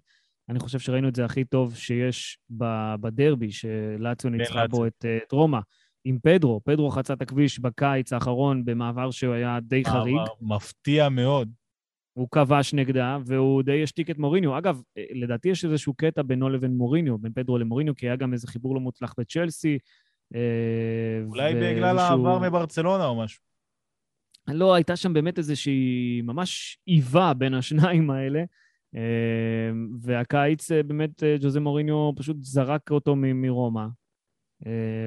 אני 0.50 0.60
חושב 0.60 0.80
שראינו 0.80 1.08
את 1.08 1.16
זה 1.16 1.26
הכי 1.26 1.46
טוב 1.46 1.76
שיש 1.76 2.38
בדרבי, 3.00 3.52
שלאציו 3.52 4.30
ניצחה 4.30 4.68
בו 4.68 4.86
את, 4.86 5.06
את 5.26 5.32
רומא. 5.32 5.60
עם 6.04 6.18
פדרו, 6.24 6.62
פדרו 6.64 6.90
חצה 6.90 7.14
את 7.14 7.22
הכביש 7.22 7.60
בקיץ 7.60 8.14
האחרון 8.14 8.66
במעבר 8.66 9.12
שהוא 9.12 9.34
היה 9.34 9.60
די 9.62 9.86
חריג. 9.86 10.18
מפתיע 10.42 11.10
מאוד. 11.10 11.50
הוא 12.18 12.28
כבש 12.32 12.74
נגדה, 12.74 13.18
והוא 13.26 13.64
די 13.64 13.84
השתיק 13.84 14.10
את 14.10 14.18
מוריניו. 14.18 14.58
אגב, 14.58 14.82
לדעתי 15.12 15.50
יש 15.50 15.66
איזשהו 15.66 15.94
קטע 15.94 16.22
בינו 16.22 16.50
לבין 16.50 16.72
מוריניו, 16.72 17.18
בין 17.18 17.34
פדרו 17.34 17.58
למוריניו, 17.58 17.96
כי 17.96 18.06
היה 18.06 18.16
גם 18.16 18.34
איזה 18.34 18.48
חיבור 18.48 18.76
לא 18.76 18.82
מוצלח 18.82 19.14
בצ'לסי, 19.18 19.78
אה, 20.36 20.40
אולי 21.28 21.54
בגלל 21.56 22.00
העבר 22.00 22.40
מברצלונה 22.40 23.06
או 23.06 23.16
משהו. 23.16 23.42
לא, 24.48 24.74
הייתה 24.74 24.96
שם 24.96 25.14
באמת 25.14 25.38
איזושהי 25.38 26.22
ממש 26.24 26.78
איבה 26.88 27.34
בין 27.34 27.54
השניים 27.54 28.10
האלה. 28.10 28.44
אה, 28.96 29.72
והקיץ 30.02 30.72
אה, 30.72 30.84
באמת 30.84 31.24
ג'וזה 31.42 31.60
מוריניו 31.60 32.12
פשוט 32.16 32.38
זרק 32.40 32.92
אותו 32.92 33.16
מרומא, 33.16 33.86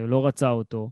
לא 0.09 0.27
רצה 0.27 0.51
אותו. 0.51 0.91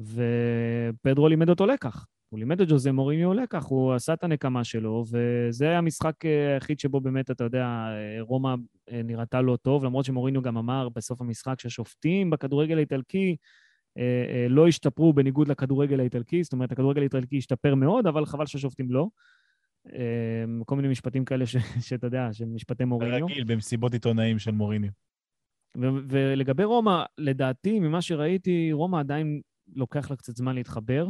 ופדרו 0.00 1.28
לימד 1.28 1.48
אותו 1.48 1.66
לקח. 1.66 2.06
הוא 2.28 2.38
לימד 2.38 2.60
את 2.60 2.68
ג'וזה 2.68 2.92
מוריניו 2.92 3.34
לקח, 3.34 3.64
הוא 3.64 3.94
עשה 3.94 4.14
את 4.14 4.24
הנקמה 4.24 4.64
שלו, 4.64 5.04
וזה 5.10 5.68
היה 5.68 5.78
המשחק 5.78 6.24
אה, 6.24 6.54
היחיד 6.54 6.80
שבו 6.80 7.00
באמת, 7.00 7.30
אתה 7.30 7.44
יודע, 7.44 7.64
אה, 7.64 8.16
רומא 8.20 8.54
אה, 8.90 9.02
נראתה 9.02 9.42
לא 9.42 9.56
טוב, 9.62 9.84
למרות 9.84 10.04
שמוריניו 10.04 10.42
גם 10.42 10.56
אמר 10.56 10.88
בסוף 10.88 11.20
המשחק 11.20 11.60
שהשופטים 11.60 12.30
בכדורגל 12.30 12.76
האיטלקי 12.76 13.36
לא 14.48 14.68
השתפרו 14.68 15.12
בניגוד 15.12 15.48
לכדורגל 15.48 16.00
האיטלקי, 16.00 16.42
זאת 16.42 16.52
אומרת, 16.52 16.72
הכדורגל 16.72 17.00
האיטלקי 17.00 17.38
השתפר 17.38 17.74
מאוד, 17.74 18.06
אבל 18.06 18.26
חבל 18.26 18.46
שהשופטים 18.46 18.90
לא. 18.90 19.08
כל 20.66 20.76
מיני 20.76 20.88
משפטים 20.88 21.24
כאלה 21.24 21.46
ש, 21.46 21.56
שאתה 21.88 22.06
יודע, 22.06 22.28
שהם 22.32 22.54
משפטי 22.54 22.84
מוריניו. 22.84 23.26
רגיל 23.26 23.44
במסיבות 23.44 23.92
עיתונאים 23.92 24.38
של 24.38 24.50
מוריניו. 24.50 24.90
ולגבי 26.08 26.64
רומא, 26.64 27.02
לדעתי, 27.18 27.80
ממה 27.80 28.02
שראיתי, 28.02 28.72
רומא 28.72 28.96
עדיין 28.96 29.40
לוקח 29.74 30.10
לה 30.10 30.16
קצת 30.16 30.36
זמן 30.36 30.54
להתחבר. 30.54 31.08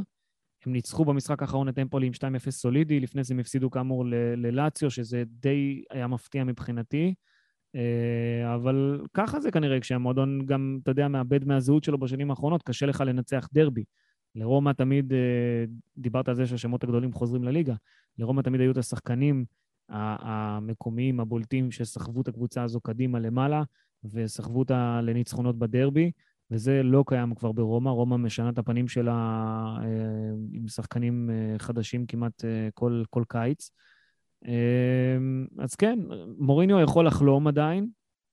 הם 0.68 0.72
ניצחו 0.72 1.04
במשחק 1.04 1.42
האחרון 1.42 1.68
את 1.68 1.78
אמפולי 1.78 2.06
עם 2.06 2.12
2-0 2.12 2.50
סולידי, 2.50 3.00
לפני 3.00 3.24
זה 3.24 3.34
הם 3.34 3.40
הפסידו 3.40 3.70
כאמור 3.70 4.04
ללאציו, 4.36 4.90
שזה 4.90 5.22
די 5.26 5.82
היה 5.90 6.06
מפתיע 6.06 6.44
מבחינתי. 6.44 7.14
אה, 7.74 8.54
אבל 8.54 9.00
ככה 9.14 9.40
זה 9.40 9.50
כנראה, 9.50 9.80
כשהמועדון 9.80 10.46
גם, 10.46 10.78
אתה 10.82 10.90
יודע, 10.90 11.08
מאבד 11.08 11.44
מהזהות 11.44 11.84
שלו 11.84 11.98
בשנים 11.98 12.30
האחרונות, 12.30 12.62
קשה 12.62 12.86
לך 12.86 13.00
לנצח 13.06 13.48
דרבי. 13.52 13.84
לרומא 14.34 14.70
תמיד, 14.70 15.12
אה, 15.12 15.64
דיברת 15.98 16.28
על 16.28 16.34
זה 16.34 16.46
שהשמות 16.46 16.84
הגדולים 16.84 17.12
חוזרים 17.12 17.44
לליגה, 17.44 17.74
לרומא 18.18 18.42
תמיד 18.42 18.60
היו 18.60 18.72
את 18.72 18.76
השחקנים 18.76 19.44
המקומיים, 19.88 21.20
הבולטים, 21.20 21.70
שסחבו 21.70 22.20
את 22.20 22.28
הקבוצה 22.28 22.62
הזו 22.62 22.80
קדימה 22.80 23.18
למעלה, 23.20 23.62
וסחבו 24.04 24.58
אותה 24.58 25.00
לניצחונות 25.02 25.58
בדרבי. 25.58 26.10
וזה 26.50 26.82
לא 26.82 27.04
קיים 27.06 27.34
כבר 27.34 27.52
ברומא. 27.52 27.90
רומא 27.90 28.16
משנה 28.16 28.48
את 28.48 28.58
הפנים 28.58 28.88
שלה 28.88 29.12
אה, 29.82 29.86
עם 30.52 30.68
שחקנים 30.68 31.30
אה, 31.30 31.58
חדשים 31.58 32.06
כמעט 32.06 32.44
אה, 32.44 32.68
כל, 32.74 33.02
כל 33.10 33.22
קיץ. 33.28 33.70
אז 35.58 35.74
כן, 35.74 35.98
מוריניו 36.38 36.80
יכול 36.80 37.06
לחלום 37.06 37.46
עדיין, 37.46 37.88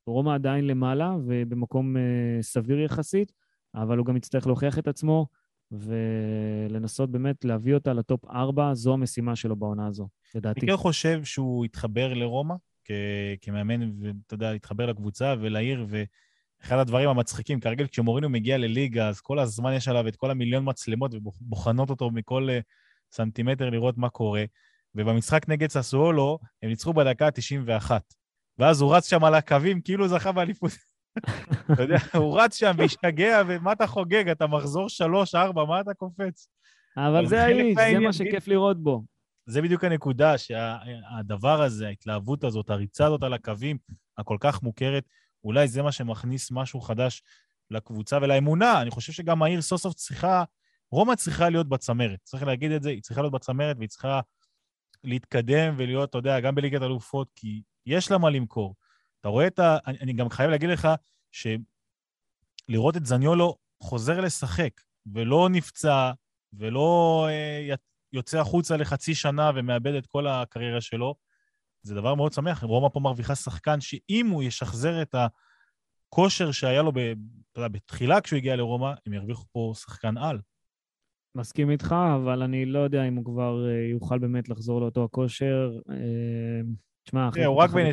רומא 0.08 0.32
עדיין 0.32 0.68
למעלה 0.68 1.16
ובמקום 1.26 1.96
סביר 2.42 2.80
יחסית, 2.80 3.32
אבל 3.76 3.98
הוא 3.98 4.06
גם 4.06 4.18
יצטרך 4.18 4.48
להוכיח 4.48 4.80
את 4.80 4.88
עצמו 4.88 5.28
ולנסות 5.72 7.12
באמת 7.12 7.46
להביא 7.46 7.74
אותה 7.74 7.94
לטופ 7.94 8.26
4, 8.26 8.74
זו 8.74 8.94
המשימה 8.94 9.36
שלו 9.36 9.56
בעונה 9.56 9.88
הזו, 9.88 10.08
לדעתי. 10.36 10.60
אני 10.60 10.70
כן 10.70 10.78
חושב 10.78 11.24
שהוא 11.24 11.66
יתחבר 11.66 12.14
לרומא 12.14 12.56
כמאמן, 13.42 13.92
ואתה 14.00 14.34
יודע, 14.34 14.56
יתחבר 14.56 14.86
לקבוצה 14.86 15.36
ולעיר, 15.40 15.86
ו... 15.90 16.04
אחד 16.66 16.78
הדברים 16.78 17.10
המצחיקים, 17.10 17.60
כרגיל 17.60 17.88
כשמורינו 17.88 18.30
מגיע 18.30 18.58
לליגה, 18.58 19.08
אז 19.08 19.22
כל 19.22 19.40
הזמן 19.40 19.74
יש 19.74 19.88
עליו 19.88 20.08
את 20.08 20.16
כל 20.16 20.32
המיליון 20.32 20.70
מצלמות 20.70 21.14
ובוחנות 21.14 21.90
אותו 21.90 22.12
מכל 22.12 22.50
uh, 22.50 22.64
סנטימטר 23.12 23.70
לראות 23.70 23.98
מה 23.98 24.10
קורה. 24.10 24.44
ובמשחק 24.96 25.50
נגד 25.50 25.70
ססואולו, 25.70 26.40
הם 26.64 26.70
ניצחו 26.70 26.94
בדקה 26.94 27.26
ה-91. 27.26 27.92
ואז 28.58 28.82
הוא 28.82 28.96
רץ 28.96 29.10
שם 29.10 29.24
על 29.24 29.36
הקווים 29.36 29.82
כאילו 29.82 30.08
זכה 30.08 30.32
באליפות. 30.32 30.72
אתה 31.74 31.84
יודע, 31.84 31.98
הוא 32.14 32.42
רץ 32.42 32.56
שם 32.56 32.72
והשתגע, 32.78 33.42
ומה 33.48 33.72
אתה 33.72 33.88
חוגג? 33.88 34.30
אתה 34.30 34.48
מחזור 34.48 34.90
שלוש, 34.90 35.36
ארבע, 35.36 35.66
מה 35.66 35.82
אתה 35.82 35.94
קופץ? 35.94 36.48
אבל 36.98 37.26
זה 37.26 37.44
האיש, 37.44 37.76
זה 37.76 38.00
מה 38.00 38.14
שכיף 38.14 38.48
לראות 38.48 38.84
בו. 38.84 39.04
זה 39.46 39.62
בדיוק 39.62 39.84
הנקודה, 39.84 40.38
שהדבר 40.38 41.62
הזה, 41.62 41.88
ההתלהבות 41.88 42.44
הזאת, 42.44 42.70
הריצה 42.70 43.06
הזאת 43.06 43.24
על 43.24 43.34
הקווים, 43.34 43.78
הכל 44.18 44.38
כך 44.40 44.64
מוכרת, 44.64 45.04
אולי 45.46 45.68
זה 45.68 45.82
מה 45.82 45.92
שמכניס 45.92 46.52
משהו 46.52 46.82
חדש 46.82 47.22
לקבוצה 47.72 48.18
ולאמונה. 48.22 48.82
אני 48.82 48.92
חושב 48.92 49.14
שגם 49.14 49.44
העיר 49.44 49.62
סוף 49.62 49.82
סוף 49.82 49.94
צריכה, 49.94 50.44
רומא 50.92 51.16
צריכה 51.16 51.50
להיות 51.50 51.70
בצמרת. 51.70 52.20
צריך 52.24 52.44
להגיד 52.44 52.72
את 52.72 52.84
זה, 52.84 52.90
היא 52.90 53.02
צריכה 53.02 53.22
להיות 53.22 53.34
בצמרת 53.34 53.78
והיא 53.78 53.90
צריכה 53.90 54.20
להתקדם 55.04 55.76
ולהיות, 55.78 56.10
אתה 56.10 56.18
יודע, 56.18 56.40
גם 56.40 56.56
בליגת 56.56 56.82
אלופות, 56.82 57.32
כי 57.36 57.62
יש 57.86 58.12
לה 58.12 58.18
מה 58.18 58.30
למכור. 58.30 58.76
אתה 59.20 59.30
רואה 59.30 59.48
את 59.48 59.60
ה... 59.60 59.78
אני, 59.88 59.98
אני 60.02 60.14
גם 60.14 60.30
חייב 60.30 60.50
להגיד 60.50 60.70
לך 60.70 60.88
שלראות 61.32 62.98
את 62.98 63.06
זניולו 63.06 63.58
חוזר 63.84 64.22
לשחק, 64.22 64.82
ולא 65.14 65.50
נפצע, 65.52 66.12
ולא 66.54 67.28
אה, 67.30 67.76
יוצא 68.14 68.40
החוצה 68.40 68.78
לחצי 68.78 69.16
שנה 69.16 69.52
ומאבד 69.56 69.94
את 69.94 70.08
כל 70.08 70.28
הקריירה 70.28 70.82
שלו, 70.82 71.16
זה 71.86 71.96
דבר 71.96 72.16
מאוד 72.16 72.34
שמח. 72.34 72.64
רומא 72.64 72.90
פה 72.90 73.00
מרוויחה 73.00 73.36
שחקן 73.36 73.82
שאם 73.82 74.28
הוא 74.30 74.44
ישחזר 74.44 75.02
את 75.02 75.16
הכושר 75.16 76.52
שהיה 76.52 76.82
לו 76.82 76.92
ב, 76.92 77.14
יודע, 77.58 77.68
בתחילה 77.68 78.22
כשהוא 78.22 78.38
הגיע 78.38 78.56
לרומא, 78.56 78.92
הם 79.06 79.14
ירוויחו 79.14 79.46
פה 79.52 79.74
שחקן 79.76 80.18
על. 80.18 80.40
מסכים 81.36 81.72
איתך, 81.72 81.96
אבל 82.16 82.42
אני 82.42 82.66
לא 82.66 82.80
יודע 82.80 83.04
אם 83.08 83.16
הוא 83.16 83.26
כבר 83.26 83.68
אה, 83.68 83.88
יוכל 83.92 84.20
באמת 84.20 84.50
לחזור 84.50 84.82
לאותו 84.82 85.04
הכושר. 85.04 85.80
אה, 85.90 85.96
תשמע, 87.04 87.28
אחרי... 87.30 87.44
הוא 87.46 87.56
רק 87.56 87.70
בן 87.70 87.90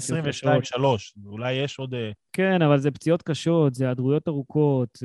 22-3, 0.77 0.81
אולי 1.27 1.53
יש 1.53 1.79
עוד... 1.79 1.95
אה, 1.95 2.11
כן, 2.33 2.63
אבל 2.63 2.79
זה 2.79 2.91
פציעות 2.91 3.23
קשות, 3.23 3.75
זה 3.75 3.85
היעדרויות 3.85 4.29
ארוכות, 4.29 4.99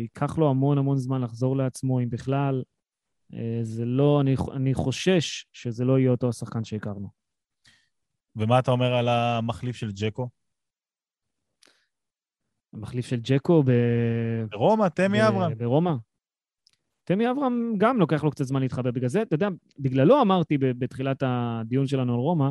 ייקח 0.00 0.38
לו 0.38 0.50
המון 0.50 0.78
המון 0.78 0.96
זמן 0.96 1.20
לחזור 1.20 1.56
לעצמו, 1.56 2.00
אם 2.00 2.10
בכלל. 2.10 2.62
זה 3.62 3.84
לא, 3.84 4.20
אני, 4.20 4.34
אני 4.52 4.74
חושש 4.74 5.46
שזה 5.52 5.84
לא 5.84 5.98
יהיה 5.98 6.10
אותו 6.10 6.28
השחקן 6.28 6.64
שהכרנו. 6.64 7.23
ומה 8.36 8.58
אתה 8.58 8.70
אומר 8.70 8.94
על 8.94 9.08
המחליף 9.08 9.76
של 9.76 9.90
ג'קו? 9.92 10.28
המחליף 12.72 13.06
של 13.06 13.20
ג'קו 13.22 13.62
ב... 13.62 13.70
ברומא, 14.50 14.88
תמי 14.88 15.28
אברהם. 15.28 15.58
ברומא. 15.58 15.92
תמי 17.04 17.30
אברהם 17.30 17.74
גם 17.78 17.98
לוקח 17.98 18.24
לו 18.24 18.30
קצת 18.30 18.44
זמן 18.44 18.60
להתחבר. 18.60 18.90
בגלל 18.90 19.08
זה, 19.08 19.22
אתה 19.22 19.34
יודע, 19.34 19.48
בגללו 19.78 20.22
אמרתי 20.22 20.58
בתחילת 20.58 21.22
הדיון 21.26 21.86
שלנו 21.86 22.14
על 22.14 22.20
רומא, 22.20 22.50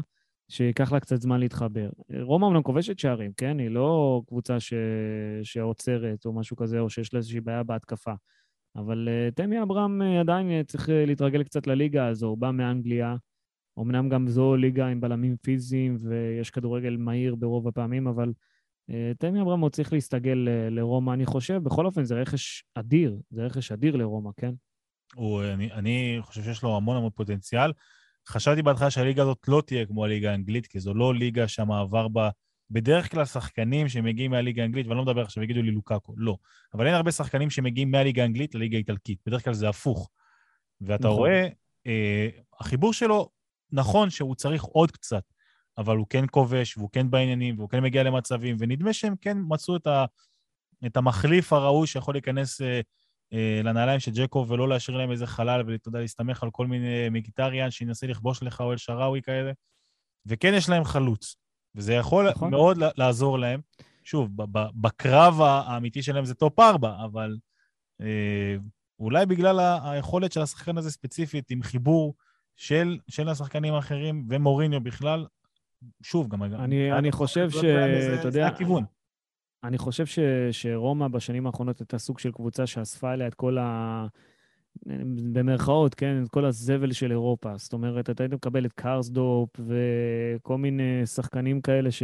שייקח 0.49 0.91
לה 0.91 0.99
קצת 0.99 1.21
זמן 1.21 1.39
להתחבר. 1.39 1.89
רומא 2.21 2.45
אומנם 2.45 2.63
כובשת 2.63 2.99
שערים, 2.99 3.31
כן? 3.37 3.59
היא 3.59 3.69
לא 3.69 4.21
קבוצה 4.27 4.59
ש... 4.59 4.73
שעוצרת 5.43 6.25
או 6.25 6.33
משהו 6.33 6.57
כזה, 6.57 6.79
או 6.79 6.89
שיש 6.89 7.13
לה 7.13 7.17
איזושהי 7.17 7.41
בעיה 7.41 7.63
בהתקפה. 7.63 8.13
אבל 8.75 9.09
uh, 9.09 9.35
תמי 9.35 9.61
אברהם 9.61 10.01
uh, 10.01 10.19
עדיין 10.19 10.61
uh, 10.61 10.63
צריך 10.67 10.89
uh, 10.89 10.91
להתרגל 10.91 11.43
קצת 11.43 11.67
לליגה 11.67 12.07
הזו, 12.07 12.27
הוא 12.27 12.37
בא 12.37 12.51
מאנגליה, 12.51 13.15
אמנם 13.79 14.09
גם 14.09 14.27
זו 14.27 14.55
ליגה 14.55 14.87
עם 14.87 15.01
בלמים 15.01 15.37
פיזיים 15.37 15.97
ויש 15.99 16.49
כדורגל 16.49 16.97
מהיר 16.97 17.35
ברוב 17.35 17.67
הפעמים, 17.67 18.07
אבל 18.07 18.33
uh, 18.91 18.93
תמי 19.19 19.41
אברהם 19.41 19.61
עוד 19.61 19.71
צריך 19.71 19.93
להסתגל 19.93 20.47
uh, 20.47 20.73
לרומא, 20.73 21.11
אני 21.13 21.25
חושב. 21.25 21.61
בכל 21.63 21.85
אופן, 21.85 22.03
זה 22.03 22.15
רכש 22.15 22.63
אדיר, 22.75 23.17
זה 23.29 23.45
רכש 23.45 23.71
אדיר 23.71 23.95
לרומא, 23.95 24.29
כן? 24.37 24.53
הוא, 25.15 25.43
אני, 25.43 25.73
אני 25.73 26.17
חושב 26.21 26.43
שיש 26.43 26.63
לו 26.63 26.77
המון 26.77 26.97
המון 26.97 27.09
פוטנציאל. 27.15 27.71
חשבתי 28.27 28.61
בהתחלה 28.61 28.91
שהליגה 28.91 29.21
הזאת 29.23 29.47
לא 29.47 29.63
תהיה 29.65 29.85
כמו 29.85 30.05
הליגה 30.05 30.31
האנגלית, 30.31 30.67
כי 30.67 30.79
זו 30.79 30.93
לא 30.93 31.15
ליגה 31.15 31.47
שהמעבר 31.47 32.07
בה... 32.07 32.29
בדרך 32.71 33.11
כלל 33.11 33.25
שחקנים 33.25 33.89
שמגיעים 33.89 34.31
מהליגה 34.31 34.61
האנגלית, 34.61 34.87
ואני 34.87 34.97
לא 34.97 35.03
מדבר 35.03 35.21
עכשיו, 35.21 35.43
יגידו 35.43 35.61
לי 35.61 35.71
לוקאקו, 35.71 36.13
לא. 36.17 36.37
אבל 36.73 36.87
אין 36.87 36.95
הרבה 36.95 37.11
שחקנים 37.11 37.49
שמגיעים 37.49 37.91
מהליגה 37.91 38.21
האנגלית 38.21 38.55
לליגה 38.55 38.77
האיטלקית. 38.77 39.19
בדרך 39.25 39.43
כלל 39.43 39.53
זה 39.53 39.69
הפוך. 39.69 40.09
ואתה 40.81 41.07
נכון. 41.07 41.17
רואה, 41.17 41.47
אה, 41.87 42.27
החיבור 42.59 42.93
שלו 42.93 43.29
נכון 43.73 44.09
שהוא 44.09 44.35
צריך 44.35 44.63
עוד 44.63 44.91
קצת, 44.91 45.23
אבל 45.77 45.97
הוא 45.97 46.07
כן 46.09 46.25
כובש, 46.31 46.77
והוא 46.77 46.89
כן 46.91 47.09
בעניינים, 47.09 47.57
והוא 47.57 47.69
כן 47.69 47.83
מגיע 47.83 48.03
למצבים, 48.03 48.55
ונדמה 48.59 48.93
שהם 48.93 49.15
כן 49.21 49.37
מצאו 49.47 49.75
את, 49.75 49.87
ה, 49.87 50.05
את 50.85 50.97
המחליף 50.97 51.53
הראוי 51.53 51.87
שיכול 51.87 52.15
להיכנס 52.15 52.61
אה, 52.61 52.81
אה, 53.33 53.61
לנעליים 53.63 53.99
של 53.99 54.11
ג'קו 54.11 54.45
ולא 54.47 54.69
להשאיר 54.69 54.97
להם 54.97 55.11
איזה 55.11 55.27
חלל 55.27 55.63
ואתה 55.67 55.87
יודע, 55.87 55.99
להסתמך 55.99 56.43
על 56.43 56.51
כל 56.51 56.67
מיני 56.67 57.09
מחיטריאן 57.09 57.71
שינסה 57.71 58.07
לכבוש 58.07 58.43
לך 58.43 58.61
או 58.61 58.71
אל 58.71 58.77
שעראווי 58.77 59.21
כאלה. 59.21 59.51
וכן 60.25 60.53
יש 60.53 60.69
להם 60.69 60.83
חלוץ, 60.83 61.35
וזה 61.75 61.93
יכול 61.93 62.29
נכון. 62.29 62.51
מאוד 62.51 62.77
לעזור 62.97 63.39
להם. 63.39 63.61
שוב, 64.03 64.29
בקרב 64.81 65.41
האמיתי 65.41 66.03
שלהם 66.03 66.25
זה 66.25 66.35
טופ 66.35 66.59
ארבע, 66.59 66.95
אבל 67.05 67.37
אה, 68.01 68.55
אולי 68.99 69.25
בגלל 69.25 69.79
היכולת 69.83 70.31
של 70.31 70.41
השחקן 70.41 70.77
הזה 70.77 70.91
ספציפית, 70.91 71.51
עם 71.51 71.63
חיבור 71.63 72.15
של, 72.55 72.97
של 73.07 73.29
השחקנים 73.29 73.73
האחרים 73.73 74.25
ומוריניו 74.29 74.81
בכלל, 74.81 75.25
שוב, 76.01 76.27
גם... 76.27 76.43
אני, 76.43 76.93
אני 76.93 77.11
חושב 77.11 77.49
ש... 77.49 77.55
אתה 77.55 78.27
יודע... 78.27 78.29
זה 78.29 78.47
הכיוון. 78.47 78.83
אני 79.63 79.77
חושב 79.77 80.05
ש, 80.05 80.19
שרומא 80.51 81.07
בשנים 81.07 81.47
האחרונות 81.47 81.79
הייתה 81.79 81.97
סוג 81.97 82.19
של 82.19 82.31
קבוצה 82.31 82.67
שאספה 82.67 83.13
אליה 83.13 83.27
את 83.27 83.33
כל 83.33 83.57
ה... 83.57 84.05
במרכאות, 85.33 85.95
כן, 85.95 86.23
את 86.23 86.29
כל 86.29 86.45
הזבל 86.45 86.91
של 86.91 87.11
אירופה. 87.11 87.57
זאת 87.57 87.73
אומרת, 87.73 88.09
אתה 88.09 88.23
היית 88.23 88.33
מקבל 88.33 88.65
את 88.65 88.73
קארסדופ 88.73 89.49
וכל 89.59 90.57
מיני 90.57 91.05
שחקנים 91.05 91.61
כאלה 91.61 91.91
ש... 91.91 92.03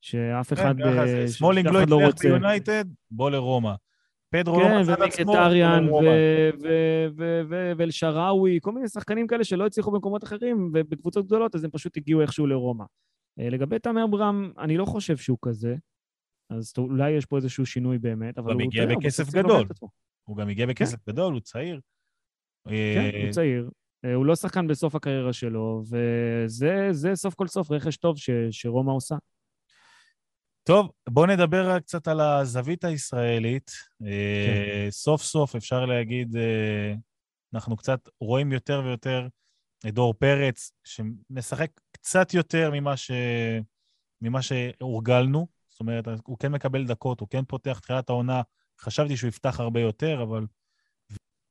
שאף 0.00 0.54
כן, 0.54 0.60
אחד... 0.60 0.76
כן, 0.76 0.92
ככה 0.92 1.06
זה. 1.06 1.24
סמולינג 1.26 1.68
לא 1.68 2.02
הצליח 2.02 2.32
ביונייטד, 2.32 2.84
בוא 3.10 3.30
לרומא. 3.30 3.72
פדרו 4.36 4.60
לא 4.60 4.80
מצא 4.80 4.92
את 4.92 5.00
עצמו. 5.00 5.32
כן, 5.32 5.38
ומחיטריאן 5.38 5.88
ואלשראוי, 7.76 8.58
כל 8.62 8.72
מיני 8.72 8.88
שחקנים 8.88 9.26
כאלה 9.26 9.44
שלא 9.44 9.66
הצליחו 9.66 9.90
במקומות 9.90 10.24
אחרים, 10.24 10.70
ובקבוצות 10.74 11.26
גדולות, 11.26 11.54
אז 11.54 11.64
הם 11.64 11.70
פשוט 11.70 11.96
הגיעו 11.96 12.20
איכשהו 12.20 12.46
לרומא. 12.46 12.84
אה, 13.40 13.50
לגבי 13.50 13.78
תמי 13.78 14.02
אברהם, 14.04 14.52
אני 14.58 14.76
לא 14.76 14.84
חושב 14.84 15.16
שהוא 15.16 15.38
כזה, 15.42 15.76
אז 16.50 16.72
אולי 16.78 17.10
יש 17.10 17.26
פה 17.26 17.36
איזשהו 17.36 17.66
שינוי 17.66 17.98
באמת, 17.98 18.38
אבל 18.38 18.52
הוא... 18.52 18.62
מגיע 18.62 18.86
בכסף 18.86 19.30
גדול. 19.30 19.66
הוא 20.28 20.36
גם 20.36 20.48
הגיע 20.48 20.66
בכסף 20.66 20.96
כן. 20.96 21.12
גדול, 21.12 21.32
הוא 21.32 21.40
צעיר. 21.40 21.80
כן, 22.68 22.72
אה, 22.72 23.22
הוא 23.24 23.32
צעיר. 23.32 23.70
אה, 24.04 24.14
הוא 24.14 24.26
לא 24.26 24.34
שחקן 24.34 24.66
בסוף 24.66 24.94
הקריירה 24.94 25.32
שלו, 25.32 25.82
וזה 25.90 27.10
סוף 27.14 27.34
כל 27.34 27.46
סוף 27.46 27.70
רכש 27.70 27.96
טוב 27.96 28.16
שרומא 28.50 28.92
עושה. 28.92 29.16
טוב, 30.66 30.90
בואו 31.08 31.26
נדבר 31.26 31.80
קצת 31.80 32.08
על 32.08 32.20
הזווית 32.20 32.84
הישראלית. 32.84 33.70
כן. 33.98 34.90
סוף 34.90 35.22
סוף 35.22 35.56
אפשר 35.56 35.84
להגיד, 35.84 36.36
אנחנו 37.54 37.76
קצת 37.76 38.08
רואים 38.20 38.52
יותר 38.52 38.82
ויותר 38.84 39.28
את 39.86 39.94
דור 39.94 40.14
פרץ, 40.14 40.72
שמשחק 40.84 41.70
קצת 41.92 42.34
יותר 42.34 42.70
ממה, 42.74 42.96
ש... 42.96 43.10
ממה 44.22 44.42
שהורגלנו. 44.42 45.46
זאת 45.68 45.80
אומרת, 45.80 46.08
הוא 46.24 46.38
כן 46.38 46.52
מקבל 46.52 46.86
דקות, 46.86 47.20
הוא 47.20 47.28
כן 47.28 47.44
פותח 47.44 47.78
תחילת 47.78 48.10
העונה. 48.10 48.42
חשבתי 48.80 49.16
שהוא 49.16 49.28
יפתח 49.28 49.60
הרבה 49.60 49.80
יותר, 49.80 50.22
אבל... 50.22 50.46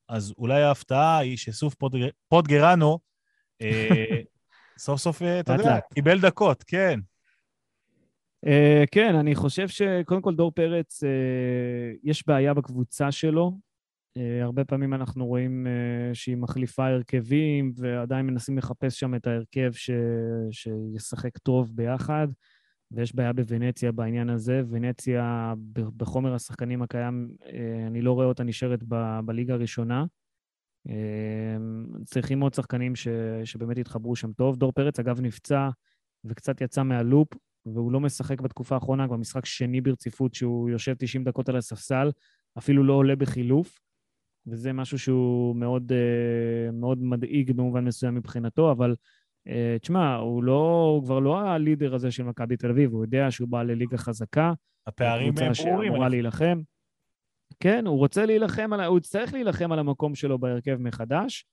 אז 0.09 0.33
אולי 0.37 0.63
ההפתעה 0.63 1.17
היא 1.17 1.37
שסוף 1.37 1.75
פוטגר... 1.75 2.09
פוטגרנו, 2.27 2.99
אה, 3.61 4.05
סוף 4.77 5.01
סוף, 5.01 5.21
אה, 5.21 5.39
אתה 5.39 5.53
יודע, 5.53 5.79
קיבל 5.93 6.21
דקות, 6.21 6.63
כן. 6.67 6.99
Uh, 8.45 8.87
כן, 8.91 9.15
אני 9.15 9.35
חושב 9.35 9.67
שקודם 9.67 10.21
כל 10.21 10.35
דור 10.35 10.51
פרץ, 10.51 11.03
uh, 11.03 11.07
יש 12.03 12.27
בעיה 12.27 12.53
בקבוצה 12.53 13.11
שלו. 13.11 13.57
Uh, 14.17 14.21
הרבה 14.43 14.65
פעמים 14.65 14.93
אנחנו 14.93 15.25
רואים 15.25 15.67
שהיא 16.13 16.37
מחליפה 16.37 16.87
הרכבים, 16.87 17.73
ועדיין 17.77 18.25
מנסים 18.25 18.57
לחפש 18.57 18.99
שם 18.99 19.15
את 19.15 19.27
ההרכב 19.27 19.71
ש... 19.73 19.91
שישחק 20.51 21.37
טוב 21.37 21.71
ביחד. 21.75 22.27
ויש 22.91 23.15
בעיה 23.15 23.33
בוונציה 23.33 23.91
בעניין 23.91 24.29
הזה. 24.29 24.61
ונציה, 24.69 25.53
בחומר 25.73 26.33
השחקנים 26.33 26.81
הקיים, 26.81 27.29
אה, 27.45 27.87
אני 27.87 28.01
לא 28.01 28.11
רואה 28.11 28.25
אותה 28.25 28.43
נשארת 28.43 28.79
ב- 28.87 29.19
בליגה 29.25 29.53
הראשונה. 29.53 30.05
אה, 30.89 31.57
צריכים 32.05 32.41
עוד 32.41 32.53
שחקנים 32.53 32.95
ש, 32.95 33.07
שבאמת 33.43 33.77
יתחברו 33.77 34.15
שם 34.15 34.33
טוב. 34.33 34.55
דור 34.55 34.71
פרץ, 34.71 34.99
אגב, 34.99 35.21
נפצע 35.21 35.69
וקצת 36.25 36.61
יצא 36.61 36.83
מהלופ, 36.83 37.27
והוא 37.65 37.91
לא 37.91 37.99
משחק 37.99 38.41
בתקופה 38.41 38.75
האחרונה, 38.75 39.07
כבר 39.07 39.17
משחק 39.17 39.45
שני 39.45 39.81
ברציפות 39.81 40.33
שהוא 40.33 40.69
יושב 40.69 40.95
90 40.97 41.23
דקות 41.23 41.49
על 41.49 41.55
הספסל, 41.55 42.11
אפילו 42.57 42.83
לא 42.83 42.93
עולה 42.93 43.15
בחילוף, 43.15 43.79
וזה 44.47 44.73
משהו 44.73 44.99
שהוא 44.99 45.55
מאוד, 45.55 45.91
אה, 45.91 46.71
מאוד 46.71 47.03
מדאיג 47.03 47.51
במובן 47.51 47.85
מסוים 47.85 48.15
מבחינתו, 48.15 48.71
אבל 48.71 48.95
אה, 49.47 49.77
תשמע, 49.81 50.15
הוא 50.15 50.43
לא, 50.43 50.91
הוא 50.95 51.03
כבר 51.03 51.19
לא 51.19 51.39
הלידר 51.39 51.95
הזה 51.95 52.11
של 52.11 52.23
מכבי 52.23 52.57
תל 52.57 52.69
אביב, 52.69 52.93
הוא 52.93 53.03
יודע 53.03 53.31
שהוא 53.31 53.49
בא 53.49 53.63
לליגה 53.63 53.97
חזקה. 53.97 54.53
הפערים 54.87 55.27
הם 55.27 55.33
ברורים. 55.33 55.53
שאמורה 55.53 56.09
להילחם. 56.09 56.61
כן, 57.59 57.87
הוא 57.87 57.97
רוצה 57.97 58.25
להילחם, 58.25 58.73
על, 58.73 58.81
הוא 58.81 58.97
יצטרך 58.97 59.33
להילחם 59.33 59.71
על 59.71 59.79
המקום 59.79 60.15
שלו 60.15 60.39
בהרכב 60.39 60.77
מחדש. 60.79 61.45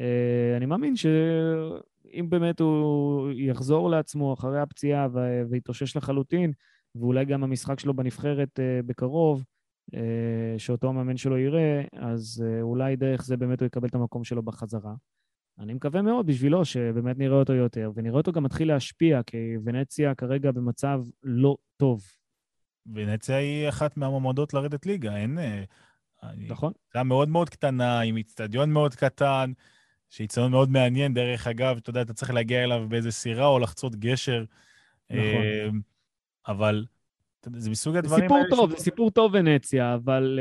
אה, 0.00 0.56
אני 0.56 0.66
מאמין 0.66 0.96
שאם 0.96 2.26
באמת 2.28 2.60
הוא 2.60 3.30
יחזור 3.34 3.90
לעצמו 3.90 4.34
אחרי 4.34 4.60
הפציעה 4.60 5.08
ויתאושש 5.50 5.96
לחלוטין, 5.96 6.52
ואולי 6.94 7.24
גם 7.24 7.44
המשחק 7.44 7.80
שלו 7.80 7.94
בנבחרת 7.94 8.60
אה, 8.60 8.80
בקרוב, 8.86 9.44
שאותו 10.58 10.88
המאמן 10.88 11.16
שלו 11.16 11.38
יראה, 11.38 11.82
אז 11.92 12.44
אולי 12.60 12.96
דרך 12.96 13.24
זה 13.24 13.36
באמת 13.36 13.60
הוא 13.60 13.66
יקבל 13.66 13.88
את 13.88 13.94
המקום 13.94 14.24
שלו 14.24 14.42
בחזרה. 14.42 14.94
אני 15.58 15.74
מקווה 15.74 16.02
מאוד 16.02 16.26
בשבילו 16.26 16.64
שבאמת 16.64 17.18
נראה 17.18 17.36
אותו 17.36 17.52
יותר, 17.52 17.90
ונראה 17.94 18.16
אותו 18.16 18.32
גם 18.32 18.42
מתחיל 18.42 18.68
להשפיע, 18.68 19.22
כי 19.22 19.56
ונציה 19.64 20.14
כרגע 20.14 20.52
במצב 20.52 21.02
לא 21.22 21.56
טוב. 21.76 22.02
ונציה 22.94 23.36
היא 23.36 23.68
אחת 23.68 23.96
מהמועמדות 23.96 24.54
לרדת 24.54 24.86
ליגה, 24.86 25.16
אין... 25.16 25.38
אה, 25.38 25.62
נכון. 26.36 26.72
היה 26.94 27.04
מאוד 27.04 27.28
מאוד 27.28 27.50
קטנה, 27.50 28.00
עם 28.00 28.16
איצטדיון 28.16 28.70
מאוד 28.70 28.94
קטן, 28.94 29.52
שאיצטדיון 30.10 30.50
מאוד 30.50 30.70
מעניין. 30.70 31.14
דרך 31.14 31.46
אגב, 31.46 31.76
אתה 31.76 31.90
יודע, 31.90 32.02
אתה 32.02 32.14
צריך 32.14 32.30
להגיע 32.30 32.64
אליו 32.64 32.86
באיזה 32.88 33.12
סירה 33.12 33.46
או 33.46 33.58
לחצות 33.58 33.96
גשר. 33.96 34.44
נכון. 35.10 35.20
אה, 35.20 35.68
אבל 36.48 36.84
זה 37.56 37.70
מסוג 37.70 37.96
הדברים 37.96 38.32
האלה... 38.32 38.44
סיפור 38.44 38.56
טוב, 38.56 38.70
ש... 38.70 38.78
זה 38.78 38.84
סיפור 38.84 39.10
טוב 39.10 39.30
ונציה, 39.34 39.94
אבל... 39.94 40.40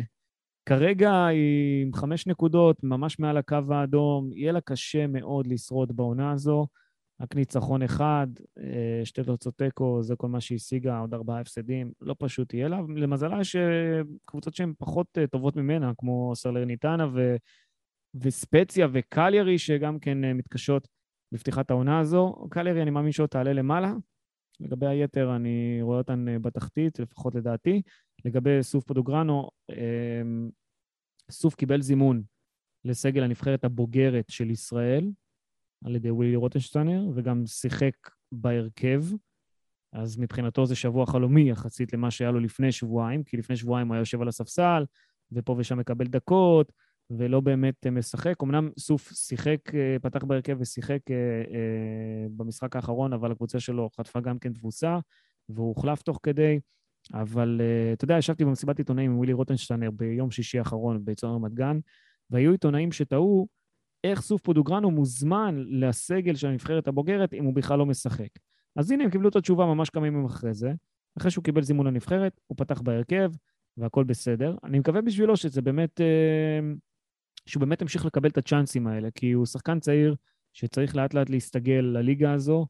Uh... 0.00 0.14
כרגע 0.66 1.24
היא 1.26 1.82
עם 1.82 1.92
חמש 1.92 2.26
נקודות, 2.26 2.84
ממש 2.84 3.18
מעל 3.18 3.36
הקו 3.36 3.56
האדום, 3.70 4.32
יהיה 4.32 4.52
לה 4.52 4.60
קשה 4.60 5.06
מאוד 5.06 5.46
לשרוד 5.46 5.96
בעונה 5.96 6.32
הזו. 6.32 6.66
רק 7.20 7.34
ניצחון 7.34 7.82
אחד, 7.82 8.26
שתי 9.04 9.22
תוצאות 9.24 9.56
תיקו, 9.58 10.02
זה 10.02 10.16
כל 10.16 10.28
מה 10.28 10.40
שהיא 10.40 10.56
השיגה, 10.56 10.98
עוד 10.98 11.14
ארבעה 11.14 11.40
הפסדים, 11.40 11.92
לא 12.00 12.14
פשוט 12.18 12.54
יהיה 12.54 12.68
לה. 12.68 12.80
למזלה 12.96 13.40
יש 13.40 13.56
קבוצות 14.24 14.54
שהן 14.54 14.72
פחות 14.78 15.18
אה, 15.18 15.26
טובות 15.26 15.56
ממנה, 15.56 15.92
כמו 15.98 16.32
סלרניטנה 16.34 17.06
ו... 17.14 17.36
וספציה 18.14 18.86
וקליירי, 18.92 19.58
שגם 19.58 19.98
כן 19.98 20.18
מתקשות 20.34 20.88
בפתיחת 21.32 21.70
העונה 21.70 22.00
הזו. 22.00 22.46
קליירי, 22.50 22.82
אני 22.82 22.90
מאמין 22.90 23.12
שעוד 23.12 23.28
תעלה 23.28 23.52
למעלה. 23.52 23.92
לגבי 24.60 24.86
היתר, 24.86 25.36
אני 25.36 25.78
רואה 25.82 25.98
אותן 25.98 26.26
בתחתית, 26.42 26.98
לפחות 26.98 27.34
לדעתי. 27.34 27.82
לגבי 28.24 28.62
סוף 28.62 28.84
פודגוראנו, 28.84 29.50
אמ, 29.70 30.50
סוף 31.30 31.54
קיבל 31.54 31.82
זימון 31.82 32.22
לסגל 32.84 33.22
הנבחרת 33.22 33.64
הבוגרת 33.64 34.24
של 34.28 34.50
ישראל 34.50 35.10
על 35.84 35.96
ידי 35.96 36.10
ווילי 36.10 36.36
רוטנשטיינר, 36.36 37.08
וגם 37.14 37.46
שיחק 37.46 37.94
בהרכב. 38.32 39.02
אז 39.92 40.18
מבחינתו 40.18 40.66
זה 40.66 40.76
שבוע 40.76 41.06
חלומי 41.06 41.50
יחסית 41.50 41.92
למה 41.92 42.10
שהיה 42.10 42.30
לו 42.30 42.40
לפני 42.40 42.72
שבועיים, 42.72 43.24
כי 43.24 43.36
לפני 43.36 43.56
שבועיים 43.56 43.88
הוא 43.88 43.94
היה 43.94 44.00
יושב 44.00 44.22
על 44.22 44.28
הספסל, 44.28 44.84
ופה 45.32 45.54
ושם 45.58 45.78
מקבל 45.78 46.06
דקות, 46.06 46.72
ולא 47.10 47.40
באמת 47.40 47.86
משחק. 47.86 48.42
אמנם 48.42 48.70
סוף 48.78 49.12
שיחק, 49.12 49.74
אה, 49.74 49.96
פתח 50.02 50.24
בהרכב 50.24 50.56
ושיחק 50.60 51.00
אה, 51.10 51.16
אה, 51.54 52.26
במשחק 52.36 52.76
האחרון, 52.76 53.12
אבל 53.12 53.32
הקבוצה 53.32 53.60
שלו 53.60 53.90
חטפה 53.96 54.20
גם 54.20 54.38
כן 54.38 54.52
תבוסה, 54.52 54.98
והוא 55.48 55.68
הוחלף 55.68 56.02
תוך 56.02 56.20
כדי. 56.22 56.60
אבל 57.14 57.60
אתה 57.92 58.04
יודע, 58.04 58.18
ישבתי 58.18 58.44
במסיבת 58.44 58.78
עיתונאים 58.78 59.10
עם 59.10 59.18
ווילי 59.18 59.32
רוטנשטיינר 59.32 59.90
ביום 59.90 60.30
שישי 60.30 60.58
האחרון 60.58 61.04
באצטדיון 61.04 61.34
רמת 61.34 61.54
גן, 61.54 61.78
והיו 62.30 62.52
עיתונאים 62.52 62.92
שטעו 62.92 63.48
איך 64.04 64.20
סוף 64.20 64.42
פודוגרנו 64.42 64.90
מוזמן 64.90 65.64
לסגל 65.68 66.34
של 66.34 66.46
הנבחרת 66.46 66.88
הבוגרת 66.88 67.34
אם 67.34 67.44
הוא 67.44 67.54
בכלל 67.54 67.78
לא 67.78 67.86
משחק. 67.86 68.28
אז 68.76 68.90
הנה, 68.90 69.04
הם 69.04 69.10
קיבלו 69.10 69.28
את 69.28 69.36
התשובה 69.36 69.66
ממש 69.66 69.90
כמה 69.90 70.06
ימים 70.06 70.24
אחרי 70.24 70.54
זה. 70.54 70.72
אחרי 71.18 71.30
שהוא 71.30 71.44
קיבל 71.44 71.62
זימון 71.62 71.86
לנבחרת, 71.86 72.40
הוא 72.46 72.56
פתח 72.58 72.80
בהרכב, 72.80 73.30
והכל 73.76 74.04
בסדר. 74.04 74.56
אני 74.64 74.78
מקווה 74.78 75.02
בשבילו 75.02 75.36
שזה 75.36 75.62
באמת, 75.62 76.00
uh, 76.00 76.78
שהוא 77.46 77.60
באמת 77.60 77.82
ימשיך 77.82 78.06
לקבל 78.06 78.28
את 78.28 78.38
הצ'אנסים 78.38 78.86
האלה, 78.86 79.08
כי 79.10 79.32
הוא 79.32 79.46
שחקן 79.46 79.80
צעיר 79.80 80.14
שצריך 80.52 80.96
לאט 80.96 81.14
לאט 81.14 81.30
להסתגל 81.30 81.90
לליגה 81.94 82.32
הזו. 82.32 82.66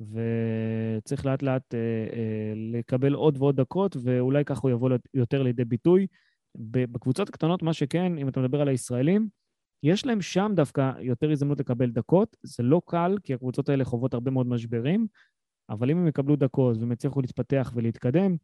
וצריך 0.00 1.26
לאט 1.26 1.42
לאט 1.42 1.74
אה, 1.74 1.78
אה, 2.12 2.52
לקבל 2.54 3.14
עוד 3.14 3.36
ועוד 3.38 3.60
דקות, 3.60 3.96
ואולי 4.02 4.44
ככה 4.44 4.60
הוא 4.62 4.70
יבוא 4.70 4.90
יותר 5.14 5.42
לידי 5.42 5.64
ביטוי. 5.64 6.06
בקבוצות 6.56 7.28
הקטנות, 7.28 7.62
מה 7.62 7.72
שכן, 7.72 8.18
אם 8.18 8.28
אתה 8.28 8.40
מדבר 8.40 8.60
על 8.60 8.68
הישראלים, 8.68 9.28
יש 9.82 10.06
להם 10.06 10.20
שם 10.20 10.52
דווקא 10.56 10.92
יותר 11.00 11.30
הזדמנות 11.30 11.60
לקבל 11.60 11.90
דקות. 11.90 12.36
זה 12.42 12.62
לא 12.62 12.82
קל, 12.84 13.16
כי 13.22 13.34
הקבוצות 13.34 13.68
האלה 13.68 13.84
חוות 13.84 14.14
הרבה 14.14 14.30
מאוד 14.30 14.46
משברים, 14.46 15.06
אבל 15.70 15.90
אם 15.90 15.98
הם 15.98 16.08
יקבלו 16.08 16.36
דקות 16.36 16.76
והם 16.76 16.92
יצליחו 16.92 17.20
להתפתח 17.20 17.72
ולהתקדם, 17.74 18.36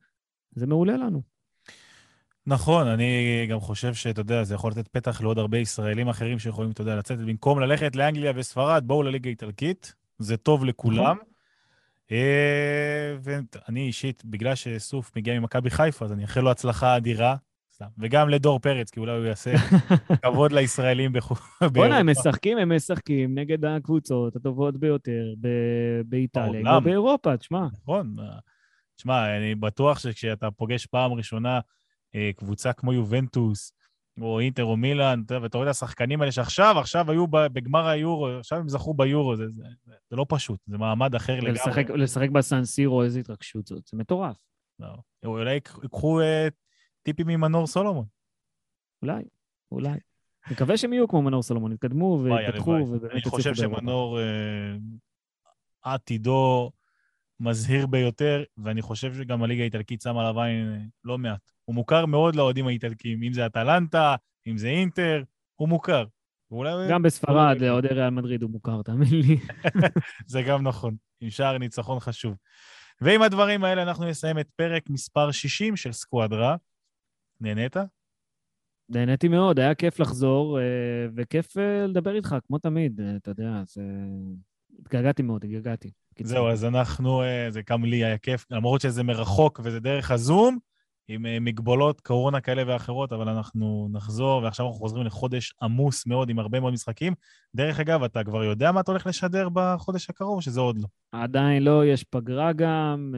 זה 0.55 0.67
מעולה 0.67 0.97
לנו. 0.97 1.23
נכון, 2.47 2.87
אני 2.87 3.47
גם 3.51 3.61
חושב 3.61 3.95
שאתה 3.95 4.21
יודע, 4.21 4.45
זה 4.45 4.55
יכול 4.55 4.71
לתת 4.71 4.89
פתח 4.89 5.21
לעוד 5.21 5.39
הרבה 5.39 5.59
ישראלים 5.59 6.09
אחרים 6.09 6.39
שיכולים, 6.39 6.71
אתה 6.71 6.81
יודע, 6.81 6.97
לצאת 6.97 7.19
במקום 7.19 7.61
ללכת 7.61 7.97
לאנגליה 7.97 8.33
וספרד, 8.37 8.83
בואו 8.87 9.03
לליגה 9.03 9.29
האיטלקית, 9.29 9.95
זה 10.19 10.37
טוב 10.37 10.65
לכולם. 10.65 11.17
אה, 12.13 13.17
ואני 13.23 13.87
אישית, 13.87 14.25
בגלל 14.25 14.55
שסוף 14.55 15.17
מגיע 15.17 15.41
ממכבי 15.41 15.71
חיפה, 15.71 16.05
אז 16.05 16.13
אני 16.13 16.23
אאחל 16.23 16.41
לו 16.41 16.51
הצלחה 16.51 16.97
אדירה. 16.97 17.37
וגם 17.99 18.29
לדור 18.29 18.59
פרץ, 18.59 18.91
כי 18.91 19.01
אולי 19.01 19.13
הוא 19.13 19.25
יעשה 19.25 19.53
כבוד 20.23 20.53
לישראלים 20.53 21.13
באירופה. 21.13 21.69
בוא'נה, 21.69 21.99
הם 21.99 22.11
משחקים, 22.11 22.59
הם 22.59 22.77
משחקים 22.77 23.39
נגד 23.39 23.65
הקבוצות 23.65 24.37
הטובות 24.37 24.77
ביותר 24.77 25.35
באיטליה, 26.05 26.81
באירופה, 26.81 27.37
תשמע. 27.37 27.67
נכון. 27.83 28.17
תשמע, 28.97 29.37
אני 29.37 29.55
בטוח 29.55 29.99
שכשאתה 29.99 30.51
פוגש 30.51 30.87
פעם 30.87 31.13
ראשונה 31.13 31.55
אה, 31.57 31.61
קבוצה 32.37 32.73
כמו 32.73 32.93
יובנטוס, 32.93 33.73
או 34.21 34.41
אינטר 34.41 34.65
או 34.65 34.77
מילאן, 34.77 35.23
ואתה 35.43 35.59
רואה 35.59 35.71
את 35.71 35.71
השחקנים 35.71 36.21
האלה 36.21 36.33
שעכשיו, 36.33 36.79
עכשיו 36.79 37.11
היו 37.11 37.27
בגמר 37.29 37.87
היורו, 37.87 38.29
עכשיו 38.29 38.59
הם 38.59 38.69
זכו 38.69 38.95
ביורו, 38.95 39.37
זה, 39.37 39.49
זה, 39.49 39.63
זה, 39.85 39.95
זה 40.11 40.17
לא 40.17 40.27
פשוט, 40.29 40.61
זה 40.67 40.79
מעמד 40.79 41.15
אחר 41.15 41.35
לגמרי. 41.35 41.53
לשחק, 41.53 41.91
לשחק 41.91 42.31
בסנסירו, 42.31 43.03
איזה 43.03 43.21
התרגשות 43.21 43.67
זאת, 43.67 43.87
זה 43.87 43.97
מטורף. 43.97 44.37
לא. 44.79 44.89
אולי 45.25 45.53
ייקחו 45.55 46.21
uh, 46.21 46.25
טיפים 47.03 47.27
ממנור 47.27 47.67
סולומון. 47.67 48.05
אולי, 49.03 49.23
אולי. 49.73 49.99
מקווה 50.51 50.77
שהם 50.77 50.93
יהיו 50.93 51.09
כמו 51.09 51.23
מנור 51.23 51.43
סולומון, 51.43 51.73
יתקדמו 51.73 52.21
ויתפתחו, 52.25 52.71
ובאמת 52.71 52.93
יצליחו 52.93 52.97
באירופה. 52.97 53.15
אני 53.15 53.23
חושב 53.23 53.55
שמנור, 53.55 54.19
uh, 54.19 54.23
עתידו 55.83 56.71
מזהיר 57.43 57.87
ביותר, 57.87 58.43
ואני 58.59 58.83
חושב 58.83 59.15
שגם 59.15 59.43
הליגה 59.43 59.63
האיטלקית 59.63 60.01
שמה 60.01 60.21
עליו 60.21 60.41
עין 60.41 60.89
לא 61.05 61.19
מעט. 61.19 61.41
הוא 61.65 61.75
מוכר 61.75 62.07
מאוד 62.07 62.37
לאוהדים 62.37 62.67
האיטלקים, 62.67 63.23
אם 63.23 63.33
זה 63.33 63.47
אטלנטה, 63.47 64.17
אם 64.47 64.59
זה 64.59 64.69
אינטר, 64.69 65.23
הוא 65.57 65.69
מוכר. 65.69 66.05
ואולי... 66.51 66.71
גם 66.91 67.03
בספרד, 67.03 67.57
לאוהדי 67.61 67.89
ריאל 67.89 68.11
מדריד 68.11 68.43
הוא 68.43 68.51
מוכר, 68.51 68.83
תאמין 68.83 69.09
לי. 69.11 69.37
זה 70.27 70.43
גם 70.43 70.63
נכון, 70.63 70.97
עם 71.21 71.31
שער 71.31 71.59
ניצחון 71.59 72.01
חשוב. 72.01 72.35
ועם 73.01 73.23
הדברים 73.23 73.65
האלה 73.65 73.83
אנחנו 73.83 74.05
נסיים 74.05 74.39
את 74.39 74.49
פרק 74.57 74.91
מספר 74.91 75.31
60 75.31 75.77
של 75.77 75.93
סקואדרה. 75.93 76.57
נהנית? 77.41 77.77
נהניתי 78.89 79.29
מאוד, 79.29 79.59
היה 79.59 79.75
כיף 79.75 80.01
לחזור, 80.01 80.61
אה, 80.61 80.65
וכיף 81.17 81.57
אה, 81.57 81.87
לדבר 81.87 82.15
איתך, 82.15 82.37
כמו 82.47 82.59
תמיד, 82.59 83.01
אה, 83.01 83.17
אתה 83.17 83.31
יודע, 83.31 83.63
זה... 83.67 83.83
התגעגעתי 84.79 85.23
מאוד, 85.23 85.45
התגעגעתי. 85.45 85.91
זהו, 86.21 86.49
אז 86.49 86.65
אנחנו, 86.65 87.23
זה 87.51 87.61
גם 87.71 87.85
לי 87.85 88.05
היה 88.05 88.19
כיף, 88.19 88.47
למרות 88.51 88.81
שזה 88.81 89.03
מרחוק 89.03 89.61
וזה 89.65 89.81
דרך 89.81 90.11
הזום, 90.11 90.59
עם 91.09 91.45
מגבלות 91.45 92.01
קורונה 92.01 92.41
כאלה 92.41 92.63
ואחרות, 92.67 93.13
אבל 93.13 93.29
אנחנו 93.29 93.89
נחזור, 93.93 94.43
ועכשיו 94.43 94.67
אנחנו 94.67 94.79
חוזרים 94.79 95.07
לחודש 95.07 95.55
עמוס 95.63 96.07
מאוד, 96.07 96.31
עם 96.31 96.39
הרבה 96.39 96.61
מאוד 96.61 96.73
משחקים. 96.73 97.15
דרך 97.55 97.81
אגב, 97.81 98.03
אתה 98.03 98.25
כבר 98.25 98.45
יודע 98.45 98.73
מה 98.73 98.81
אתה 98.81 98.91
הולך 98.91 99.07
לשדר 99.07 99.49
בחודש 99.53 100.11
הקרוב, 100.11 100.37
או 100.37 100.43
שזה 100.43 100.61
עוד 100.61 100.79
לא? 100.79 100.87
עדיין 101.13 101.63
לא, 101.63 101.87
יש 101.87 102.05
פגרה 102.05 102.53
גם. 102.53 103.15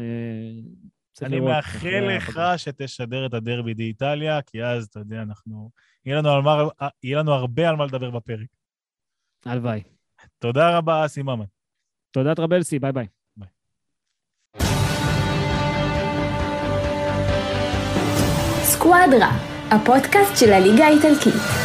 אני 1.22 1.40
מאחל 1.40 2.08
לך 2.16 2.40
שתשדר 2.56 3.26
את 3.26 3.34
הדרבי 3.34 3.74
די-איטליה, 3.74 4.42
כי 4.42 4.64
אז, 4.64 4.84
אתה 4.84 4.98
יודע, 4.98 5.22
אנחנו... 5.22 5.70
יהיה 6.06 6.18
לנו, 6.18 6.42
מה... 6.42 6.62
יהיה 7.02 7.18
לנו 7.18 7.32
הרבה 7.32 7.68
על 7.68 7.76
מה 7.76 7.86
לדבר 7.86 8.10
בפרק. 8.10 8.46
הלוואי. 9.46 9.82
תודה 10.38 10.78
רבה, 10.78 11.06
אסי 11.06 11.22
ממן. 11.22 11.44
תודה, 12.14 12.34
טרבלסי, 12.34 12.78
ביי 12.78 12.92
ביי. 12.92 13.06
סקואדרה, 18.62 19.30
הפודקאסט 19.70 20.36
של 20.36 20.52
הליגה 20.52 20.84
האיטלקית. 20.84 21.63